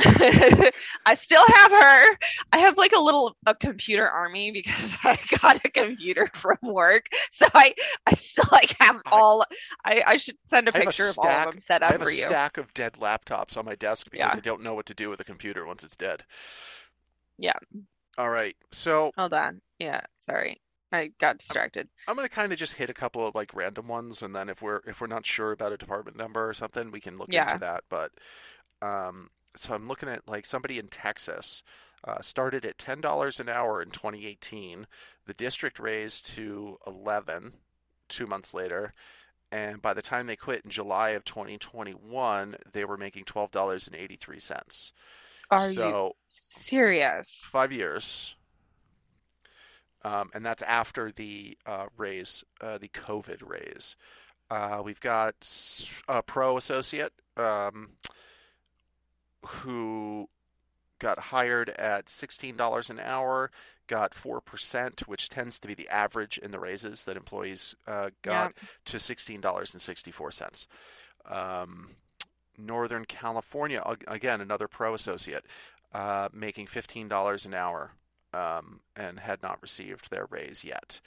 I 0.04 1.14
still 1.14 1.42
have 1.54 1.70
her. 1.72 2.16
I 2.52 2.58
have 2.58 2.76
like 2.78 2.92
a 2.92 3.00
little 3.00 3.36
a 3.46 3.54
computer 3.54 4.06
army 4.08 4.52
because 4.52 4.96
I 5.04 5.18
got 5.40 5.64
a 5.64 5.70
computer 5.70 6.28
from 6.34 6.56
work. 6.62 7.06
So 7.32 7.46
I 7.52 7.74
I 8.06 8.14
still 8.14 8.44
like 8.52 8.76
have 8.78 9.00
all 9.06 9.44
I 9.84 10.02
I 10.06 10.16
should 10.18 10.36
send 10.44 10.68
a 10.68 10.72
I 10.74 10.78
have 10.78 10.82
a 10.82 10.86
picture 10.86 11.08
of 11.08 11.18
all 11.18 11.26
of 11.26 11.32
stack- 11.32 11.50
them 11.50 11.60
set 11.60 11.82
I 11.82 11.86
up 11.86 11.92
have 11.92 12.02
for 12.02 12.10
a 12.10 12.14
you. 12.14 12.20
stack 12.20 12.58
of 12.58 12.72
dead 12.74 12.92
laptops 13.00 13.56
on 13.56 13.64
my 13.64 13.74
desk 13.74 14.08
because 14.10 14.30
Yeah. 14.32 14.36
I 14.36 14.40
don't 14.40 14.62
know 14.62 14.74
what 14.74 14.86
to 14.86 14.94
do 14.94 15.10
with 15.10 15.18
a 15.20 15.24
computer 15.24 15.66
once 15.66 15.82
it's 15.82 15.96
dead. 15.96 16.24
Yeah. 17.38 17.52
All 18.16 18.30
right. 18.30 18.56
So 18.72 19.12
Hold 19.16 19.32
on. 19.32 19.60
Yeah, 19.78 20.00
sorry. 20.18 20.60
I 20.90 21.10
got 21.20 21.38
distracted. 21.38 21.88
I'm 22.06 22.16
gonna 22.16 22.28
kind 22.28 22.52
of 22.52 22.58
just 22.58 22.74
hit 22.74 22.90
a 22.90 22.94
couple 22.94 23.26
of 23.26 23.34
like 23.34 23.54
random 23.54 23.88
ones, 23.88 24.22
and 24.22 24.34
then 24.34 24.48
if 24.48 24.62
we're 24.62 24.80
if 24.86 25.00
we're 25.00 25.06
not 25.06 25.26
sure 25.26 25.52
about 25.52 25.72
a 25.72 25.76
department 25.76 26.16
number 26.16 26.48
or 26.48 26.54
something, 26.54 26.90
we 26.90 27.00
can 27.00 27.18
look 27.18 27.28
Yeah. 27.30 27.44
into 27.44 27.58
that. 27.58 27.84
But 27.88 28.12
um, 28.82 29.30
so 29.54 29.74
I'm 29.74 29.86
looking 29.88 30.08
at 30.08 30.26
like 30.26 30.46
somebody 30.46 30.78
in 30.78 30.88
Texas 30.88 31.62
uh, 32.04 32.20
started 32.20 32.64
at 32.64 32.78
ten 32.78 33.00
dollars 33.00 33.38
an 33.40 33.48
hour 33.48 33.82
in 33.82 33.90
2018. 33.90 34.86
The 35.26 35.34
district 35.34 35.78
raised 35.78 36.26
to 36.36 36.78
eleven 36.86 37.52
two 38.08 38.26
months 38.26 38.54
later, 38.54 38.94
and 39.52 39.82
by 39.82 39.92
the 39.92 40.00
time 40.02 40.26
they 40.26 40.36
quit 40.36 40.62
in 40.64 40.70
July 40.70 41.10
of 41.10 41.24
2021, 41.24 42.56
they 42.72 42.84
were 42.86 42.96
making 42.96 43.24
twelve 43.24 43.50
dollars 43.50 43.86
and 43.88 43.96
eighty 43.96 44.16
three 44.16 44.38
cents. 44.40 44.92
Are 45.50 45.68
you 45.68 45.74
So 45.74 46.16
serious? 46.38 47.46
five 47.50 47.72
years. 47.72 48.34
Um, 50.04 50.30
and 50.32 50.44
that's 50.44 50.62
after 50.62 51.12
the 51.12 51.56
uh, 51.66 51.86
raise, 51.96 52.44
uh, 52.60 52.78
the 52.78 52.88
COVID 52.88 53.42
raise. 53.46 53.96
Uh, 54.50 54.80
we've 54.82 55.00
got 55.00 55.34
a 56.08 56.22
pro 56.22 56.56
associate 56.56 57.12
um, 57.36 57.90
who 59.44 60.28
got 60.98 61.18
hired 61.18 61.68
at 61.70 62.06
$16 62.06 62.90
an 62.90 63.00
hour, 63.00 63.50
got 63.86 64.12
4%, 64.12 65.00
which 65.02 65.28
tends 65.28 65.58
to 65.58 65.68
be 65.68 65.74
the 65.74 65.88
average 65.88 66.38
in 66.38 66.50
the 66.50 66.58
raises 66.58 67.04
that 67.04 67.16
employees 67.16 67.74
uh, 67.86 68.10
got, 68.22 68.54
to 68.86 68.96
$16.64. 68.96 70.66
Um, 71.30 71.90
Northern 72.56 73.04
California, 73.04 73.82
again, 74.08 74.40
another 74.40 74.66
pro 74.66 74.94
associate, 74.94 75.44
uh, 75.94 76.28
making 76.32 76.66
$15 76.66 77.46
an 77.46 77.54
hour 77.54 77.92
um, 78.34 78.80
and 78.96 79.18
had 79.18 79.42
not 79.42 79.60
received 79.62 80.10
their 80.10 80.26
raise 80.30 80.64
yet. 80.64 81.00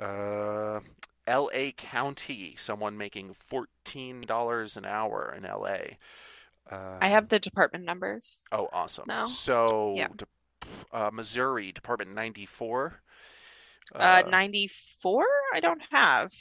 Uh, 0.00 0.80
LA 1.26 1.70
County, 1.76 2.54
someone 2.56 2.98
making 2.98 3.34
$14 3.50 4.76
an 4.76 4.84
hour 4.84 5.34
in 5.36 5.44
LA. 5.44 5.96
Uh, 6.70 6.98
I 7.00 7.08
have 7.08 7.28
the 7.28 7.38
department 7.38 7.84
numbers. 7.84 8.44
Oh, 8.52 8.68
awesome. 8.72 9.04
No? 9.08 9.26
So, 9.26 9.94
Yeah. 9.96 10.08
de- 10.16 10.26
uh, 10.92 11.10
Missouri, 11.12 11.72
Department 11.72 12.14
94. 12.14 13.00
Uh, 13.94 14.22
94 14.26 15.26
I 15.52 15.60
don't 15.60 15.82
have, 15.90 16.32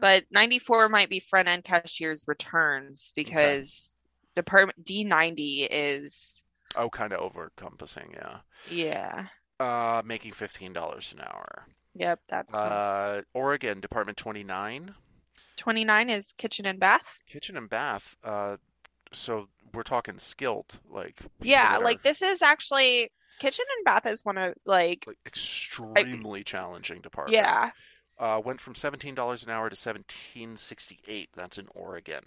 but 0.00 0.24
94 0.30 0.88
might 0.88 1.10
be 1.10 1.18
front 1.18 1.48
end 1.48 1.64
cashier's 1.64 2.24
returns 2.28 3.12
because 3.16 3.98
department 4.36 4.84
D90 4.84 5.66
is 5.68 6.44
oh, 6.76 6.90
kind 6.90 7.12
of 7.12 7.20
over 7.20 7.44
encompassing, 7.44 8.14
yeah. 8.14 8.38
yeah. 8.70 9.26
Uh, 9.60 10.02
making 10.04 10.32
$15 10.32 11.12
an 11.12 11.20
hour. 11.20 11.66
Yep, 11.94 12.20
that 12.30 12.52
sounds. 12.52 12.82
Uh, 12.82 13.20
Oregon, 13.34 13.80
Department 13.80 14.18
29. 14.18 14.94
29 15.56 16.10
is 16.10 16.32
kitchen 16.32 16.66
and 16.66 16.80
bath. 16.80 17.18
Kitchen 17.28 17.56
and 17.56 17.68
bath. 17.68 18.16
Uh, 18.24 18.56
so 19.12 19.48
we're 19.74 19.82
talking 19.82 20.18
skilled, 20.18 20.78
like 20.90 21.20
Yeah, 21.40 21.78
like 21.78 22.02
this 22.02 22.22
is 22.22 22.42
actually 22.42 23.10
kitchen 23.38 23.64
and 23.78 23.84
bath 23.84 24.06
is 24.06 24.24
one 24.24 24.38
of 24.38 24.54
like 24.66 25.04
like 25.06 25.18
extremely 25.26 26.44
challenging 26.44 27.00
department. 27.00 27.42
yeah. 27.42 27.70
Uh, 28.22 28.40
went 28.44 28.60
from 28.60 28.76
seventeen 28.76 29.16
dollars 29.16 29.42
an 29.42 29.50
hour 29.50 29.68
to 29.68 29.74
seventeen 29.74 30.56
sixty 30.56 31.00
eight. 31.08 31.28
That's 31.34 31.58
in 31.58 31.66
Oregon. 31.74 32.22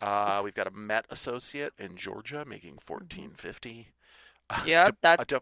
Uh, 0.00 0.40
we've 0.42 0.54
got 0.54 0.66
a 0.66 0.70
Met 0.70 1.04
associate 1.10 1.74
in 1.78 1.94
Georgia 1.94 2.42
making 2.46 2.78
fourteen 2.82 3.32
fifty. 3.36 3.88
Yep, 4.64 4.96
that's 5.02 5.34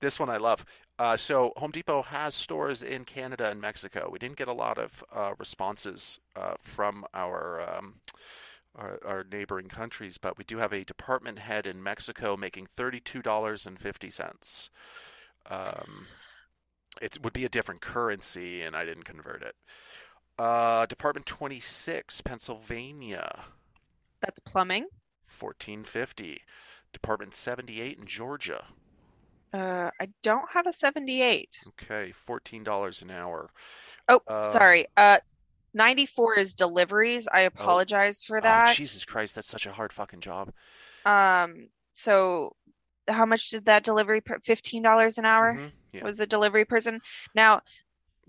this 0.00 0.18
one 0.18 0.30
I 0.30 0.38
love. 0.38 0.64
Uh, 0.98 1.16
so 1.16 1.52
Home 1.58 1.70
Depot 1.70 2.02
has 2.02 2.34
stores 2.34 2.82
in 2.82 3.04
Canada 3.04 3.50
and 3.50 3.60
Mexico. 3.60 4.08
We 4.10 4.18
didn't 4.18 4.36
get 4.36 4.48
a 4.48 4.52
lot 4.52 4.78
of 4.78 5.04
uh, 5.14 5.32
responses 5.38 6.18
uh, 6.34 6.54
from 6.58 7.04
our, 7.14 7.60
um, 7.60 7.94
our 8.74 8.98
our 9.04 9.26
neighboring 9.30 9.68
countries, 9.68 10.18
but 10.18 10.38
we 10.38 10.44
do 10.44 10.56
have 10.58 10.72
a 10.72 10.84
department 10.84 11.38
head 11.38 11.66
in 11.66 11.82
Mexico 11.82 12.36
making 12.36 12.66
thirty-two 12.76 13.22
dollars 13.22 13.66
and 13.66 13.78
fifty 13.78 14.10
cents. 14.10 14.70
Um, 15.50 16.06
it 17.00 17.22
would 17.22 17.32
be 17.32 17.44
a 17.44 17.48
different 17.48 17.80
currency, 17.80 18.62
and 18.62 18.76
I 18.76 18.84
didn't 18.84 19.04
convert 19.04 19.42
it. 19.42 19.54
Uh, 20.38 20.86
Department 20.86 21.26
26, 21.26 22.20
Pennsylvania, 22.22 23.44
That's 24.20 24.40
plumbing. 24.40 24.88
1450. 25.26 26.42
Department 26.92 27.34
78 27.34 27.98
in 27.98 28.06
Georgia. 28.06 28.66
Uh, 29.52 29.90
I 30.00 30.08
don't 30.22 30.50
have 30.52 30.66
a 30.66 30.72
78. 30.74 31.56
Okay, 31.68 32.12
$14 32.12 33.02
an 33.02 33.10
hour. 33.10 33.50
Oh, 34.08 34.20
Uh, 34.26 34.58
sorry. 34.58 34.86
Uh, 34.96 35.18
94 35.74 36.38
is 36.38 36.54
deliveries. 36.54 37.26
I 37.28 37.40
apologize 37.40 38.22
for 38.24 38.40
Oh, 38.40 38.42
that. 38.42 38.76
Jesus 38.76 39.04
Christ, 39.06 39.34
that's 39.34 39.48
such 39.48 39.66
a 39.66 39.72
hard 39.72 39.92
fucking 39.92 40.20
job. 40.20 40.52
Um, 41.04 41.68
so 41.92 42.54
how 43.08 43.26
much 43.26 43.50
did 43.50 43.66
that 43.66 43.84
delivery 43.84 44.20
per 44.20 44.38
$15 44.40 45.18
an 45.18 45.24
hour 45.26 45.54
Mhm, 45.54 45.72
Yeah. 45.92 46.04
was 46.04 46.16
the 46.16 46.26
delivery 46.26 46.64
person? 46.64 47.00
Now, 47.34 47.60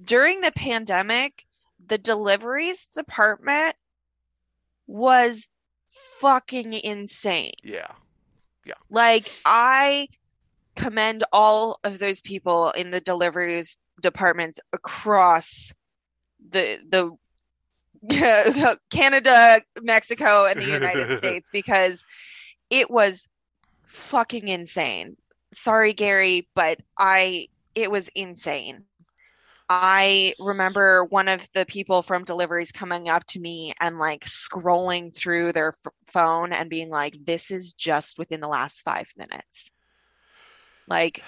during 0.04 0.42
the 0.42 0.52
pandemic, 0.52 1.46
the 1.86 1.98
deliveries 1.98 2.88
department 2.88 3.76
was 4.88 5.48
fucking 6.20 6.74
insane. 6.74 7.54
Yeah. 7.64 7.92
Yeah. 8.66 8.74
Like, 8.90 9.32
I 9.46 10.08
commend 10.76 11.24
all 11.32 11.80
of 11.84 12.00
those 12.00 12.22
people 12.22 12.72
in 12.72 12.92
the 12.92 13.02
deliveries 13.02 13.78
departments 14.02 14.60
across 14.74 15.74
the 16.50 16.80
the 16.90 17.16
Canada, 18.92 19.62
Mexico, 19.82 20.46
and 20.46 20.62
the 20.62 20.66
United 20.66 21.18
States 21.20 21.50
because 21.52 22.04
it 22.70 22.90
was 22.90 23.28
fucking 23.86 24.48
insane. 24.48 25.16
Sorry, 25.54 25.94
Gary, 25.94 26.48
but 26.56 26.80
I 26.98 27.48
it 27.76 27.92
was 27.92 28.10
insane. 28.16 28.86
I 29.70 30.36
remember 30.40 31.06
one 31.06 31.28
of 31.28 31.42
the 31.56 31.66
people 31.66 32.02
from 32.04 32.24
deliveries 32.26 32.72
coming 32.72 33.10
up 33.10 33.26
to 33.28 33.40
me 33.40 33.74
and 33.80 34.00
like 34.00 34.26
scrolling 34.26 35.16
through 35.16 35.54
their 35.54 35.70
f- 35.70 35.94
phone 36.08 36.54
and 36.54 36.70
being 36.70 36.90
like, 36.90 37.16
"This 37.26 37.52
is 37.52 37.74
just 37.74 38.18
within 38.20 38.42
the 38.42 38.48
last 38.48 38.82
five 38.84 39.12
minutes." 39.18 39.72
Like 40.88 41.24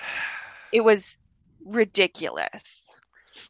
it 0.71 0.81
was 0.81 1.17
ridiculous. 1.65 2.99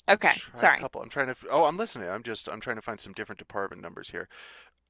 Okay, 0.10 0.34
Let's 0.34 0.46
try 0.52 0.66
a 0.68 0.70
sorry. 0.70 0.80
couple. 0.80 1.02
I'm 1.02 1.10
trying 1.10 1.28
to. 1.28 1.36
Oh, 1.52 1.66
I'm 1.66 1.78
listening. 1.78 2.10
I'm 2.10 2.24
just. 2.24 2.48
I'm 2.48 2.60
trying 2.60 2.78
to 2.78 2.82
find 2.82 3.00
some 3.00 3.14
different 3.14 3.40
department 3.40 3.82
numbers 3.82 4.10
here. 4.12 4.28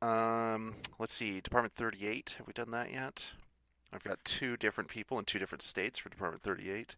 Um, 0.01 0.75
let's 0.99 1.13
see. 1.13 1.41
Department 1.41 1.73
38. 1.75 2.36
Have 2.38 2.47
we 2.47 2.53
done 2.53 2.71
that 2.71 2.91
yet? 2.91 3.31
I've 3.95 4.03
got 4.03 4.23
two 4.25 4.57
different 4.57 4.89
people 4.89 5.17
in 5.19 5.25
two 5.25 5.39
different 5.39 5.61
states 5.63 5.97
for 5.99 6.09
Department 6.09 6.43
38. 6.43 6.97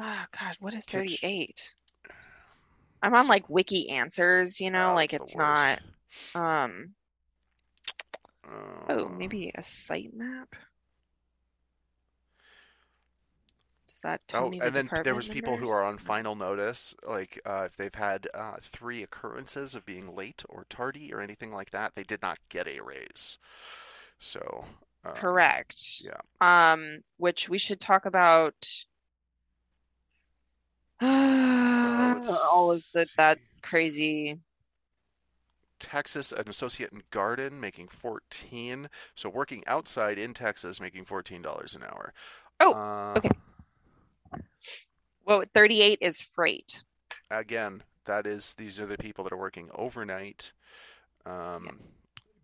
Oh 0.00 0.24
God, 0.36 0.56
what 0.58 0.74
is 0.74 0.86
Kitch- 0.86 1.20
38? 1.20 1.74
I'm 3.02 3.14
on 3.14 3.28
like 3.28 3.48
Wiki 3.50 3.90
Answers, 3.90 4.60
you 4.60 4.70
know, 4.70 4.92
Oh, 4.92 4.94
like 4.94 5.12
it's 5.12 5.18
it's 5.18 5.34
the 5.34 5.36
not 5.36 5.80
worst. 5.80 5.82
um 6.34 6.94
oh, 8.88 9.08
Uh, 9.08 9.08
maybe 9.08 9.50
a 9.54 9.62
site 9.62 10.12
map. 10.14 10.54
Does 13.88 14.00
that 14.00 14.26
tell 14.26 14.44
Oh, 14.44 14.46
me 14.46 14.60
the 14.60 14.66
and 14.66 14.74
then 14.74 14.90
there 15.02 15.14
department 15.14 15.14
was 15.14 15.28
people 15.28 15.52
number? 15.52 15.58
who 15.58 15.68
are 15.70 15.84
on 15.84 15.96
final 15.98 16.34
notice, 16.34 16.94
like 17.06 17.40
uh, 17.44 17.64
if 17.66 17.76
they've 17.76 17.94
had 17.94 18.26
uh, 18.34 18.56
three 18.62 19.02
occurrences 19.04 19.74
of 19.76 19.84
being 19.86 20.14
late 20.16 20.42
or 20.48 20.64
tardy 20.68 21.12
or 21.12 21.20
anything 21.20 21.52
like 21.52 21.70
that, 21.70 21.94
they 21.94 22.02
did 22.04 22.20
not 22.22 22.38
get 22.48 22.66
a 22.66 22.80
raise. 22.80 23.38
So, 24.18 24.66
uh, 25.04 25.12
Correct. 25.12 26.02
yeah. 26.04 26.20
Um, 26.40 27.00
which 27.18 27.48
we 27.48 27.58
should 27.58 27.80
talk 27.80 28.06
about 28.06 28.54
all 31.02 32.72
of 32.72 32.82
the 32.92 33.06
that 33.16 33.38
crazy 33.62 34.38
Texas, 35.78 36.30
an 36.32 36.48
associate 36.48 36.92
in 36.92 37.02
garden 37.10 37.58
making 37.58 37.88
14. 37.88 38.88
So 39.14 39.28
working 39.28 39.64
outside 39.66 40.18
in 40.18 40.34
Texas 40.34 40.80
making 40.80 41.06
$14 41.06 41.74
an 41.74 41.82
hour. 41.82 42.12
Oh, 42.60 42.72
Uh, 42.74 43.18
okay. 43.18 43.30
well, 45.24 45.42
38 45.54 45.98
is 46.02 46.20
freight. 46.20 46.84
Again, 47.30 47.82
that 48.04 48.26
is 48.26 48.54
these 48.54 48.78
are 48.78 48.86
the 48.86 48.98
people 48.98 49.24
that 49.24 49.32
are 49.32 49.38
working 49.38 49.70
overnight 49.74 50.52
um, 51.24 51.66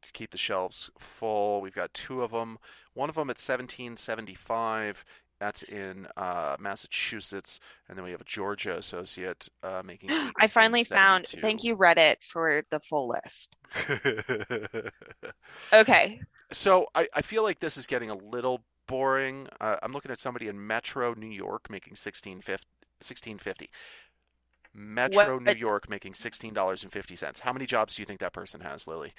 to 0.06 0.12
keep 0.12 0.30
the 0.30 0.38
shelves 0.38 0.90
full. 0.98 1.60
We've 1.60 1.74
got 1.74 1.92
two 1.94 2.22
of 2.22 2.30
them. 2.30 2.58
One 2.94 3.08
of 3.08 3.14
them 3.14 3.28
at 3.30 3.38
1775. 3.38 5.04
That's 5.38 5.62
in 5.64 6.06
uh, 6.16 6.56
Massachusetts, 6.58 7.60
and 7.88 7.98
then 7.98 8.04
we 8.06 8.10
have 8.10 8.22
a 8.22 8.24
Georgia 8.24 8.78
associate 8.78 9.48
uh, 9.62 9.82
making. 9.84 10.08
I 10.40 10.46
finally 10.46 10.82
found, 10.82 11.26
thank 11.42 11.62
you, 11.62 11.76
Reddit, 11.76 12.24
for 12.24 12.62
the 12.70 12.80
full 12.80 13.08
list. 13.08 13.54
Okay. 15.72 16.20
So 16.52 16.86
I, 16.94 17.08
I 17.14 17.22
feel 17.22 17.42
like 17.42 17.58
this 17.58 17.76
is 17.76 17.86
getting 17.86 18.10
a 18.10 18.14
little 18.14 18.62
boring. 18.86 19.48
Uh, 19.60 19.76
I'm 19.82 19.92
looking 19.92 20.10
at 20.10 20.20
somebody 20.20 20.48
in 20.48 20.66
Metro 20.66 21.12
New 21.14 21.26
York 21.26 21.68
making 21.70 21.92
1650. 21.92 22.64
1650. 23.00 23.68
Metro 24.76 25.38
New 25.38 25.52
York 25.52 25.88
making 25.88 26.12
$16.50. 26.12 27.40
How 27.40 27.52
many 27.52 27.66
jobs 27.66 27.96
do 27.96 28.02
you 28.02 28.06
think 28.06 28.20
that 28.20 28.32
person 28.32 28.60
has, 28.60 28.86
Lily? 28.86 29.14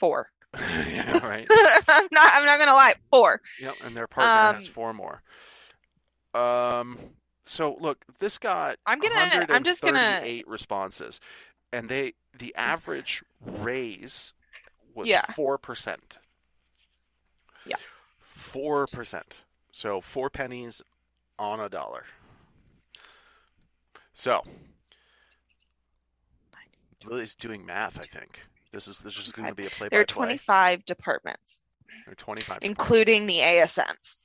Four. 0.00 0.30
yeah, 0.58 1.24
right. 1.24 1.46
I'm 1.88 2.08
not 2.10 2.30
I'm 2.34 2.44
not 2.44 2.58
gonna 2.58 2.74
lie. 2.74 2.94
Four. 3.04 3.40
Yep, 3.60 3.74
and 3.84 3.94
their 3.94 4.08
partner 4.08 4.58
has 4.58 4.66
Um, 4.66 4.72
four 4.72 4.92
more. 4.92 5.22
Um, 6.34 6.98
so 7.44 7.76
look, 7.80 8.04
this 8.18 8.38
got 8.38 8.78
I'm 8.86 8.98
gonna- 8.98 9.46
I'm 9.48 9.62
just 9.62 9.82
gonna- 9.82 10.20
Eight 10.24 10.48
responses, 10.48 11.20
and 11.72 11.88
they 11.88 12.14
the 12.38 12.54
average 12.56 13.22
raise 13.40 14.32
was 14.94 15.08
Yeah. 15.08 15.24
four 15.36 15.56
percent. 15.58 16.18
Yeah. 17.64 17.76
Four 18.20 18.86
percent. 18.88 19.42
So 19.72 20.00
four 20.00 20.30
pennies 20.30 20.82
on 21.38 21.60
a 21.60 21.68
dollar. 21.68 22.04
So 24.14 24.42
Lily's 27.04 27.34
doing 27.34 27.64
math. 27.64 27.98
I 27.98 28.06
think 28.06 28.40
this 28.72 28.88
is 28.88 28.98
this 28.98 29.18
is 29.18 29.32
going 29.32 29.48
to 29.48 29.54
be 29.54 29.66
a 29.66 29.70
play 29.70 29.88
There 29.90 30.00
are 30.00 30.04
25 30.04 30.84
departments, 30.84 31.64
There 32.06 32.12
are 32.12 32.14
25. 32.14 32.58
including 32.62 33.26
the 33.26 33.38
ASMs, 33.38 34.22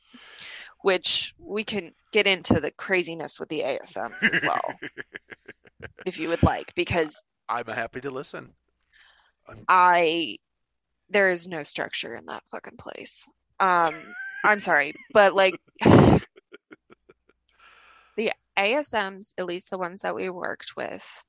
which 0.82 1.34
we 1.40 1.64
can 1.64 1.92
get 2.12 2.28
into 2.28 2.60
the 2.60 2.72
craziness 2.72 3.40
with 3.40 3.50
the 3.50 3.62
ASMs 3.62 4.24
as 4.24 4.42
well, 4.44 4.80
if 6.06 6.20
you 6.20 6.30
would 6.30 6.44
like, 6.44 6.72
because 6.76 7.22
I'm 7.50 7.68
happy 7.68 8.02
to 8.02 8.12
listen. 8.12 8.54
I 9.68 10.38
there 11.10 11.30
is 11.30 11.48
no 11.48 11.64
structure 11.64 12.16
in 12.16 12.26
that 12.26 12.44
fucking 12.50 12.78
place. 12.78 13.28
Um, 13.60 13.94
I'm 14.44 14.60
sorry, 14.60 14.94
but 15.14 15.34
like 15.36 15.56
the 18.18 18.32
ASMs, 18.58 19.34
at 19.38 19.46
least 19.46 19.70
the 19.70 19.78
ones 19.78 20.02
that 20.02 20.16
we 20.16 20.30
worked 20.30 20.76
with, 20.76 21.24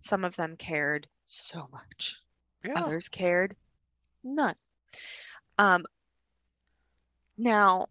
some 0.00 0.24
of 0.24 0.36
them 0.36 0.56
cared 0.56 1.06
so 1.26 1.68
much. 1.72 2.20
Yeah. 2.64 2.74
Others 2.76 3.08
cared 3.08 3.56
none. 4.22 4.54
Um, 5.58 5.84
now, 7.36 7.86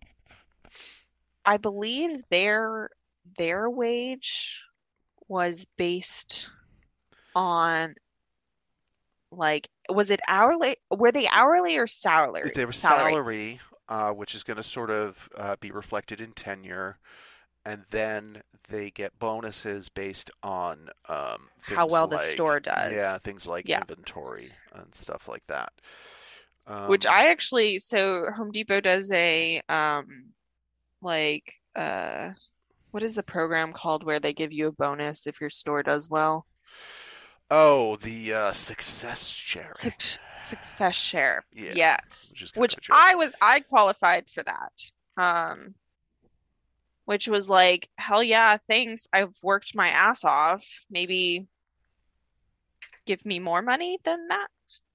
I 1.46 1.58
believe 1.58 2.24
their 2.30 2.90
their 3.38 3.70
wage 3.70 4.64
was 5.28 5.66
based 5.78 6.52
on 7.36 7.96
like 9.32 9.70
was 9.90 10.10
it 10.10 10.20
hourly? 10.28 10.78
Were 10.90 11.12
they 11.12 11.28
hourly 11.28 11.78
or 11.78 11.88
salary? 11.88 12.52
They 12.54 12.66
were 12.66 12.72
salary, 12.72 13.60
uh, 13.90 14.12
which 14.12 14.36
is 14.36 14.44
going 14.44 14.58
to 14.58 14.64
sort 14.64 14.90
of 14.90 15.30
uh, 15.38 15.56
be 15.60 15.72
reflected 15.72 16.22
in 16.22 16.32
tenure, 16.34 16.98
and 17.66 17.84
then 17.92 18.42
they 18.70 18.90
get 18.92 19.18
bonuses 19.20 19.90
based 19.90 20.32
on 20.44 20.90
um, 21.10 21.50
How 21.64 21.86
well 21.88 22.08
the 22.08 22.20
store 22.20 22.60
does. 22.60 22.94
Yeah, 22.94 23.18
things 23.18 23.48
like 23.48 23.68
Yeah. 23.68 23.80
inventory 23.80 24.52
and 24.74 24.94
stuff 24.96 25.28
like 25.28 25.44
that. 25.48 25.72
Which 26.88 27.06
Um, 27.06 27.14
I 27.14 27.30
actually 27.30 27.80
so 27.80 28.26
Home 28.36 28.52
Depot 28.52 28.82
does 28.82 29.12
a 29.12 29.62
um 29.70 30.34
like 31.02 31.54
uh 31.76 32.32
what 32.92 33.04
is 33.04 33.16
the 33.16 33.24
program 33.24 33.74
called 33.74 34.04
where 34.04 34.20
they 34.20 34.34
give 34.34 34.52
you 34.54 34.68
a 34.68 34.72
bonus 34.72 35.28
if 35.28 35.42
your 35.42 35.50
store 35.50 35.84
does 35.84 36.10
well? 36.10 36.46
oh 37.50 37.98
the 37.98 38.34
uh, 38.34 38.52
success 38.52 39.28
share. 39.28 39.76
Success 40.38 40.96
share. 40.96 41.46
Yeah, 41.54 41.74
Yes. 41.76 42.32
which 42.32 42.54
Which 42.56 42.74
of 42.74 42.78
a 42.80 42.82
joke. 42.82 42.98
I 43.00 43.16
was 43.16 43.36
I 43.42 43.60
qualified 43.62 44.30
for 44.30 44.44
that. 44.44 44.72
Um 45.18 45.76
which 47.12 47.28
was 47.28 47.50
like, 47.50 47.90
hell 47.98 48.24
yeah, 48.24 48.56
thanks. 48.70 49.06
I've 49.12 49.36
worked 49.44 49.76
my 49.76 49.90
ass 49.90 50.24
off. 50.24 50.66
Maybe 50.90 51.46
give 53.06 53.26
me 53.26 53.38
more 53.40 53.62
money 53.62 54.00
than 54.06 54.30
that. 54.30 54.48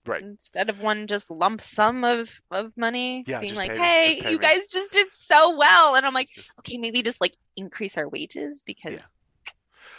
Right. 0.07 0.23
instead 0.23 0.71
of 0.71 0.81
one 0.81 1.09
just 1.09 1.31
lump 1.33 1.61
sum 1.61 2.05
of 2.05 2.41
of 2.53 2.75
money 2.77 3.25
Yeah, 3.27 3.41
being 3.41 3.57
like 3.57 3.73
pay 3.73 3.79
me- 4.09 4.21
hey 4.21 4.31
you 4.31 4.39
me." 4.39 4.47
guys 4.47 4.69
just 4.71 4.93
did 4.93 5.11
so 5.13 5.57
well 5.59 5.97
and 5.97 6.07
i'm 6.07 6.15
like 6.15 6.31
Just- 6.31 6.53
okay 6.61 6.79
maybe 6.79 7.03
just 7.03 7.21
like 7.21 7.35
increase 7.57 7.99
our 7.99 8.09
wages 8.09 8.63
because 8.65 9.16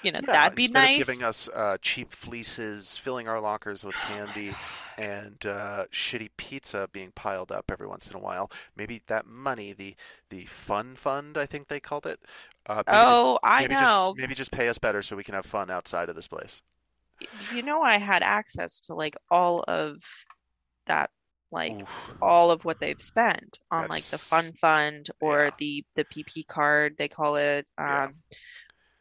you 0.07 0.21
know 0.21 0.33
Yeah, 0.33 0.41
that'd 0.41 0.55
be 0.55 0.65
instead 0.65 0.83
nice 0.83 1.01
of 1.01 1.07
giving 1.07 1.23
us 1.23 1.49
uh, 1.53 1.77
cheap 1.81 2.13
fleeces, 2.13 2.97
filling 2.97 3.27
our 3.27 3.39
lockers 3.39 3.83
with 3.83 3.95
candy, 3.95 4.55
and 4.97 5.45
uh, 5.45 5.85
shitty 5.91 6.29
pizza 6.37 6.89
being 6.91 7.11
piled 7.11 7.51
up 7.51 7.71
every 7.71 7.87
once 7.87 8.09
in 8.09 8.15
a 8.15 8.19
while, 8.19 8.51
maybe 8.75 9.01
that 9.07 9.25
money, 9.25 9.73
the 9.73 9.95
the 10.29 10.45
fun 10.45 10.95
fund, 10.95 11.37
I 11.37 11.45
think 11.45 11.67
they 11.67 11.79
called 11.79 12.05
it. 12.05 12.19
Uh, 12.65 12.83
maybe 12.87 12.97
oh 12.97 13.39
i 13.43 13.61
maybe 13.61 13.75
know 13.75 13.79
Just, 13.79 14.17
maybe 14.17 14.35
just 14.35 14.51
pay 14.51 14.67
us 14.67 14.77
better 14.77 15.01
so 15.01 15.15
we 15.15 15.23
can 15.23 15.35
have 15.35 15.45
fun 15.45 15.71
outside 15.71 16.09
of 16.09 16.15
this 16.15 16.27
place. 16.27 16.61
you 17.53 17.63
know 17.63 17.81
i 17.81 17.97
had 17.97 18.21
access 18.23 18.79
to 18.81 18.93
like 18.93 19.15
all 19.31 19.63
of 19.67 19.97
that 20.85 21.09
like 21.51 21.73
Oof. 21.81 21.89
all 22.21 22.51
of 22.51 22.65
what 22.65 22.79
they've 22.79 23.01
spent 23.01 23.59
on 23.71 23.87
like 23.87 24.03
the 24.03 24.17
fun 24.17 24.51
fund 24.59 25.07
or 25.21 25.45
yeah. 25.45 25.49
the 25.57 25.85
the 25.95 26.05
pp 26.05 26.45
card 26.47 26.95
they 26.97 27.07
call 27.07 27.37
it 27.37 27.65
Yeah. 27.77 28.09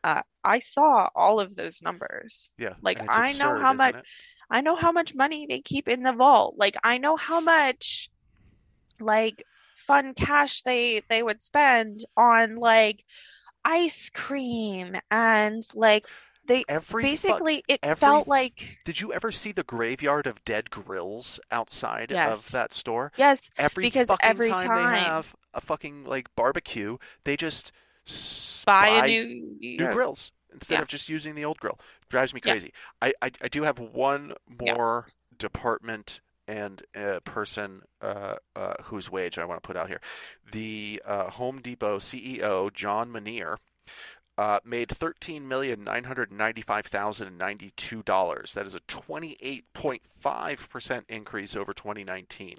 Uh, 0.06 0.22
i 0.44 0.58
saw 0.60 1.08
all 1.14 1.40
of 1.40 1.54
those 1.56 1.82
numbers 1.82 2.52
Yeah, 2.58 2.74
like, 2.82 2.98
I 3.08 3.32
know 3.34 3.52
how 3.64 3.72
much- 3.74 3.96
it? 3.96 4.04
I 4.48 4.60
know 4.60 4.76
how 4.76 4.92
much 4.92 5.14
money 5.14 5.46
they 5.48 5.60
keep 5.60 5.88
in 5.88 6.04
the 6.04 6.12
vault. 6.12 6.54
Like 6.56 6.76
I 6.84 6.98
know 6.98 7.16
how 7.16 7.40
much 7.40 8.08
like 9.00 9.42
fun 9.74 10.14
cash 10.14 10.62
they 10.62 11.02
they 11.10 11.22
would 11.22 11.42
spend 11.42 12.00
on 12.16 12.56
like 12.56 13.04
ice 13.64 14.08
cream 14.10 14.94
and 15.10 15.62
like 15.74 16.06
they 16.48 16.62
Every 16.68 17.02
basically 17.02 17.64
it 17.66 17.80
every 17.82 17.98
felt 18.00 18.28
like 18.28 18.78
Did 18.84 19.00
you 19.00 19.12
ever 19.12 19.32
see 19.32 19.50
the 19.52 19.64
graveyard 19.64 20.26
of 20.28 20.44
dead 20.44 20.70
grills 20.70 21.40
outside 21.50 22.12
of 22.12 22.52
that 22.52 22.72
store? 22.72 23.10
yes, 23.18 23.50
Every 23.58 23.82
Because 23.82 24.10
every 24.22 24.50
time, 24.50 24.68
time- 24.68 24.92
they 24.92 24.98
have 25.00 25.34
a 25.54 25.60
fucking 25.60 26.04
like 26.04 26.34
barbecue, 26.36 26.98
they 27.24 27.36
just 27.36 27.72
buy 28.66 28.88
a 28.88 29.00
buy 29.00 29.06
new 29.08 29.56
new 29.60 29.92
grills 29.92 30.32
instead 30.52 30.76
Yeah. 30.76 30.82
of 30.82 30.88
just 30.88 31.08
using 31.08 31.34
the 31.34 31.44
old 31.44 31.58
grill. 31.58 31.78
Drives 32.08 32.32
me 32.34 32.40
Yeah. 32.44 32.52
crazy. 32.52 32.72
I, 33.02 33.12
I 33.22 33.30
I 33.42 33.48
do 33.48 33.62
have 33.62 33.78
one 33.78 34.34
Yeah. 34.60 34.74
more 34.74 35.08
department 35.38 36.20
and 36.48 36.82
uh, 36.94 37.20
person 37.24 37.82
uh, 38.00 38.36
uh, 38.54 38.74
whose 38.84 39.10
wage 39.10 39.38
I 39.38 39.44
want 39.44 39.62
to 39.62 39.66
put 39.66 39.76
out 39.76 39.88
here. 39.88 40.00
The 40.52 41.02
uh, 41.04 41.30
Home 41.30 41.60
Depot 41.60 41.98
CEO 41.98 42.72
John 42.72 43.10
Menear 43.10 43.56
uh, 44.38 44.60
made 44.64 44.88
thirteen 44.90 45.48
million 45.48 45.82
nine 45.82 46.04
hundred 46.04 46.30
ninety-five 46.30 46.86
thousand 46.86 47.28
and 47.28 47.38
ninety-two 47.38 48.02
dollars. 48.02 48.52
That 48.54 48.66
is 48.66 48.74
a 48.74 48.80
twenty-eight 48.80 49.64
point 49.72 50.02
five 50.20 50.68
percent 50.70 51.06
increase 51.08 51.56
over 51.56 51.72
2019. 51.74 52.58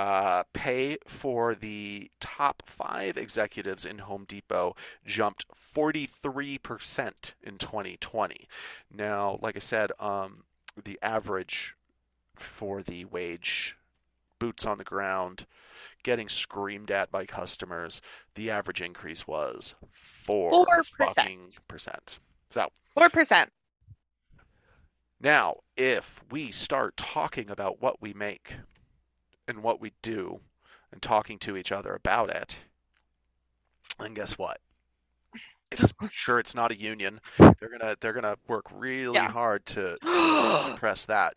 Uh, 0.00 0.44
pay 0.54 0.96
for 1.06 1.54
the 1.54 2.10
top 2.20 2.62
five 2.64 3.18
executives 3.18 3.84
in 3.84 3.98
Home 3.98 4.24
Depot 4.26 4.74
jumped 5.04 5.44
43% 5.76 7.34
in 7.42 7.58
2020. 7.58 8.48
Now, 8.90 9.38
like 9.42 9.56
I 9.56 9.58
said, 9.58 9.92
um, 10.00 10.44
the 10.82 10.98
average 11.02 11.74
for 12.34 12.82
the 12.82 13.04
wage, 13.04 13.76
boots 14.38 14.64
on 14.64 14.78
the 14.78 14.84
ground, 14.84 15.44
getting 16.02 16.30
screamed 16.30 16.90
at 16.90 17.10
by 17.10 17.26
customers, 17.26 18.00
the 18.36 18.50
average 18.50 18.80
increase 18.80 19.26
was 19.26 19.74
4 19.92 20.50
4%. 20.50 20.84
fucking 20.96 21.50
percent. 21.68 22.20
So, 22.48 22.68
four 22.94 23.10
percent. 23.10 23.52
now, 25.20 25.56
if 25.76 26.22
we 26.30 26.50
start 26.50 26.96
talking 26.96 27.50
about 27.50 27.82
what 27.82 28.00
we 28.00 28.14
make 28.14 28.54
and 29.50 29.62
what 29.62 29.80
we 29.80 29.92
do 30.02 30.40
and 30.92 31.02
talking 31.02 31.38
to 31.40 31.56
each 31.56 31.72
other 31.72 31.94
about 31.94 32.30
it, 32.30 32.56
then 33.98 34.14
guess 34.14 34.38
what? 34.38 34.60
It's 35.70 35.92
sure 36.10 36.38
it's 36.38 36.54
not 36.54 36.72
a 36.72 36.78
union. 36.78 37.20
They're 37.38 37.70
gonna 37.70 37.96
they're 38.00 38.12
gonna 38.12 38.36
work 38.48 38.66
really 38.72 39.14
Yeah. 39.14 39.30
hard 39.30 39.66
to, 39.66 39.98
to 40.02 40.60
suppress 40.64 41.06
that. 41.06 41.34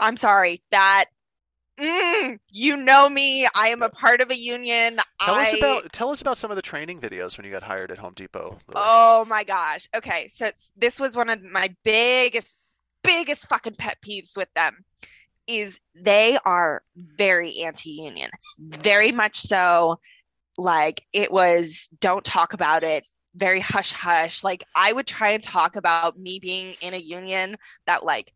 I'm 0.00 0.16
sorry 0.16 0.62
that 0.70 1.06
mm, 1.78 2.38
you 2.50 2.76
know 2.76 3.08
me. 3.08 3.46
I 3.56 3.68
am 3.68 3.82
a 3.82 3.88
part 3.88 4.20
of 4.20 4.30
a 4.30 4.36
union. 4.36 4.98
Tell 5.20 5.34
I 5.34 5.42
us 5.42 5.54
about 5.54 5.92
tell 5.92 6.10
us 6.10 6.20
about 6.20 6.38
some 6.38 6.50
of 6.50 6.56
the 6.56 6.62
training 6.62 7.00
videos 7.00 7.36
when 7.36 7.44
you 7.46 7.52
got 7.52 7.62
hired 7.62 7.90
at 7.90 7.98
Home 7.98 8.12
Depot. 8.14 8.58
Lily. 8.68 8.86
Oh 8.86 9.24
my 9.26 9.44
gosh. 9.44 9.88
Okay, 9.96 10.28
so 10.28 10.46
it's, 10.46 10.70
this 10.76 11.00
was 11.00 11.16
one 11.16 11.30
of 11.30 11.42
my 11.42 11.74
biggest, 11.84 12.58
biggest 13.02 13.48
fucking 13.48 13.74
pet 13.76 13.98
peeves 14.04 14.36
with 14.36 14.48
them 14.54 14.84
is 15.46 15.80
they 15.94 16.38
are 16.44 16.82
very 16.96 17.60
anti-union. 17.62 18.30
Very 18.58 19.12
much 19.12 19.38
so. 19.38 19.98
Like 20.56 21.02
it 21.12 21.32
was 21.32 21.88
don't 22.00 22.24
talk 22.24 22.52
about 22.52 22.82
it. 22.82 23.06
Very 23.34 23.60
hush 23.60 23.92
hush. 23.92 24.44
Like 24.44 24.64
I 24.74 24.92
would 24.92 25.06
try 25.06 25.30
and 25.30 25.42
talk 25.42 25.76
about 25.76 26.08
me 26.08 26.28
being 26.30 26.66
in 26.68 26.84
a 26.84 26.88
union 26.88 27.46
that 27.86 28.04
like 28.04 28.32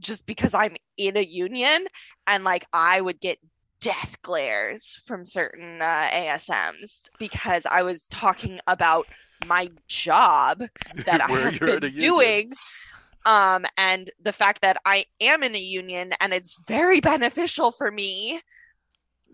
just 0.00 0.26
because 0.26 0.52
I'm 0.54 0.76
in 0.96 1.16
a 1.16 1.22
union 1.22 1.86
and 2.26 2.44
like 2.44 2.64
I 2.72 3.00
would 3.00 3.20
get 3.20 3.38
death 3.80 4.16
glares 4.22 5.00
from 5.06 5.24
certain 5.24 5.80
uh, 5.80 6.08
ASMs 6.12 7.08
because 7.18 7.66
I 7.66 7.82
was 7.82 8.06
talking 8.08 8.60
about 8.66 9.06
my 9.40 9.70
job 9.88 10.62
that 11.04 11.20
I 11.24 11.38
have 11.40 11.62
been 11.64 11.90
doing. 11.98 12.52
Um, 13.24 13.64
and 13.76 14.10
the 14.20 14.32
fact 14.32 14.62
that 14.62 14.78
I 14.84 15.04
am 15.20 15.42
in 15.42 15.54
a 15.54 15.58
union 15.58 16.12
and 16.20 16.32
it's 16.32 16.56
very 16.66 17.00
beneficial 17.12 17.72
for 17.72 17.90
me 17.90 18.40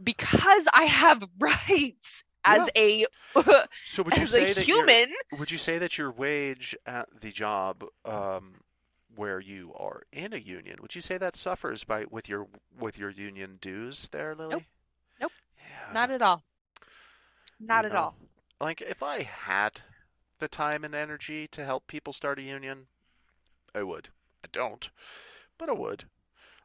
because 0.02 0.66
I 0.72 0.84
have 0.84 1.22
rights 1.38 2.24
as 2.44 2.68
a 2.76 3.06
So 3.82 4.02
would 4.02 4.16
you 4.16 4.26
as 4.26 4.28
say 4.28 4.52
a 4.52 4.54
that 4.54 4.74
your- 4.74 4.94
human. 4.94 5.14
would 5.30 5.50
you 5.50 5.58
say 5.58 5.78
that 5.78 5.98
your 5.98 6.10
wage 6.10 6.76
at 6.86 7.08
the 7.20 7.30
job 7.32 7.84
um, 8.04 8.62
where 9.14 9.40
you 9.40 9.72
are 9.74 10.02
in 10.12 10.32
a 10.32 10.38
union, 10.38 10.78
would 10.82 10.94
you 10.94 11.00
say 11.00 11.16
that 11.18 11.36
suffers 11.36 11.84
by 11.84 12.04
with 12.04 12.28
your 12.28 12.48
with 12.78 12.98
your 12.98 13.10
union 13.10 13.58
dues 13.60 14.08
there, 14.08 14.34
Lily? 14.34 14.68
Nope. 15.20 15.32
Yeah, 15.58 15.94
Not 15.94 16.10
at 16.10 16.22
all. 16.22 16.42
Not 17.60 17.84
you 17.84 17.86
at 17.86 17.94
know, 17.94 17.94
all. 17.94 18.16
Like 18.60 18.80
if 18.80 19.02
I 19.02 19.22
had 19.22 19.80
the 20.38 20.48
time 20.48 20.84
and 20.84 20.94
energy 20.94 21.46
to 21.48 21.64
help 21.64 21.86
people 21.86 22.12
start 22.12 22.38
a 22.38 22.42
union, 22.42 22.88
I 23.74 23.82
would. 23.82 24.08
I 24.44 24.48
don't, 24.52 24.88
but 25.58 25.68
I 25.68 25.72
would. 25.72 26.04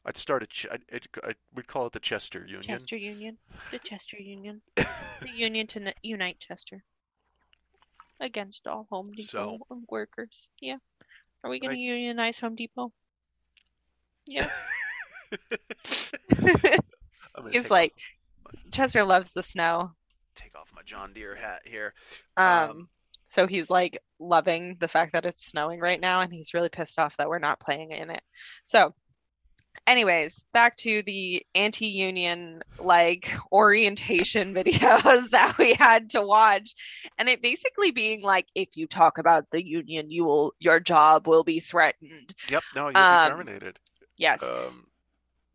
I'd 0.06 0.18
start 0.18 0.44
a. 0.44 0.48
Ch- 0.48 0.68
I'd, 0.72 0.84
I'd, 0.94 1.08
I 1.24 1.34
would 1.56 1.68
call 1.68 1.86
it 1.88 1.94
the 1.94 2.00
Chester 2.00 2.46
Union. 2.46 2.80
Chester 2.80 2.98
Union, 2.98 3.38
the 3.72 3.80
Chester 3.80 4.18
Union, 4.18 4.62
the 4.76 4.86
union 5.34 5.66
to 5.68 5.82
n- 5.82 5.94
unite 6.04 6.40
Chester 6.40 6.84
against 8.20 8.68
all 8.68 8.88
Home 8.90 9.12
Depot 9.14 9.60
workers. 9.90 10.50
Yeah. 10.60 10.78
Are 11.44 11.50
we 11.50 11.60
going 11.60 11.74
to 11.74 11.80
unionize 11.80 12.40
Home 12.40 12.56
Depot? 12.56 12.92
Yeah. 14.28 14.50
I'm 17.36 17.50
He's 17.52 17.70
like, 17.72 17.94
off, 18.46 18.54
Chester 18.72 19.04
loves 19.04 19.34
the 19.34 19.44
snow. 19.44 19.92
take 20.36 20.56
off 20.56 20.70
my 20.76 20.82
John 20.84 21.14
Deere 21.14 21.36
hat 21.36 21.62
here. 21.66 21.94
Um, 22.38 22.46
Um, 22.70 22.90
so 23.28 23.48
he's 23.48 23.70
like 23.70 24.00
loving 24.20 24.78
the 24.80 24.88
fact 24.88 25.14
that 25.14 25.26
it's 25.26 25.48
snowing 25.48 25.80
right 25.80 26.00
now, 26.00 26.22
and 26.22 26.32
he's 26.32 26.54
really 26.54 26.70
pissed 26.70 27.00
off 27.00 27.18
that 27.18 27.30
we're 27.30 27.40
not 27.40 27.60
playing 27.60 27.92
in 27.92 28.10
it. 28.10 28.22
So, 28.64 28.94
anyways, 29.88 30.46
back 30.54 30.76
to 30.78 31.04
the 31.06 31.46
anti-union 31.56 32.62
like 32.80 33.32
orientation 33.52 34.54
videos 34.56 35.30
that 35.30 35.56
we 35.58 35.74
had 35.74 36.12
to 36.12 36.22
watch, 36.22 36.74
and 37.18 37.30
it 37.30 37.42
basically 37.42 37.92
being 37.92 38.22
like, 38.22 38.48
if 38.56 38.70
you 38.76 38.88
talk 38.88 39.18
about 39.18 39.46
the 39.52 39.66
union, 39.66 40.12
you 40.12 40.26
will 40.26 40.54
your 40.60 40.80
job 40.80 41.28
will 41.28 41.44
be 41.44 41.60
threatened. 41.60 42.34
Yep. 42.50 42.64
No, 42.76 42.90
you'll 42.90 43.02
um, 43.02 43.26
be 43.26 43.30
terminated. 43.30 43.80
Yes, 44.18 44.44
Um, 44.44 44.86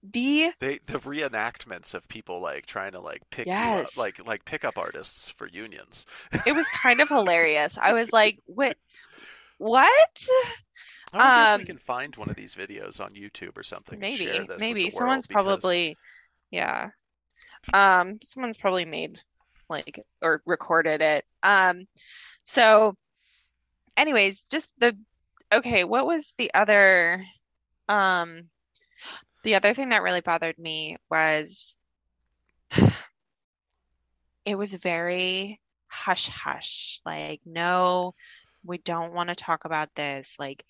the 0.03 0.53
they 0.61 0.79
the 0.87 1.01
reenactments 1.01 1.93
of 1.95 2.07
people 2.09 2.41
like 2.41 2.67
trying 2.67 2.93
to 2.93 3.01
like 3.01 3.23
pick 3.31 3.47
Yes. 3.47 3.97
up, 3.99 4.03
like 4.03 4.27
like 4.27 4.45
pickup 4.45 4.79
artists 4.79 5.31
for 5.31 5.47
unions. 5.49 6.07
it 6.47 6.53
was 6.53 6.67
kind 6.83 7.01
of 7.01 7.09
hilarious. 7.09 7.77
I 7.79 7.93
was 7.93 8.13
like, 8.13 8.39
what? 8.47 8.77
What? 9.59 10.29
I 11.13 11.53
Um, 11.55 11.61
we 11.61 11.65
can 11.67 11.79
find 11.79 12.15
one 12.17 12.29
of 12.31 12.37
these 12.37 12.55
videos 12.55 13.01
on 13.01 13.15
YouTube 13.15 13.57
or 13.59 13.63
something. 13.63 13.99
maybe 13.99 14.27
share 14.27 14.35
this 14.35 14.49
with 14.49 14.61
maybe 14.61 14.91
someone's 14.91 15.27
because- 15.27 15.45
probably 15.45 15.97
yeah 16.51 16.89
um 17.75 18.19
someone's 18.23 18.57
probably 18.57 18.85
made 18.85 19.21
like 19.69 20.01
or 20.23 20.41
recorded 20.47 21.03
it 21.03 21.25
um 21.43 21.87
so 22.45 22.97
anyways 23.97 24.49
just 24.49 24.73
the 24.79 24.97
okay 25.53 25.85
what 25.85 26.07
was 26.07 26.35
the 26.39 26.53
other 26.55 27.23
um 27.89 28.45
the 29.49 29.55
other 29.55 29.73
thing 29.73 29.89
that 29.89 30.03
really 30.03 30.21
bothered 30.21 30.59
me 30.59 30.97
was 31.11 31.79
it 34.45 34.55
was 34.55 34.75
very 34.75 35.59
hush 35.87 36.29
hush 36.29 37.01
like 37.07 37.41
no 37.47 38.15
we 38.63 38.77
don't 38.77 39.15
want 39.15 39.31
to 39.31 39.35
talk 39.35 39.65
about 39.65 39.89
this 39.95 40.37
like 40.39 40.63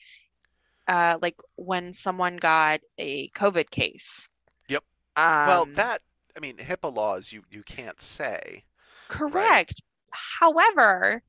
uh, 0.86 1.18
like 1.20 1.36
when 1.56 1.92
someone 1.92 2.36
got 2.38 2.80
a 2.96 3.28
COVID 3.30 3.68
case. 3.68 4.28
Yep. 4.68 4.82
Um, 5.16 5.46
well, 5.46 5.68
that 5.74 6.00
I 6.34 6.40
mean, 6.40 6.56
HIPAA 6.56 6.94
laws 6.94 7.30
you 7.30 7.42
you 7.50 7.62
can't 7.62 8.00
say. 8.00 8.64
correct. 9.08 9.82
However, 10.10 11.22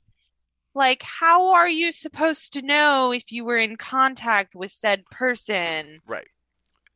like, 0.73 1.03
how 1.03 1.49
are 1.55 1.67
you 1.67 1.91
supposed 1.91 2.53
to 2.53 2.61
know 2.61 3.11
if 3.11 3.31
you 3.33 3.43
were 3.43 3.57
in 3.57 3.75
contact 3.75 4.55
with 4.55 4.71
said 4.71 5.03
person 5.11 5.99
Right. 6.07 6.27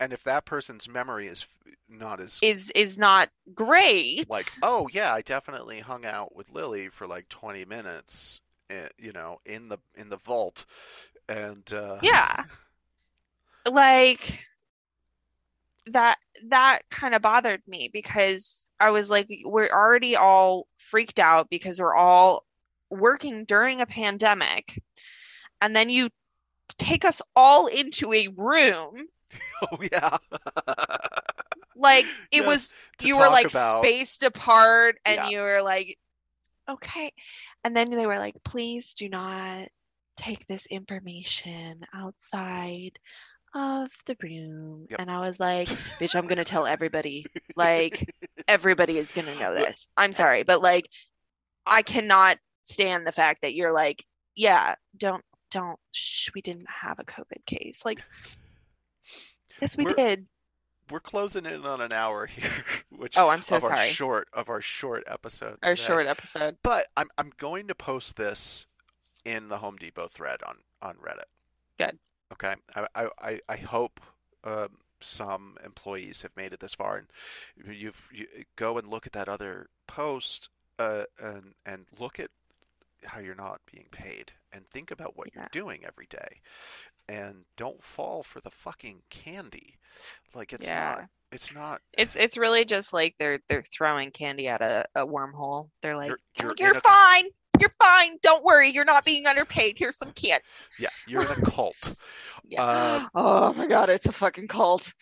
And 0.04 0.12
if 0.12 0.26
that 0.26 0.43
person's 0.43 0.89
memory 0.89 1.28
is 1.28 1.45
not 1.88 2.20
as 2.20 2.38
is 2.41 2.72
is 2.72 2.99
not 2.99 3.30
great? 3.56 4.30
like, 4.30 4.45
oh 4.62 4.89
yeah, 4.91 5.14
I 5.14 5.22
definitely 5.22 5.80
hung 5.80 6.04
out 6.04 6.36
with 6.36 6.51
Lily 6.51 6.89
for 6.89 7.08
like 7.08 7.30
20 7.30 7.64
minutes, 7.64 8.41
uh, 8.70 8.89
you 8.97 9.14
know, 9.14 9.39
in 9.45 9.70
the 9.70 9.78
in 9.95 10.10
the 10.10 10.18
vault, 10.18 10.66
and 11.30 11.64
uh, 11.74 11.99
Yeah. 12.01 12.43
Like 13.72 14.45
that 15.86 16.18
that 16.49 16.82
kind 16.89 17.16
of 17.16 17.22
bothered 17.22 17.62
me 17.66 17.89
because 17.91 18.70
I 18.82 18.91
was 18.91 19.10
like, 19.10 19.30
we're 19.45 19.70
already 19.70 20.18
all 20.18 20.68
freaked 20.76 21.20
out 21.20 21.49
because 21.49 21.80
we're 21.80 21.95
all 21.95 22.43
working 22.89 23.45
during 23.45 23.80
a 23.80 23.86
pandemic. 23.86 24.84
And 25.62 25.74
then 25.74 25.88
you 25.89 26.10
take 26.78 27.06
us 27.06 27.22
all 27.38 27.68
into 27.68 28.14
a 28.14 28.28
room. 28.36 29.08
Oh 29.72 29.78
yeah, 29.91 30.18
Like 31.76 32.05
it 32.32 32.43
Yes, 32.43 32.45
was 32.45 32.74
you 33.03 33.18
were 33.18 33.30
like 33.30 33.49
about- 33.49 33.84
spaced 33.84 34.24
apart 34.24 34.97
and 35.05 35.16
Yeah. 35.16 35.30
you 35.30 35.39
were 35.41 35.61
like, 35.61 35.97
okay. 36.70 37.11
And 37.64 37.76
then 37.76 37.89
they 37.91 38.05
were 38.05 38.20
like, 38.20 38.36
please 38.43 38.93
do 38.93 39.09
not 39.09 39.68
take 40.18 40.45
this 40.47 40.66
information 40.68 41.82
outside 41.93 42.97
of 43.55 43.91
the 44.05 44.16
room. 44.22 44.86
Yep. 44.89 44.99
And 45.01 45.11
I 45.11 45.20
was 45.20 45.39
like, 45.39 45.68
bitch, 45.99 46.16
I'm 46.16 46.28
gonna 46.28 46.43
tell 46.45 46.66
everybody. 46.66 47.26
Like 47.55 48.09
everybody 48.47 48.97
is 48.97 49.11
gonna 49.11 49.36
know 49.39 49.53
this. 49.53 49.88
I'm 49.95 50.11
sorry, 50.14 50.41
but 50.43 50.61
like 50.61 50.88
I 51.68 51.82
cannot 51.84 52.38
stand 52.64 53.05
the 53.05 53.11
fact 53.11 53.41
that 53.43 53.53
you're 53.53 53.74
like, 53.74 54.03
yeah, 54.36 54.74
don't 54.97 55.24
don't 55.51 55.80
shh, 55.91 56.30
we 56.34 56.41
didn't 56.41 56.68
have 56.68 56.97
a 56.99 57.03
COVID 57.05 57.45
case. 57.45 57.84
Like 57.86 58.01
yes, 59.62 59.78
we 59.78 59.86
We're- 59.86 59.95
did. 59.95 60.28
we're 60.89 60.99
closing 60.99 61.45
in 61.45 61.66
on 61.66 61.82
an 61.82 61.93
hour 61.93 62.26
here, 62.28 62.51
which 62.89 63.18
Oh, 63.18 63.30
I'm 63.30 63.41
so 63.41 63.58
of 63.58 63.64
our 63.66 63.78
short 63.86 64.28
of 64.34 64.49
our 64.49 64.62
short 64.62 65.04
episode. 65.08 65.58
Our 65.64 65.76
today. 65.76 65.88
short 65.88 66.08
episode. 66.08 66.58
But 66.64 66.88
I'm 66.97 67.10
I'm 67.18 67.32
going 67.38 67.68
to 67.68 67.76
post 67.76 68.16
this 68.16 68.66
in 69.26 69.47
the 69.49 69.58
Home 69.58 69.78
Depot 69.78 70.08
thread 70.10 70.41
on 70.45 70.58
on 70.82 70.95
Reddit. 70.95 71.26
Good. 71.78 71.97
Okay. 72.34 72.56
I 72.76 72.88
I 72.95 73.10
I, 73.22 73.39
I 73.49 73.56
hope 73.58 73.99
um, 74.43 74.78
some 74.99 75.58
employees 75.66 76.22
have 76.22 76.36
made 76.36 76.54
it 76.54 76.60
this 76.60 76.74
far, 76.74 76.97
and 76.97 77.08
you've 77.76 78.10
you 78.14 78.28
go 78.56 78.78
and 78.78 78.88
look 78.89 79.06
at 79.08 79.14
that 79.14 79.30
other 79.30 79.68
post, 79.88 80.49
uh, 80.80 81.04
and 81.20 81.54
and 81.66 81.86
look 81.99 82.20
at 82.20 82.30
how 83.06 83.20
you're 83.20 83.36
not 83.36 83.60
being 83.72 83.86
paid, 83.91 84.32
and 84.54 84.66
think 84.70 84.89
about 84.91 85.18
what 85.18 85.28
Yeah. 85.34 85.41
you're 85.41 85.49
doing 85.51 85.84
every 85.86 86.06
day, 86.08 86.41
and 87.10 87.43
don't 87.58 87.84
fall 87.84 88.24
for 88.24 88.39
the 88.41 88.49
fucking 88.51 89.01
candy. 89.10 89.76
Like 90.34 90.54
it's 90.54 90.66
Yeah. 90.66 90.95
not. 90.99 91.10
It's 91.32 91.54
not. 91.54 91.82
It's 91.97 92.16
it's 92.16 92.38
really 92.38 92.64
just 92.64 92.93
like 92.93 93.16
they're 93.20 93.39
they're 93.49 93.64
throwing 93.64 94.12
candy 94.12 94.47
at 94.47 94.62
a, 94.62 94.86
a 94.95 95.06
wormhole. 95.06 95.70
They're 95.82 95.95
like, 95.97 96.10
You're- 96.10 96.20
you're, 96.41 96.56
you're 96.60 96.72
in 96.72 96.78
a- 96.78 96.82
fine. 96.82 97.26
You're 97.60 97.70
fine. 97.80 98.18
Don't 98.22 98.43
worry. 98.43 98.70
You're 98.70 98.84
not 98.86 99.06
being 99.06 99.26
underpaid. 99.28 99.78
Here's 99.78 99.95
some 99.97 100.12
candy. 100.12 100.43
Yeah, 100.80 100.89
you're 101.08 101.22
in 101.22 101.28
a 101.43 101.49
cult. 101.51 101.95
Yeah. 102.45 102.64
Um, 102.66 103.10
oh 103.16 103.54
my 103.54 103.68
God, 103.68 103.89
it's 103.89 104.06
a 104.06 104.12
fucking 104.12 104.47
cult. 104.47 104.93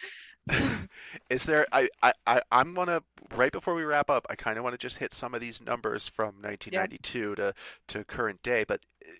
Is 1.29 1.43
there? 1.43 1.65
I, 1.71 1.89
I, 2.03 2.13
I 2.27 2.41
I'm 2.51 2.73
gonna 2.73 3.01
right 3.35 3.51
before 3.51 3.73
we 3.75 3.83
wrap 3.83 4.09
up. 4.09 4.25
I 4.29 4.35
kind 4.35 4.57
of 4.57 4.63
want 4.63 4.73
to 4.73 4.77
just 4.77 4.97
hit 4.97 5.13
some 5.13 5.33
of 5.33 5.41
these 5.41 5.61
numbers 5.61 6.07
from 6.07 6.35
1992 6.41 7.35
to 7.35 7.53
to 7.89 8.03
current 8.05 8.41
day. 8.43 8.63
But 8.67 8.81
uh, 9.05 9.11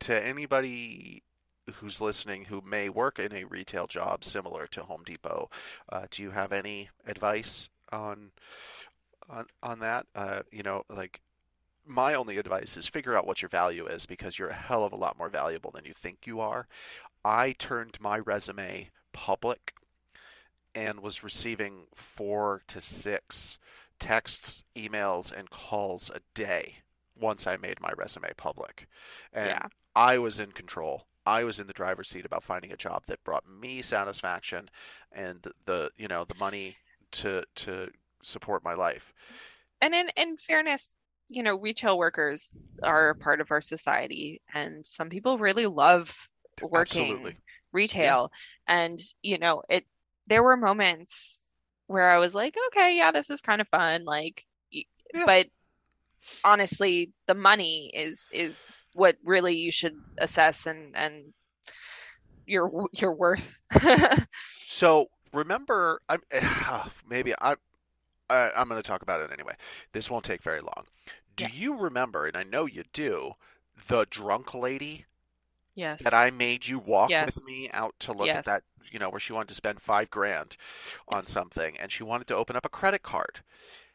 to 0.00 0.24
anybody 0.26 1.22
who's 1.76 2.00
listening 2.00 2.46
who 2.46 2.60
may 2.62 2.88
work 2.88 3.18
in 3.18 3.32
a 3.34 3.44
retail 3.44 3.86
job 3.86 4.24
similar 4.24 4.66
to 4.68 4.82
Home 4.84 5.02
Depot, 5.04 5.50
uh, 5.90 6.06
do 6.10 6.22
you 6.22 6.30
have 6.30 6.52
any 6.52 6.90
advice 7.06 7.70
on 7.92 8.30
on 9.28 9.46
on 9.62 9.78
that? 9.80 10.06
Uh, 10.14 10.42
you 10.50 10.62
know, 10.62 10.84
like 10.88 11.20
my 11.86 12.14
only 12.14 12.38
advice 12.38 12.76
is 12.76 12.86
figure 12.88 13.16
out 13.16 13.26
what 13.26 13.42
your 13.42 13.48
value 13.48 13.86
is 13.86 14.06
because 14.06 14.38
you're 14.38 14.48
a 14.50 14.54
hell 14.54 14.84
of 14.84 14.92
a 14.92 14.96
lot 14.96 15.18
more 15.18 15.28
valuable 15.30 15.70
than 15.70 15.84
you 15.84 15.94
think 15.94 16.26
you 16.26 16.40
are. 16.40 16.66
I 17.24 17.52
turned 17.52 17.98
my 18.00 18.18
resume 18.18 18.90
public 19.12 19.74
and 20.74 21.00
was 21.00 21.22
receiving 21.24 21.86
four 21.94 22.62
to 22.68 22.80
six 22.80 23.58
texts, 23.98 24.64
emails, 24.76 25.32
and 25.32 25.50
calls 25.50 26.10
a 26.14 26.20
day 26.34 26.76
once 27.16 27.46
I 27.46 27.56
made 27.56 27.80
my 27.80 27.92
resume 27.96 28.32
public. 28.36 28.86
And 29.32 29.48
Yeah. 29.48 29.68
I 29.96 30.18
was 30.18 30.38
in 30.38 30.52
control. 30.52 31.06
I 31.26 31.44
was 31.44 31.60
in 31.60 31.66
the 31.66 31.72
driver's 31.72 32.08
seat 32.08 32.24
about 32.24 32.44
finding 32.44 32.72
a 32.72 32.76
job 32.76 33.04
that 33.06 33.22
brought 33.24 33.48
me 33.48 33.82
satisfaction 33.82 34.70
and 35.12 35.46
the 35.66 35.90
you 35.96 36.08
know 36.08 36.24
the 36.24 36.34
money 36.34 36.78
to 37.12 37.44
to 37.56 37.90
support 38.22 38.64
my 38.64 38.74
life. 38.74 39.12
And 39.80 39.94
in 39.94 40.08
in 40.16 40.36
fairness, 40.36 40.96
you 41.28 41.42
know, 41.42 41.56
retail 41.56 41.98
workers 41.98 42.60
are 42.82 43.10
a 43.10 43.14
part 43.16 43.40
of 43.40 43.50
our 43.50 43.60
society, 43.60 44.40
and 44.54 44.84
some 44.86 45.08
people 45.10 45.38
really 45.38 45.66
love 45.66 46.28
working 46.60 47.34
Absolutely. 47.34 47.38
retail. 47.72 48.30
And 48.66 48.98
you 49.22 49.38
know, 49.38 49.62
it 49.68 49.86
there 50.26 50.42
were 50.42 50.56
moments 50.56 51.52
where 51.86 52.10
I 52.10 52.18
was 52.18 52.34
like, 52.34 52.56
okay, 52.68 52.96
yeah, 52.96 53.10
this 53.12 53.30
is 53.30 53.40
kind 53.40 53.60
of 53.60 53.68
fun. 53.68 54.04
Like, 54.04 54.44
Yeah. 55.14 55.26
but 55.26 55.48
honestly, 56.44 57.12
the 57.26 57.34
money 57.34 57.90
is 57.94 58.30
is 58.32 58.68
what 58.98 59.16
really 59.24 59.56
you 59.56 59.72
should 59.72 59.94
assess 60.18 60.66
and 60.66 60.96
and 60.96 61.34
your 62.46 62.88
your 62.94 63.12
worth. 63.14 63.60
So 64.66 65.10
remember, 65.32 66.00
I'm 66.08 66.22
oh, 66.34 66.90
maybe 67.08 67.34
I'm 67.40 67.56
I, 68.30 68.50
I'm 68.56 68.68
going 68.68 68.80
to 68.82 68.86
talk 68.88 69.02
about 69.02 69.20
it 69.20 69.32
anyway. 69.32 69.54
This 69.92 70.10
won't 70.10 70.24
take 70.24 70.42
very 70.42 70.60
long. 70.60 70.86
Do 71.36 71.44
Yeah. 71.44 71.48
you 71.48 71.76
remember? 71.76 72.26
And 72.26 72.36
I 72.36 72.44
know 72.44 72.66
you 72.66 72.84
do. 72.92 73.34
The 73.88 74.06
drunk 74.10 74.54
lady 74.54 75.06
Yes. 75.74 76.04
that 76.04 76.14
I 76.14 76.30
made 76.30 76.66
you 76.66 76.78
walk 76.78 77.20
Yes. 77.20 77.36
with 77.36 77.44
me 77.44 77.70
out 77.72 77.94
to 78.00 78.12
look 78.12 78.34
Yes. 78.34 78.36
at 78.36 78.44
that, 78.46 78.64
you 78.90 78.98
know, 78.98 79.10
where 79.10 79.20
she 79.20 79.32
wanted 79.32 79.48
to 79.50 79.54
spend 79.54 79.82
five 79.82 80.10
grand 80.10 80.56
on 81.08 81.26
something, 81.26 81.78
and 81.78 81.92
she 81.92 82.02
wanted 82.04 82.28
to 82.28 82.36
open 82.36 82.56
up 82.56 82.66
a 82.66 82.70
credit 82.70 83.02
card. 83.02 83.42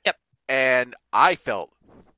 Yep. 0.05 0.17
And 0.49 0.95
I 1.11 1.35
felt 1.35 1.73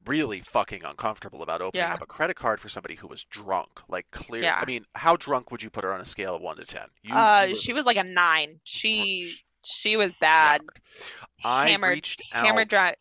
really 0.07 0.41
fucking 0.41 0.83
uncomfortable 0.83 1.41
about 1.41 1.61
opening 1.61 1.83
Yeah. 1.83 1.93
up 1.95 2.01
a 2.01 2.05
credit 2.05 2.35
card 2.35 2.59
for 2.59 2.69
somebody 2.69 2.95
who 2.95 3.07
was 3.07 3.23
drunk. 3.25 3.69
Like 3.87 4.05
clear. 4.11 4.43
Yeah. 4.43 4.59
I 4.61 4.65
mean, 4.65 4.85
how 4.93 5.15
drunk 5.15 5.51
would 5.51 5.61
you 5.63 5.69
put 5.69 5.83
her 5.83 5.93
on 5.93 6.01
a 6.01 6.05
scale 6.05 6.35
of 6.35 6.41
one 6.41 6.57
to 6.57 6.65
ten? 6.65 6.87
You, 7.03 7.15
Uh, 7.15 7.45
you 7.49 7.55
she 7.55 7.73
was 7.73 7.85
like 7.85 7.97
a 7.97 8.03
nine. 8.03 8.59
She 8.63 9.35
she 9.71 9.97
was 9.97 10.13
bad. 10.15 10.61
I 11.43 11.69
Hammered, 11.69 11.95
reached 11.95 12.21
out. 12.33 12.69
drive. 12.69 12.95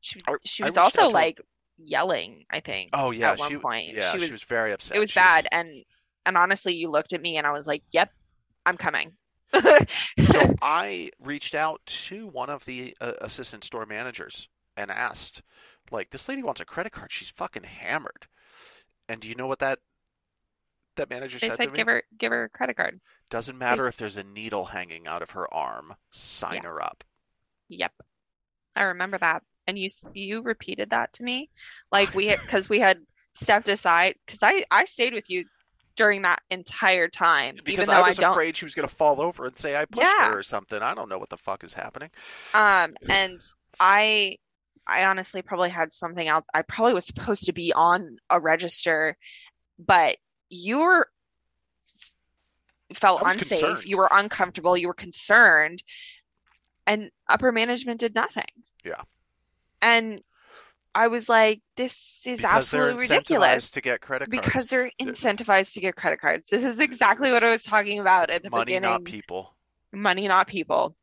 She 0.00 0.20
she 0.44 0.62
was 0.62 0.76
also 0.76 1.02
to- 1.02 1.08
like 1.08 1.38
yelling, 1.82 2.44
I 2.50 2.60
think, 2.60 2.90
Oh 2.92 3.10
yeah, 3.10 3.32
at 3.32 3.38
one 3.38 3.50
she 3.50 3.56
point. 3.56 3.94
yeah 3.94 4.12
She 4.12 4.18
she 4.18 4.24
was 4.24 4.30
was 4.32 4.44
very 4.44 4.72
upset. 4.72 4.96
it 4.96 5.00
was 5.00 5.10
She 5.10 5.18
bad 5.20 5.46
and 5.50 5.84
and 6.26 6.36
honestly 6.36 6.74
you 6.74 6.90
looked 6.90 7.12
at 7.14 7.20
me 7.22 7.36
and 7.38 7.46
I 7.46 7.52
was 7.52 7.66
like, 7.66 7.82
"Yep, 7.92 8.10
I'm 8.66 8.76
coming." 8.76 9.12
so 9.54 10.54
I 10.62 11.10
reached 11.18 11.54
out 11.54 11.80
to 11.86 12.26
one 12.28 12.50
of 12.50 12.64
the 12.66 12.96
uh, 13.00 13.12
assistant 13.20 13.64
store 13.64 13.86
managers 13.86 14.48
and 14.76 14.90
asked, 14.90 15.42
like, 15.90 16.10
this 16.10 16.28
lady 16.28 16.42
wants 16.42 16.60
a 16.60 16.64
credit 16.64 16.92
card. 16.92 17.12
She's 17.12 17.30
fucking 17.30 17.64
hammered. 17.64 18.28
And 19.08 19.20
do 19.20 19.28
you 19.28 19.34
know 19.34 19.46
what 19.46 19.60
that 19.60 19.80
that 20.96 21.10
manager 21.10 21.38
They 21.40 21.50
said 21.50 21.56
said 21.56 21.62
to 21.62 21.70
me? 21.70 21.80
give 21.80 21.86
her 21.86 22.02
give 22.18 22.32
her 22.32 22.44
a 22.44 22.48
credit 22.48 22.76
card. 22.76 23.00
Doesn't 23.30 23.56
matter 23.56 23.88
if 23.88 23.96
there's 23.96 24.18
a 24.18 24.22
needle 24.22 24.66
hanging 24.66 25.06
out 25.06 25.22
of 25.22 25.30
her 25.30 25.50
arm. 25.54 25.96
Sign 26.10 26.56
Yeah. 26.56 26.64
her 26.64 26.82
up. 26.82 27.02
Yep. 27.68 27.92
I 28.76 28.84
remember 28.84 29.18
that. 29.18 29.42
And 29.66 29.78
you 29.78 29.88
you 30.14 30.42
repeated 30.42 30.90
that 30.90 31.12
to 31.14 31.24
me. 31.24 31.50
Like 31.92 32.14
we 32.14 32.26
had 32.28 32.40
because 32.46 32.68
we 32.68 32.80
had 32.80 33.00
stepped 33.34 33.68
aside 33.68 34.16
because 34.26 34.40
I 34.42 34.64
I 34.70 34.86
stayed 34.86 35.14
with 35.14 35.30
you 35.30 35.46
during 35.96 36.22
that 36.22 36.42
entire 36.50 37.08
time 37.08 37.62
Because 37.64 37.88
even 37.88 37.90
though 37.90 38.00
I 38.00 38.02
I 38.02 38.12
was 38.12 38.18
don't 38.18 38.42
afraid 38.42 38.56
she 38.56 38.64
was 38.64 38.74
going 38.74 38.88
to 38.88 38.94
fall 38.94 39.20
over 39.20 39.46
and 39.46 39.56
say 39.58 39.76
I 39.76 39.84
pushed 39.84 40.18
Yeah. 40.18 40.20
her 40.20 40.38
or 40.38 40.42
something. 40.42 40.82
I 40.82 40.94
don't 40.94 41.08
know 41.08 41.18
what 41.18 41.30
the 41.30 41.36
fuck 41.36 41.64
is 41.64 41.74
happening. 41.74 42.10
Um, 42.54 42.94
and 43.08 43.40
I, 43.78 44.36
I 44.90 45.04
honestly 45.04 45.42
probably 45.42 45.70
had 45.70 45.92
something 45.92 46.26
else. 46.26 46.44
I 46.52 46.62
probably 46.62 46.94
was 46.94 47.06
supposed 47.06 47.44
to 47.44 47.52
be 47.52 47.72
on 47.72 48.18
a 48.28 48.40
register, 48.40 49.16
but 49.78 50.16
you 50.48 50.80
were 50.80 51.08
felt 52.92 53.22
unsafe. 53.24 53.60
concerned. 53.60 53.82
You 53.84 53.98
were 53.98 54.08
uncomfortable. 54.10 54.76
You 54.76 54.88
were 54.88 54.94
concerned, 54.94 55.82
and 56.86 57.10
upper 57.28 57.52
management 57.52 58.00
did 58.00 58.14
nothing. 58.14 58.44
Yeah. 58.84 59.02
And 59.80 60.22
I 60.94 61.08
was 61.08 61.28
like, 61.28 61.62
this 61.76 62.22
is 62.26 62.38
because 62.38 62.56
absolutely 62.56 63.02
ridiculous 63.02 63.70
incentivized 63.70 63.72
to 63.72 63.80
get 63.80 64.00
credit 64.00 64.30
cards. 64.30 64.46
because 64.46 64.68
they're 64.68 64.90
incentivized 65.00 65.74
to 65.74 65.80
get 65.80 65.96
credit 65.96 66.20
cards. 66.20 66.48
This 66.48 66.64
is 66.64 66.80
exactly 66.80 67.30
what 67.30 67.44
I 67.44 67.50
was 67.50 67.62
talking 67.62 68.00
about 68.00 68.30
at 68.30 68.42
the 68.42 68.50
beginning. 68.50 68.82
money, 68.82 69.04
not 69.04 69.04
people. 69.04 69.54
Money, 69.92 70.28
not 70.28 70.48
people. 70.48 70.96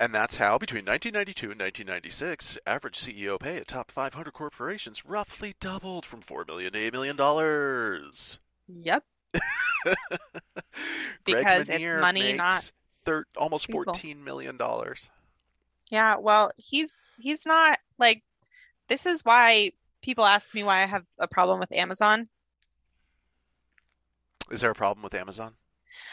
And 0.00 0.14
that's 0.14 0.36
how, 0.36 0.56
between 0.56 0.86
1992 0.86 1.50
and 1.50 1.60
1996, 1.60 2.58
average 2.66 2.98
CEO 2.98 3.38
pay 3.38 3.58
at 3.58 3.68
top 3.68 3.90
500 3.90 4.32
corporations 4.32 5.04
roughly 5.04 5.54
doubled 5.60 6.06
from 6.06 6.22
4 6.22 6.46
million 6.46 6.72
to 6.72 6.78
$8 6.78 6.92
million. 6.92 8.10
Yep. 8.66 9.04
Because 11.24 11.68
it's 11.68 12.00
money, 12.00 12.32
not 12.32 12.70
thir- 13.04 13.26
almost 13.36 13.66
people. 13.66 13.84
14 13.84 14.24
million. 14.24 14.56
dollars. 14.56 15.08
Yeah, 15.90 16.16
well, 16.16 16.50
he's 16.56 17.00
he's 17.18 17.46
not 17.46 17.78
like 17.98 18.22
this 18.88 19.06
is 19.06 19.24
why 19.24 19.72
people 20.02 20.24
ask 20.24 20.54
me 20.54 20.62
why 20.62 20.82
I 20.82 20.86
have 20.86 21.04
a 21.18 21.26
problem 21.26 21.60
with 21.60 21.72
Amazon. 21.72 22.28
Is 24.50 24.60
there 24.60 24.70
a 24.70 24.74
problem 24.74 25.02
with 25.02 25.14
Amazon? 25.14 25.54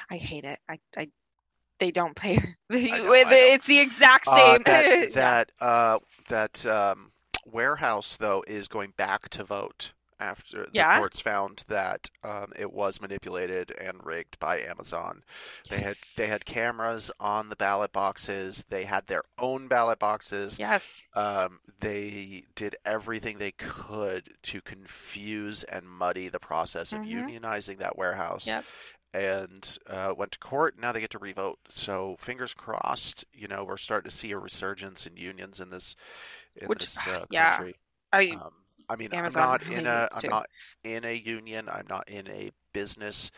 I 0.10 0.18
hate 0.18 0.44
it. 0.44 0.60
I, 0.70 0.80
I 0.96 1.10
they 1.80 1.92
don't 1.92 2.16
pay. 2.16 2.36
know, 2.70 2.78
know. 2.78 3.24
It's 3.32 3.68
the 3.68 3.80
exact 3.80 4.28
Uh, 4.28 4.36
same. 4.36 4.64
that 4.66 4.86
Yeah. 4.86 5.06
that 5.14 5.52
uh, 5.62 6.00
that 6.30 6.66
um, 6.66 7.12
warehouse 7.46 8.18
though 8.20 8.44
is 8.48 8.68
going 8.68 8.94
back 8.98 9.30
to 9.30 9.44
vote 9.44 9.92
after 10.20 10.64
the 10.64 10.72
Yeah? 10.74 10.98
courts 10.98 11.20
found 11.20 11.64
that 11.68 12.10
um, 12.24 12.52
it 12.56 12.74
was 12.74 13.00
manipulated 13.00 13.72
and 13.80 14.04
rigged 14.04 14.40
by 14.40 14.60
Amazon. 14.62 15.22
They 15.70 15.78
had 15.78 15.96
they 16.18 16.26
had 16.28 16.44
cameras 16.44 17.12
on 17.20 17.50
the 17.50 17.56
ballot 17.56 17.92
boxes. 17.94 18.64
They 18.70 18.84
had 18.84 19.06
their 19.06 19.22
own 19.38 19.68
ballot 19.68 20.00
boxes. 20.00 20.58
Yes. 20.58 21.06
Um, 21.14 21.60
they 21.82 22.46
did 22.56 22.78
everything 22.84 23.38
they 23.38 23.52
could 23.52 24.34
to 24.44 24.60
confuse 24.62 25.64
and 25.66 25.88
muddy 25.88 26.30
the 26.30 26.40
process 26.40 26.94
of 26.94 27.02
Mhm. 27.02 27.40
unionizing 27.40 27.78
that 27.78 27.96
warehouse. 27.96 28.48
Yep. 28.48 28.66
And 29.18 29.78
uh, 29.88 30.14
went 30.16 30.34
to 30.34 30.40
court. 30.40 30.76
Now 30.80 30.92
they 30.92 31.00
get 31.00 31.10
to 31.12 31.18
revote. 31.20 31.58
So 31.70 32.18
fingers 32.20 32.54
crossed. 32.54 33.26
You 33.34 33.48
know, 33.48 33.64
we're 33.64 33.78
starting 33.78 34.10
to 34.12 34.16
see 34.16 34.32
a 34.32 34.38
resurgence 34.38 35.08
in 35.08 35.18
unions 35.18 35.60
in 35.60 35.72
this 35.72 35.96
in 36.56 36.68
Which- 36.68 36.82
this 36.82 37.08
uh, 37.08 37.26
yeah. 37.32 37.52
country. 37.58 37.76
I 38.14 38.30
Um, 38.40 38.52
I 38.90 38.96
mean, 38.96 39.14
Amazon 39.14 39.44
I'm 39.44 39.50
not 39.50 39.66
really 39.66 39.76
in 39.78 39.88
a 39.88 40.08
I'm 40.24 40.30
not 40.30 40.50
in 40.84 41.06
a 41.06 41.14
union. 41.14 41.68
I'm 41.68 41.88
not 41.90 42.08
in 42.08 42.28
a 42.30 42.52
business 42.74 43.32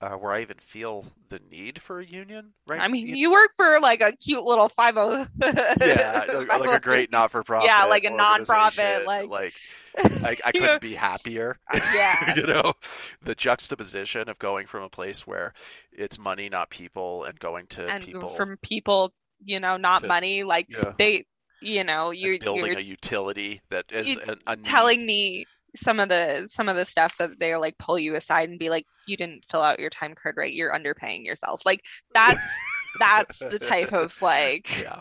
uh, 0.00 0.10
where 0.10 0.32
I 0.32 0.42
even 0.42 0.58
feel 0.58 1.04
the 1.28 1.40
need 1.50 1.82
for 1.82 1.98
a 2.00 2.04
union. 2.06 2.52
Right? 2.66 2.80
I 2.80 2.88
mean, 2.88 3.06
You- 3.08 3.16
you 3.16 3.30
work 3.32 3.50
for 3.56 3.80
like 3.80 4.00
a 4.00 4.12
cute 4.12 4.44
little 4.44 4.68
five 4.68 4.96
oh 4.96 5.26
yeah, 5.80 6.24
like 6.48 6.70
a 6.70 6.80
great 6.80 7.10
not-for-profit. 7.10 7.68
Yeah, 7.68 7.84
like 7.84 8.04
a 8.04 8.10
nonprofit, 8.10 9.04
like- 9.06 9.28
like 9.28 9.54
I, 9.98 10.36
I 10.44 10.52
couldn't 10.52 10.80
be 10.80 10.94
happier. 10.94 11.58
Yeah. 11.74 12.36
you 12.36 12.42
know, 12.46 12.74
the 13.22 13.34
juxtaposition 13.34 14.28
of 14.28 14.38
going 14.38 14.66
from 14.68 14.84
a 14.84 14.88
place 14.88 15.26
where 15.26 15.52
it's 15.92 16.18
money, 16.18 16.48
not 16.48 16.70
people, 16.70 17.24
and 17.24 17.38
going 17.40 17.66
to 17.68 17.88
and 17.88 18.04
people 18.04 18.34
from 18.34 18.56
people, 18.62 19.12
you 19.44 19.58
know, 19.58 19.76
not 19.76 20.02
to- 20.02 20.08
money, 20.08 20.44
like 20.44 20.66
yeah, 20.68 20.92
they, 20.98 21.24
you 21.60 21.82
know, 21.82 22.12
you're 22.12 22.38
building 22.38 22.66
you're 22.66 22.78
a 22.78 22.82
utility 22.82 23.60
that 23.70 23.86
is 23.90 24.10
you- 24.10 24.20
a, 24.46 24.56
telling 24.56 25.04
me 25.04 25.44
some 25.76 26.00
of 26.00 26.08
the 26.08 26.46
some 26.48 26.68
of 26.68 26.76
the 26.76 26.84
stuff 26.84 27.16
that 27.18 27.38
they're 27.38 27.58
like 27.58 27.78
pull 27.78 27.98
you 27.98 28.14
aside 28.16 28.48
and 28.48 28.58
be 28.58 28.70
like, 28.70 28.86
you 29.06 29.16
didn't 29.16 29.44
fill 29.50 29.62
out 29.62 29.80
your 29.80 29.90
time 29.90 30.14
card 30.14 30.36
right, 30.38 30.52
you're 30.52 30.72
underpaying 30.72 31.24
yourself. 31.24 31.62
Like 31.66 31.84
that's 32.14 32.64
that's 32.98 33.46
the 33.48 33.58
type 33.58 33.92
of 33.92 34.14
like 34.22 34.68
yeah. 34.74 35.00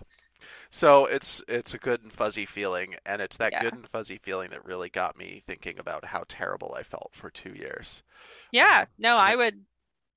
So 0.71 1.05
it's 1.05 1.43
it's 1.47 1.73
a 1.73 1.77
good 1.79 2.03
and 2.03 2.13
fuzzy 2.13 2.45
feeling, 2.45 2.95
and 3.05 3.21
it's 3.21 3.37
that 3.37 3.53
Yeah. 3.53 3.59
good 3.59 3.75
and 3.75 3.87
fuzzy 3.89 4.19
feeling 4.19 4.51
that 4.51 4.65
really 4.65 4.89
got 4.89 5.17
me 5.17 5.43
thinking 5.47 5.79
about 5.79 6.05
how 6.05 6.25
terrible 6.29 6.75
I 6.77 6.83
felt 6.83 7.11
for 7.13 7.29
two 7.31 7.53
years. 7.53 8.03
yeah, 8.51 8.85
no, 8.97 9.17
I 9.17 9.35
would 9.35 9.63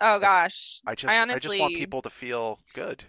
oh 0.01 0.19
gosh. 0.21 0.83
I 0.87 0.95
just 0.95 1.25
I 1.25 1.27
I 1.33 1.39
just 1.39 1.59
want 1.59 1.73
people 1.73 2.03
to 2.03 2.11
feel 2.11 2.61
good. 2.75 3.05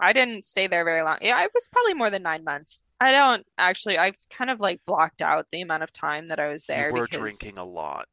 I 0.00 0.12
didn't 0.12 0.44
stay 0.44 0.66
there 0.66 0.84
very 0.84 1.02
long. 1.02 1.18
Yeah, 1.20 1.42
it 1.44 1.50
was 1.54 1.68
probably 1.68 1.94
more 1.94 2.10
than 2.10 2.22
nine 2.22 2.44
months. 2.44 2.84
I 3.00 3.12
don't 3.12 3.46
actually 3.58 3.98
I've 3.98 4.16
kind 4.30 4.50
of 4.50 4.60
like 4.60 4.80
blocked 4.86 5.22
out 5.22 5.46
the 5.52 5.62
amount 5.62 5.82
of 5.82 5.92
time 5.92 6.28
that 6.28 6.40
I 6.40 6.48
was 6.48 6.64
there 6.66 6.88
you 6.88 6.94
were 6.94 7.06
because 7.06 7.38
drinking 7.40 7.58
a 7.58 7.64
lot. 7.64 8.08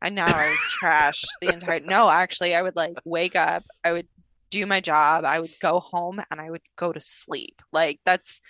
I 0.00 0.08
know 0.10 0.24
I 0.24 0.50
was 0.50 0.60
trashed 0.82 1.26
the 1.40 1.48
entire 1.50 1.80
no, 1.80 2.08
actually 2.10 2.54
I 2.54 2.62
would 2.62 2.76
like 2.76 2.98
wake 3.04 3.36
up, 3.36 3.64
I 3.84 3.92
would 3.92 4.08
do 4.50 4.66
my 4.66 4.80
job, 4.80 5.24
I 5.24 5.40
would 5.40 5.54
go 5.60 5.80
home 5.80 6.20
and 6.30 6.40
I 6.40 6.50
would 6.50 6.62
go 6.76 6.92
to 6.92 7.00
sleep. 7.00 7.60
Like 7.72 8.00
that's 8.04 8.40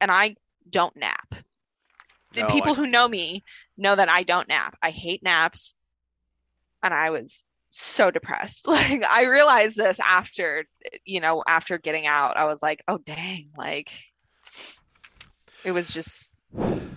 and 0.00 0.10
I 0.10 0.36
don't 0.68 0.96
nap. 0.96 1.34
The 2.34 2.42
No, 2.42 2.48
people 2.48 2.72
I- 2.72 2.76
who 2.76 2.86
know 2.86 3.08
me 3.08 3.44
know 3.76 3.94
that 3.94 4.08
I 4.08 4.22
don't 4.22 4.48
nap. 4.48 4.76
I 4.82 4.90
hate 4.90 5.22
naps. 5.22 5.74
And 6.82 6.94
I 6.94 7.10
was 7.10 7.44
so 7.70 8.10
depressed. 8.10 8.66
Like 8.78 9.04
I 9.04 9.26
realized 9.26 9.76
this 9.76 9.98
after, 10.00 10.64
you 11.04 11.20
know, 11.20 11.42
after 11.46 11.78
getting 11.78 12.06
out. 12.06 12.36
I 12.36 12.44
was 12.46 12.62
like, 12.62 12.82
"Oh 12.88 12.98
dang." 12.98 13.50
Like 13.56 13.90
it 15.64 15.72
was 15.72 15.90
just 15.90 16.38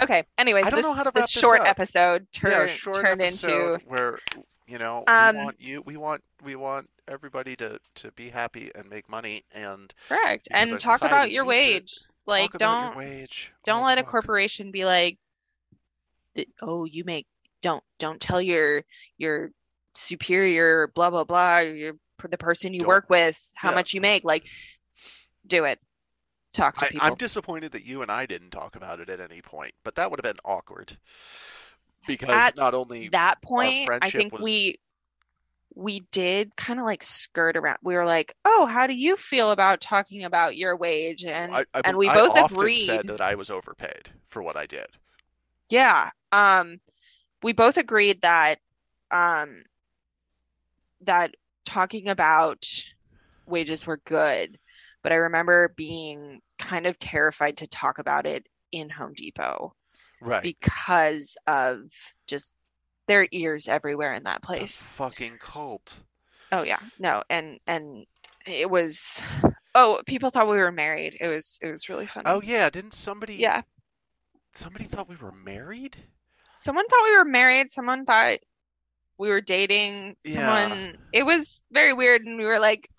Okay, 0.01 0.23
anyways, 0.37 0.65
I 0.65 0.69
don't 0.69 0.77
this 0.77 0.85
know 0.85 0.93
how 0.93 1.03
to 1.03 1.11
this 1.13 1.21
wrap 1.21 1.23
this 1.23 1.31
short 1.31 1.61
up. 1.61 1.67
episode 1.67 2.27
yeah, 2.33 2.49
turned 2.49 2.69
short 2.71 2.95
turned 2.97 3.21
episode 3.21 3.73
into 3.73 3.85
where 3.87 4.19
you 4.67 4.77
know 4.77 5.03
Um, 5.07 5.35
we 5.37 5.43
want 5.43 5.61
you 5.61 5.81
we 5.85 5.97
want 5.97 6.23
we 6.43 6.55
want 6.55 6.89
everybody 7.07 7.55
to 7.57 7.79
to 7.95 8.11
be 8.13 8.29
happy 8.29 8.71
and 8.73 8.89
make 8.89 9.09
money 9.09 9.43
and 9.51 9.93
correct. 10.07 10.47
And 10.51 10.79
talk 10.79 10.99
society 10.99 11.13
about 11.13 11.31
your 11.31 11.45
wage. 11.45 11.93
Like 12.25 12.51
don't 12.53 12.95
wage. 12.95 13.51
don't 13.65 13.83
Oh, 13.83 13.85
let 13.85 13.97
a 13.97 14.03
corporation 14.03 14.71
be 14.71 14.85
like 14.85 15.17
oh 16.61 16.85
you 16.85 17.03
make 17.03 17.27
don't 17.61 17.83
don't 17.99 18.21
tell 18.21 18.41
your 18.41 18.83
your 19.17 19.51
superior 19.93 20.87
blah 20.95 21.09
blah 21.09 21.23
blah 21.23 21.59
your 21.59 21.93
the 22.29 22.37
person 22.37 22.73
you 22.73 22.81
Don't- 22.81 22.87
work 22.87 23.09
with 23.09 23.39
how 23.55 23.69
yeah. 23.69 23.75
much 23.75 23.93
you 23.93 24.01
make 24.01 24.23
like 24.23 24.45
do 25.47 25.65
it 25.65 25.79
talk 26.53 26.77
to 26.77 26.85
I, 26.85 26.89
people 26.89 27.07
I'm 27.07 27.15
disappointed 27.15 27.71
that 27.71 27.83
you 27.83 28.01
and 28.01 28.11
I 28.11 28.25
didn't 28.25 28.51
talk 28.51 28.75
about 28.75 28.99
it 28.99 29.09
at 29.09 29.19
any 29.19 29.41
point, 29.41 29.73
but 29.83 29.95
that 29.95 30.11
would 30.11 30.19
have 30.23 30.35
been 30.35 30.39
awkward 30.45 30.97
because 32.07 32.29
At 32.29 32.55
not 32.57 32.73
only 32.73 33.09
that 33.09 33.41
point 33.41 33.89
I 34.01 34.09
think 34.09 34.33
was- 34.33 34.43
we 34.43 34.79
we 35.73 36.01
did 36.11 36.53
kind 36.57 36.79
of 36.79 36.85
like 36.85 37.01
skirt 37.01 37.55
around 37.55 37.77
we 37.81 37.95
were 37.95 38.05
like 38.05 38.35
oh 38.43 38.65
how 38.65 38.87
do 38.87 38.93
you 38.93 39.15
feel 39.15 39.51
about 39.51 39.79
talking 39.79 40.25
about 40.25 40.57
your 40.57 40.75
wage 40.75 41.23
and 41.23 41.55
I, 41.55 41.65
I, 41.73 41.81
and 41.85 41.95
we 41.97 42.09
I 42.09 42.13
both 42.13 42.51
agreed 42.51 42.85
said 42.85 43.07
that 43.07 43.21
I 43.21 43.35
was 43.35 43.49
overpaid 43.49 44.09
for 44.27 44.43
what 44.43 44.57
I 44.57 44.65
did. 44.65 44.87
Yeah. 45.69 46.09
Um, 46.33 46.81
we 47.41 47.53
both 47.53 47.77
agreed 47.77 48.21
that 48.21 48.59
um 49.11 49.63
that 51.03 51.35
talking 51.65 52.09
about 52.09 52.65
wages 53.45 53.85
were 53.85 54.01
good, 54.05 54.57
but 55.03 55.11
I 55.11 55.15
remember 55.15 55.73
being 55.75 56.41
kind 56.59 56.85
of 56.85 56.97
terrified 56.99 57.57
to 57.57 57.67
talk 57.67 57.99
about 57.99 58.25
it 58.25 58.45
in 58.71 58.89
Home 58.89 59.13
Depot 59.13 59.73
Right. 60.21 60.43
because 60.43 61.35
of 61.47 61.81
just 62.27 62.53
their 63.07 63.27
ears 63.31 63.67
everywhere 63.67 64.13
in 64.13 64.23
that 64.23 64.41
The 64.41 64.47
place. 64.47 64.83
fucking 64.83 65.39
cult. 65.39 65.95
Oh 66.51 66.63
yeah. 66.63 66.79
No, 66.99 67.23
and 67.29 67.59
and 67.65 68.05
it 68.45 68.69
was 68.69 69.21
oh, 69.73 70.01
people 70.05 70.29
thought 70.29 70.49
we 70.49 70.57
were 70.57 70.71
married. 70.71 71.17
It 71.19 71.27
was 71.27 71.57
it 71.61 71.71
was 71.71 71.89
really 71.89 72.05
funny. 72.07 72.25
Oh 72.27 72.41
yeah, 72.41 72.69
didn't 72.69 72.93
somebody 72.93 73.35
Yeah. 73.35 73.63
somebody 74.53 74.85
thought 74.85 75.09
we 75.09 75.15
were 75.15 75.31
married? 75.31 75.97
Someone 76.59 76.85
thought 76.87 77.03
we 77.05 77.15
were 77.17 77.25
married. 77.25 77.71
Someone 77.71 78.05
thought 78.05 78.37
we 79.17 79.29
were 79.29 79.41
dating. 79.41 80.15
Yeah. 80.25 80.67
Someone, 80.67 80.97
it 81.13 81.25
was 81.25 81.63
very 81.71 81.93
weird. 81.93 82.23
And 82.25 82.37
we 82.37 82.45
were 82.45 82.59
like, 82.59 82.89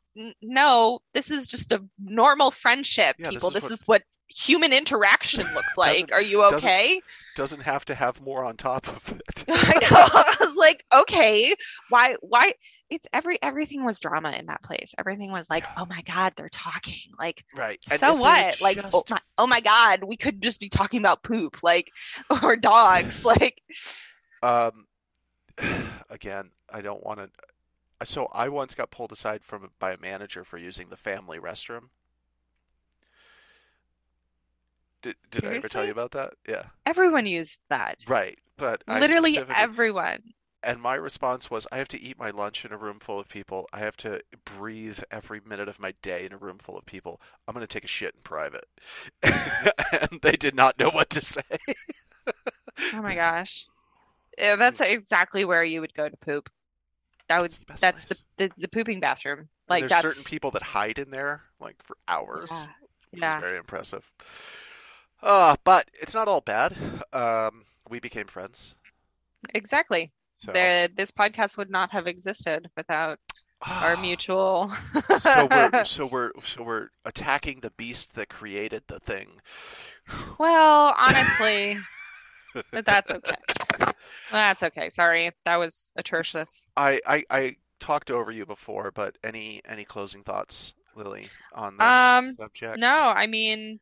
no, 0.43 1.01
this 1.15 1.31
is 1.31 1.47
just 1.47 1.73
a 1.73 1.83
normal 1.99 2.51
friendship, 2.51 3.17
Yeah, 3.19 3.31
this 3.31 3.43
is 3.43 3.53
This 3.53 3.63
what- 3.65 3.73
is 3.73 3.83
what 3.87 4.03
human 4.35 4.73
interaction 4.73 5.47
looks 5.55 5.75
like. 5.77 6.11
Are 6.13 6.23
you 6.23 6.39
doesn't- 6.43 6.59
okay? 6.59 7.01
Doesn't 7.35 7.61
have 7.63 7.85
to 7.87 7.95
have 7.95 8.21
more 8.21 8.45
on 8.45 8.57
top 8.59 8.87
of 8.89 9.13
it. 9.19 9.45
I 9.49 9.73
know. 9.81 9.89
I 9.91 10.37
was 10.41 10.55
like, 10.57 10.85
okay, 10.95 11.55
why, 11.89 12.17
why? 12.21 12.53
It's 12.91 13.07
every, 13.15 13.39
everything 13.43 13.85
was 13.87 14.01
drama 14.01 14.33
in 14.33 14.47
that 14.47 14.63
place. 14.63 14.95
Everything 14.99 15.33
was 15.33 15.49
like, 15.49 15.65
Yeah. 15.65 15.75
oh 15.83 15.87
my 15.87 16.03
God, 16.03 16.35
they're 16.37 16.51
talking. 16.51 17.11
Like, 17.19 17.43
Right. 17.57 17.79
So 17.83 18.13
what? 18.15 18.61
Like, 18.61 18.85
oh 18.93 19.03
my, 19.09 19.19
oh 19.39 19.47
my 19.47 19.61
God, 19.61 20.05
we 20.05 20.17
could 20.19 20.43
just 20.43 20.61
be 20.61 20.69
talking 20.69 20.99
about 21.01 21.23
poop, 21.23 21.63
like, 21.63 21.91
or 22.43 22.57
dogs. 22.57 23.25
Like, 23.25 23.63
Um, 24.43 24.85
again, 26.11 26.51
I 26.71 26.81
don't 26.81 27.05
want 27.05 27.19
to. 27.19 27.31
Uh, 28.01 28.05
so 28.05 28.27
I 28.33 28.49
once 28.49 28.75
got 28.75 28.91
pulled 28.91 29.13
aside 29.13 29.43
from 29.45 29.71
by 29.79 29.93
a 29.93 29.99
manager 29.99 30.45
for 30.45 30.59
using 30.59 30.89
the 30.89 30.97
family 30.97 31.39
restroom. 31.39 31.89
Did 35.03 35.17
did 35.31 35.45
I 35.45 35.57
ever 35.57 35.69
tell 35.69 35.85
you 35.85 35.93
about 35.93 36.13
that? 36.13 36.35
Yeah. 36.49 36.65
everyone 36.87 37.27
used 37.27 37.61
that. 37.69 38.05
Right. 38.07 38.39
But 38.57 38.83
Literally 38.87 39.39
everyone. 39.55 40.23
And 40.65 40.81
my 40.81 40.95
response 40.95 41.51
was, 41.51 41.67
I 41.73 41.79
have 41.79 41.89
to 41.89 42.01
eat 42.01 42.17
my 42.17 42.31
lunch 42.31 42.65
in 42.65 42.73
a 42.73 42.77
room 42.77 43.01
full 43.01 43.19
of 43.19 43.29
people. 43.29 43.69
I 43.73 43.81
have 43.81 43.97
to 43.99 44.21
breathe 44.45 45.01
every 45.11 45.41
minute 45.45 45.69
of 45.69 45.81
my 45.81 45.93
day 46.03 46.25
in 46.25 46.33
a 46.33 46.37
room 46.37 46.59
full 46.59 46.79
of 46.79 46.87
people. 46.87 47.21
I'm 47.49 47.55
going 47.55 47.67
to 47.67 47.73
take 47.73 47.83
a 47.83 47.89
shit 47.89 48.15
in 48.15 48.23
private. 48.23 48.69
and 49.23 50.21
they 50.23 50.33
did 50.33 50.55
not 50.55 50.79
know 50.79 50.91
what 50.91 51.11
to 51.11 51.21
say. 51.21 51.43
Oh 52.93 53.03
my 53.03 53.15
gosh. 53.17 53.67
Yeah, 54.39 54.57
that's 54.57 54.81
exactly 54.81 55.45
where 55.45 55.65
you 55.65 55.81
would 55.81 55.95
go 55.95 56.09
to 56.09 56.17
poop. 56.17 56.51
That 57.29 57.43
would 57.43 57.51
It's 57.51 57.59
the 57.59 57.75
that's 57.81 58.05
the, 58.07 58.17
the 58.39 58.51
the 58.59 58.69
pooping 58.69 59.01
bathroom. 59.01 59.49
Like 59.69 59.83
there's 59.83 59.91
that's 59.91 60.15
certain 60.15 60.25
people 60.31 60.51
that 60.53 60.63
hide 60.63 60.99
in 60.99 61.11
there 61.11 61.43
like 61.61 61.77
for 61.83 61.97
hours. 62.09 62.51
yeah. 62.51 62.67
Yeah. 63.15 63.41
very 63.41 63.59
impressive. 63.59 64.11
Uh, 65.23 65.57
but 65.65 65.89
it's 66.01 66.15
not 66.15 66.29
all 66.29 66.41
bad. 66.41 66.75
Um, 67.13 67.65
we 67.89 68.01
became 68.01 68.27
friends. 68.27 68.75
Exactly. 69.55 70.13
So, 70.39 70.53
The 70.53 70.91
this 70.95 71.11
podcast 71.11 71.57
would 71.57 71.71
not 71.71 71.91
have 71.93 72.07
existed 72.07 72.69
without 72.77 73.19
our 73.63 73.97
mutual 73.97 74.73
so 75.21 75.47
we're 75.49 75.85
so 75.85 76.07
we're 76.07 76.33
so 76.45 76.63
we're 76.65 76.89
attacking 77.05 77.61
the 77.61 77.71
beast 77.71 78.15
that 78.15 78.29
created 78.29 78.83
the 78.89 78.99
thing. 79.01 79.41
Well, 80.39 80.95
honestly, 80.99 81.79
but 82.71 82.87
that's 82.87 83.11
okay. 83.11 83.35
That's 84.31 84.63
okay. 84.63 84.91
Sorry. 84.95 85.31
That 85.45 85.59
was 85.59 85.93
atrocious. 85.97 86.67
I, 86.77 87.01
I 87.07 87.25
I 87.31 87.57
talked 87.81 88.11
over 88.11 88.31
you 88.33 88.47
before, 88.47 88.91
but 88.91 89.19
any 89.25 89.61
any 89.69 89.85
closing 89.85 90.23
thoughts, 90.23 90.75
Lily, 90.95 91.27
on 91.55 91.77
this 91.77 91.87
Um, 91.87 92.37
subject? 92.37 92.79
No, 92.79 93.13
I 93.15 93.27
mean, 93.27 93.81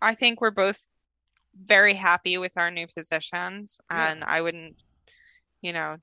I 0.00 0.14
think 0.14 0.40
we're 0.40 0.50
both 0.50 0.88
very 1.54 1.94
happy 1.94 2.38
with 2.38 2.52
our 2.56 2.70
new 2.70 2.86
positions, 2.86 3.80
Yeah. 3.90 4.08
and 4.10 4.24
I 4.24 4.40
wouldn't, 4.40 4.76
you 5.60 5.72
know, 5.72 5.96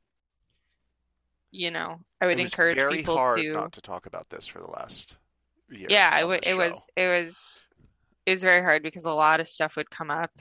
you 1.51 1.71
know, 1.71 1.99
I 2.21 2.27
would 2.27 2.39
It 2.39 2.43
was 2.43 2.51
encourage 2.53 2.77
very 2.77 2.97
people 2.97 3.17
hard 3.17 3.38
to, 3.38 3.53
not 3.53 3.71
to 3.73 3.82
talk 3.82 4.05
about 4.05 4.30
this 4.30 4.45
for 4.45 4.59
the 4.59 4.67
last 4.67 5.17
year 5.71 5.88
yeah, 5.89 6.15
it, 6.17 6.21
w 6.21 6.39
it 6.43 6.53
was, 6.53 6.86
it 6.95 7.07
was, 7.07 7.69
it 8.25 8.32
was 8.32 8.43
very 8.43 8.61
hard 8.61 8.84
because 8.84 9.05
a 9.05 9.11
lot 9.11 9.39
of 9.39 9.47
stuff 9.47 9.75
would 9.75 9.89
come 9.89 10.11
up. 10.11 10.32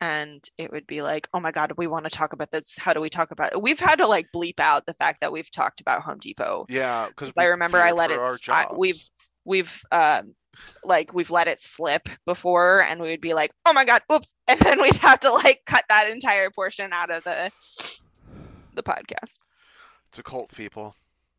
And 0.00 0.42
it 0.58 0.70
would 0.70 0.86
be 0.86 1.00
like, 1.02 1.28
oh 1.32 1.40
my 1.40 1.50
God, 1.50 1.72
we 1.76 1.86
want 1.86 2.04
to 2.04 2.10
talk 2.10 2.32
about 2.32 2.50
this. 2.50 2.76
How 2.76 2.92
do 2.92 3.00
we 3.00 3.08
talk 3.08 3.30
about 3.30 3.52
it? 3.52 3.62
We've 3.62 3.78
had 3.80 3.96
to 3.96 4.06
like 4.06 4.26
bleep 4.34 4.60
out 4.60 4.84
the 4.86 4.92
fact 4.94 5.20
that 5.22 5.32
we've 5.32 5.50
talked 5.50 5.80
about 5.80 6.02
Home 6.02 6.18
Depot 6.18 6.66
Yeah, 6.68 7.08
because 7.08 7.32
I 7.38 7.44
remember 7.44 7.80
I 7.80 7.92
let 7.92 8.10
it 8.10 8.20
I- 8.48 8.66
we've- 8.76 8.98
we've 9.46 9.80
um 9.92 10.34
like 10.84 11.12
we've 11.12 11.30
let 11.30 11.48
it 11.48 11.60
slip 11.60 12.08
before 12.24 12.80
and 12.82 13.00
we 13.00 13.10
would 13.10 13.20
be 13.20 13.34
like 13.34 13.50
oh 13.66 13.72
my 13.72 13.84
god 13.84 14.00
oops 14.10 14.34
and 14.48 14.58
then 14.60 14.80
we'd 14.80 14.94
have 14.96 15.20
to 15.20 15.30
like 15.32 15.60
cut 15.66 15.84
that 15.88 16.08
entire 16.08 16.48
portion 16.50 16.92
out 16.92 17.10
of 17.10 17.24
the 17.24 17.50
the 18.74 18.82
podcast 18.82 19.38
It's 20.08 20.18
a 20.18 20.22
cult, 20.22 20.50
people. 20.54 20.94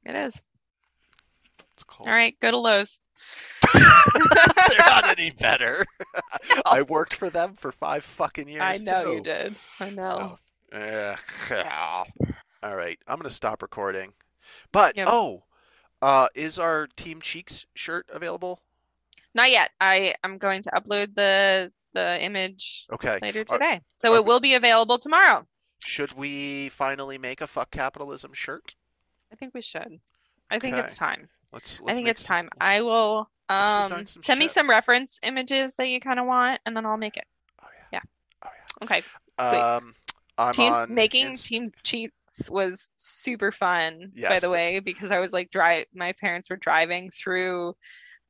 it 0.06 0.16
is 0.16 0.44
It's 1.78 1.84
a 1.84 2.00
all 2.02 2.08
right 2.08 2.36
go 2.42 2.52
to 2.52 2.58
Lowe's 2.58 3.02
They're 3.74 4.78
not 4.80 5.18
any 5.18 5.32
better. 5.32 5.86
I 6.66 6.82
worked 6.84 7.14
for 7.16 7.30
them 7.30 7.56
for 7.56 7.72
five 7.72 8.04
fucking 8.04 8.48
years. 8.48 8.62
I 8.64 8.78
know 8.84 9.14
you 9.14 9.22
did 9.22 9.56
I 9.80 9.90
know 9.90 10.38
So, 10.72 10.78
eh, 10.78 11.16
all 12.64 12.76
right, 12.76 12.98
I'm 13.08 13.18
gonna 13.18 13.30
stop 13.30 13.62
recording. 13.62 14.14
But 14.72 14.96
Yep. 14.96 15.08
oh, 15.10 15.44
uh, 16.02 16.28
is 16.36 16.60
our 16.60 16.88
Team 16.96 17.22
Cheeks 17.22 17.66
shirt 17.74 18.08
available? 18.12 18.62
not 19.34 19.52
yet 19.52 19.72
I 19.82 20.14
I'm 20.24 20.38
going 20.38 20.62
to 20.64 20.72
upload 20.72 21.14
the 21.16 21.72
the 21.94 22.22
image 22.22 22.86
Okay. 22.94 23.20
later 23.22 23.42
Are- 23.42 23.46
today 23.58 23.82
so 23.98 24.14
are 24.14 24.18
it 24.18 24.24
we- 24.24 24.28
will 24.28 24.40
be 24.40 24.54
available 24.54 24.98
tomorrow 24.98 25.46
Should 25.84 26.14
we 26.14 26.70
finally 26.70 27.18
make 27.18 27.42
a 27.42 27.48
fuck 27.48 27.72
capitalism 27.72 28.32
shirt? 28.34 28.76
I 29.32 29.36
think 29.36 29.54
we 29.54 29.62
should 29.62 30.00
I 30.52 30.60
think 30.60 30.76
Okay. 30.76 30.84
it's 30.84 30.96
time 30.96 31.28
Let's. 31.52 31.80
I 31.80 31.84
let's 31.86 31.98
think 31.98 32.08
it's 32.10 32.22
some- 32.24 32.28
time 32.36 32.50
I 32.60 32.82
will 32.82 33.30
um 33.48 34.06
send 34.24 34.40
me 34.40 34.50
some 34.56 34.70
reference 34.70 35.20
images 35.24 35.76
that 35.76 35.88
you 35.88 36.00
kind 36.00 36.20
of 36.20 36.26
want 36.26 36.60
and 36.66 36.76
then 36.76 36.86
I'll 36.86 36.98
make 36.98 37.16
it 37.18 37.26
Oh 37.62 37.68
yeah. 37.94 38.00
Oh 38.44 38.50
okay. 38.84 39.04
Sweet. 39.40 39.60
Um, 39.60 39.94
I'm 40.38 40.54
Team 40.54 40.74
on 40.74 40.94
making 40.94 41.28
Inst- 41.28 41.46
team 41.46 41.70
cheats 41.84 42.50
was 42.50 42.90
super 42.98 43.52
fun, 43.52 44.12
by 44.30 44.40
the 44.40 44.50
way, 44.50 44.80
because 44.80 45.12
I 45.12 45.20
was 45.20 45.32
like 45.32 45.50
drive 45.52 45.86
my 45.94 46.12
parents 46.14 46.50
were 46.50 46.58
driving 46.58 47.10
through 47.12 47.76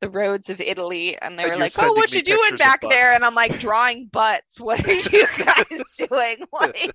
the 0.00 0.10
roads 0.10 0.50
of 0.50 0.60
Italy 0.60 1.18
and 1.20 1.38
they 1.38 1.44
And 1.44 1.52
were 1.52 1.58
like, 1.58 1.72
"Oh, 1.78 1.92
what 1.94 2.12
you 2.12 2.22
doing 2.22 2.56
back 2.56 2.82
there?" 2.82 3.14
And 3.14 3.24
I'm 3.24 3.34
like, 3.34 3.58
"Drawing 3.58 4.06
butts. 4.06 4.60
What 4.60 4.86
are 4.86 4.92
you 4.92 5.26
guys 5.38 5.96
doing?" 5.96 6.36
Like, 6.52 6.92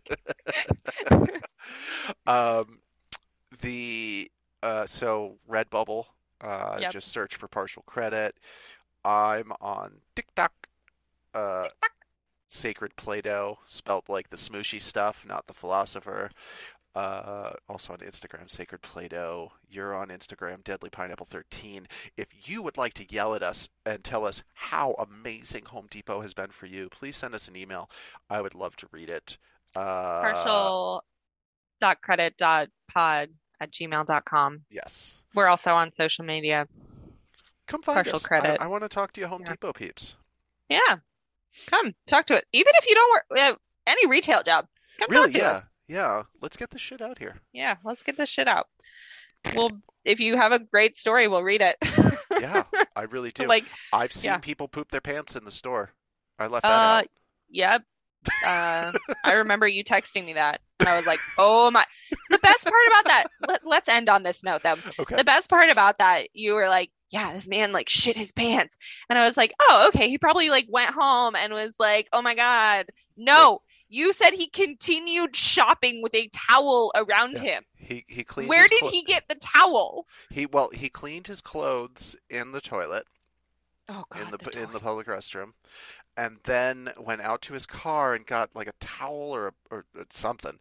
um, 2.28 2.80
the 3.62 4.32
uh, 4.64 4.86
so 4.86 5.38
Redbubble. 5.49 6.05
Uh, 6.41 6.78
Yep. 6.80 6.91
just 6.91 7.09
search 7.09 7.36
for 7.36 7.47
partial 7.47 7.84
credit. 7.84 8.36
I'm 9.05 9.51
on 9.62 10.01
TikTok. 10.16 10.51
Uh, 11.34 11.68
Sacred 12.49 12.95
Play-Doh, 12.97 13.59
spelt 13.66 14.09
like 14.09 14.30
the 14.30 14.38
smooshy 14.38 14.82
stuff, 14.82 15.24
not 15.26 15.45
the 15.47 15.53
philosopher. 15.53 16.32
Uh, 16.93 17.53
also 17.70 17.93
on 17.93 17.99
Instagram, 17.99 18.49
Sacred 18.49 18.82
Play-Doh. 18.82 19.49
You're 19.70 19.95
on 19.95 20.09
Instagram, 20.09 20.62
Deadly 20.66 20.89
Pineapple 20.89 21.28
13. 21.30 21.88
If 22.18 22.28
you 22.49 22.62
would 22.64 22.76
like 22.76 22.93
to 22.95 23.05
yell 23.14 23.34
at 23.36 23.43
us 23.43 23.70
and 23.86 24.03
tell 24.03 24.26
us 24.26 24.43
how 24.53 24.95
amazing 24.99 25.64
Home 25.66 25.88
Depot 25.89 26.20
has 26.22 26.34
been 26.34 26.49
for 26.49 26.66
you, 26.66 26.89
please 26.89 27.16
send 27.16 27.34
us 27.34 27.47
an 27.47 27.55
email. 27.55 27.89
I 28.30 28.41
would 28.41 28.55
love 28.55 28.76
to 28.78 28.88
read 28.91 29.09
it. 29.09 29.38
Uh, 29.76 30.22
partial 30.22 31.03
dot 31.80 32.01
credit 32.01 32.36
dot 32.36 32.68
pod 32.89 33.30
at 33.62 33.72
gmail.com. 33.72 34.62
Yes. 34.70 35.14
We're 35.34 35.47
also 35.47 35.74
on 35.76 35.91
social 35.95 36.26
media. 36.26 36.68
Come 37.68 37.82
find 37.84 37.95
Partial 37.95 38.18
us. 38.18 38.24
credit. 38.26 38.59
I, 38.59 38.66
I 38.66 38.68
want 38.68 38.84
to 38.84 38.89
talk 38.89 39.14
to 39.14 39.22
you, 39.22 39.28
Home 39.28 39.43
Yeah. 39.45 39.51
Depot 39.51 39.72
peeps. 39.72 40.16
Yeah. 40.68 40.97
Come 41.68 41.93
talk 42.09 42.26
to 42.26 42.36
it. 42.36 42.43
Even 42.51 42.74
if 42.76 42.89
you 42.89 42.95
don't 42.95 43.12
work 43.12 43.39
uh, 43.39 43.55
any 43.88 44.07
retail 44.07 44.41
job, 44.43 44.66
come 44.99 45.07
Really? 45.12 45.28
talk 45.28 45.34
to 45.34 45.39
Yeah. 45.39 45.51
us. 45.51 45.70
Yeah. 45.88 46.24
Let's 46.41 46.57
get 46.57 46.70
this 46.72 46.82
shit 46.82 47.01
out 47.01 47.18
here. 47.20 47.36
Yeah, 47.53 47.76
let's 47.86 48.03
get 48.03 48.18
this 48.18 48.30
shit 48.30 48.47
out. 48.47 48.68
Well, 49.55 49.72
if 50.05 50.20
you 50.20 50.38
have 50.38 50.51
a 50.51 50.59
great 50.59 50.95
story, 50.97 51.28
we'll 51.28 51.43
read 51.43 51.62
it. 51.62 51.76
Yeah, 52.39 52.64
I 52.95 53.01
really 53.09 53.32
do. 53.32 53.47
Like, 53.47 53.66
I've 53.91 54.14
seen 54.14 54.30
yeah. 54.32 54.38
people 54.38 54.68
poop 54.68 54.89
their 54.91 55.01
pants 55.01 55.36
in 55.36 55.43
the 55.45 55.51
store. 55.51 55.89
I 56.39 56.47
left 56.47 56.64
that 56.64 56.70
uh, 56.72 56.99
out. 56.99 57.07
yep. 57.49 57.84
Uh, 58.46 58.92
I 59.24 59.34
remember 59.34 59.68
you 59.68 59.84
texting 59.84 60.26
me 60.26 60.34
that, 60.34 60.62
and 60.80 60.90
I 60.90 60.96
was 60.96 61.06
like, 61.06 61.20
"Oh 61.38 61.72
my!" 61.72 61.86
The 62.30 62.40
best 62.40 62.66
part 62.66 62.88
about 62.88 63.06
that. 63.06 63.26
Let, 63.48 63.66
let's 63.66 63.90
end 63.90 64.10
on 64.10 64.24
this 64.24 64.44
note, 64.44 64.64
though. 64.64 64.78
Okay. 65.00 65.16
The 65.16 65.24
best 65.24 65.50
part 65.50 65.70
about 65.70 66.00
that, 66.00 66.28
you 66.34 66.56
were 66.56 66.68
like, 66.70 66.92
"Yeah, 67.10 67.34
this 67.34 67.48
man 67.48 67.72
like 67.72 67.90
shit 67.90 68.16
his 68.16 68.32
pants," 68.32 68.78
and 69.10 69.18
I 69.18 69.26
was 69.26 69.38
like, 69.38 69.54
"Oh, 69.62 69.86
okay." 69.90 70.10
He 70.10 70.18
probably 70.18 70.50
like 70.50 70.68
went 70.70 70.92
home 70.92 71.36
and 71.36 71.54
was 71.54 71.74
like, 71.80 72.08
"Oh 72.14 72.22
my 72.22 72.36
god, 72.36 72.88
no." 73.18 73.62
You 73.94 74.14
said 74.14 74.32
he 74.32 74.48
continued 74.48 75.36
shopping 75.36 76.02
with 76.02 76.16
a 76.16 76.30
towel 76.30 76.94
around 76.96 77.36
Yeah. 77.36 77.56
him. 77.56 77.64
He 77.76 78.06
he 78.08 78.24
cleaned. 78.24 78.48
Where 78.48 78.66
did 78.68 78.80
clo- 78.80 78.90
he 78.90 79.04
get 79.04 79.28
the 79.28 79.36
towel? 79.36 80.08
He 80.30 80.46
well 80.46 80.70
he 80.74 80.88
cleaned 80.88 81.28
his 81.28 81.42
clothes 81.42 82.16
in 82.30 82.54
the 82.54 82.62
toilet 82.62 83.06
Oh 83.90 84.06
god, 84.10 84.22
in 84.22 84.32
the, 84.32 84.38
the 84.38 84.64
in 84.64 84.72
the 84.72 84.80
public 84.80 85.08
restroom, 85.08 85.52
and 86.18 86.38
then 86.43 86.91
went 86.99 87.22
out 87.22 87.41
to 87.43 87.53
his 87.53 87.66
car 87.66 88.14
and 88.14 88.26
got 88.26 88.49
like 88.55 88.68
a 88.68 88.74
towel 88.80 89.32
or 89.36 89.53
or 89.70 89.86
uh, 89.99 90.03
something, 90.12 90.57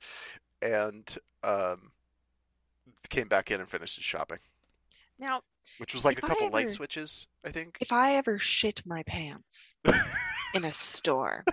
and 0.63 1.17
um 1.43 1.91
came 3.09 3.29
back 3.29 3.51
in 3.51 3.61
and 3.61 3.69
finished 3.69 3.97
his 3.97 4.05
shopping, 4.05 4.39
Now, 5.19 5.41
which 5.79 5.95
was 5.95 6.05
like 6.05 6.19
a 6.19 6.21
couple 6.21 6.49
light 6.51 6.71
switches, 6.71 7.27
I 7.45 7.51
think. 7.51 7.79
if 7.81 7.91
I 7.91 8.15
ever 8.17 8.39
shit 8.39 8.83
my 8.87 9.03
pants 9.03 9.75
in 10.55 10.65
a 10.65 10.73
store, 10.73 11.45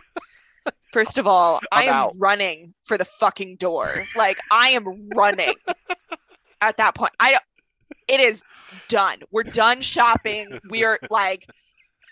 first 0.93 1.17
of 1.17 1.25
all, 1.25 1.59
I 1.71 1.87
I'm 1.87 1.93
out. 1.93 2.11
running 2.19 2.73
for 2.81 2.97
the 2.97 3.05
fucking 3.05 3.55
door. 3.57 4.05
Like 4.15 4.39
I 4.51 4.69
am 4.69 4.85
running 5.15 5.53
at 6.61 6.77
that 6.77 6.93
point. 6.93 7.13
I 7.19 7.37
it 8.07 8.19
is 8.19 8.43
done. 8.87 9.19
We're 9.31 9.43
done 9.43 9.81
shopping. 9.81 10.59
We 10.69 10.83
are 10.83 10.99
like 11.09 11.47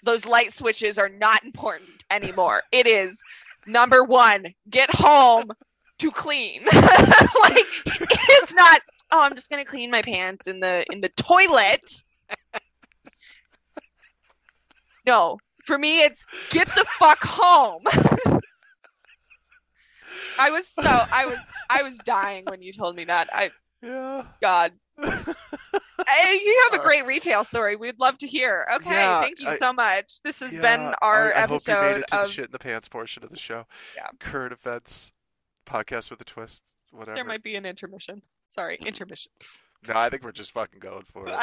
those 0.06 0.26
light 0.26 0.54
switches 0.54 0.98
are 0.98 1.10
not 1.10 1.44
important 1.44 2.04
anymore. 2.10 2.64
It 2.72 2.88
is 2.88 3.20
number 3.68 4.04
1, 4.04 4.46
get 4.70 4.90
home 4.92 5.52
to 6.00 6.12
clean. 6.12 6.64
like 7.42 7.66
it's 7.86 8.54
not 8.54 8.82
oh, 9.12 9.22
I'm 9.22 9.36
just 9.36 9.50
going 9.50 9.64
to 9.64 9.70
clean 9.70 9.92
my 9.92 10.02
pants 10.02 10.48
in 10.48 10.60
the 10.60 10.86
in 10.92 11.02
the 11.02 11.10
toilet. 11.10 12.04
No, 15.06 15.38
for 15.66 15.78
me 15.78 16.04
it's 16.04 16.26
get 16.50 16.68
the 16.76 16.86
fuck 17.00 17.24
home. 17.24 17.84
I 20.38 20.50
was 20.50 20.68
so 20.68 20.82
I 20.84 21.26
was 21.26 21.38
I 21.70 21.84
was 21.84 21.98
dying 22.00 22.46
when 22.46 22.62
you 22.62 22.74
told 22.74 22.96
me 22.96 23.06
that. 23.06 23.30
I 23.32 23.52
Yeah. 23.82 24.24
God. 24.42 24.74
Hey, 24.98 26.40
you 26.44 26.62
have 26.70 26.80
a 26.80 26.84
uh, 26.84 26.86
great 26.86 27.06
retail 27.06 27.44
story. 27.44 27.76
We'd 27.76 28.00
love 28.00 28.18
to 28.20 28.28
hear. 28.28 28.66
Okay, 28.76 28.90
Yeah, 28.92 29.22
thank 29.22 29.40
you 29.40 29.48
I- 29.50 29.58
so 29.58 29.74
much. 29.74 30.22
This 30.24 30.40
has 30.40 30.56
Yeah, 30.56 30.62
been 30.62 30.96
our 31.02 31.34
I, 31.34 31.38
I 31.44 31.48
hope 31.48 31.50
you 31.68 31.74
made 31.74 31.80
episode 31.82 32.04
of 32.12 32.28
the 32.28 32.32
shit 32.32 32.46
in 32.46 32.52
the 32.52 32.60
pants 32.60 32.88
portion 32.88 33.24
of 33.24 33.30
the 33.32 33.38
show. 33.38 33.66
Yeah. 33.96 34.08
Current 34.20 34.54
events, 34.54 35.12
podcast 35.66 36.10
with 36.12 36.22
a 36.22 36.26
twist. 36.26 36.64
whatever. 36.92 37.16
There 37.16 37.26
might 37.26 37.44
be 37.44 37.56
an 37.56 37.66
intermission. 37.66 38.22
Sorry, 38.50 38.78
intermission. 38.86 39.32
No, 39.88 39.96
I 39.96 40.10
think 40.10 40.24
we're 40.24 40.32
just 40.32 40.52
fucking 40.52 40.80
going 40.80 41.04
for 41.12 41.28
it. 41.28 41.32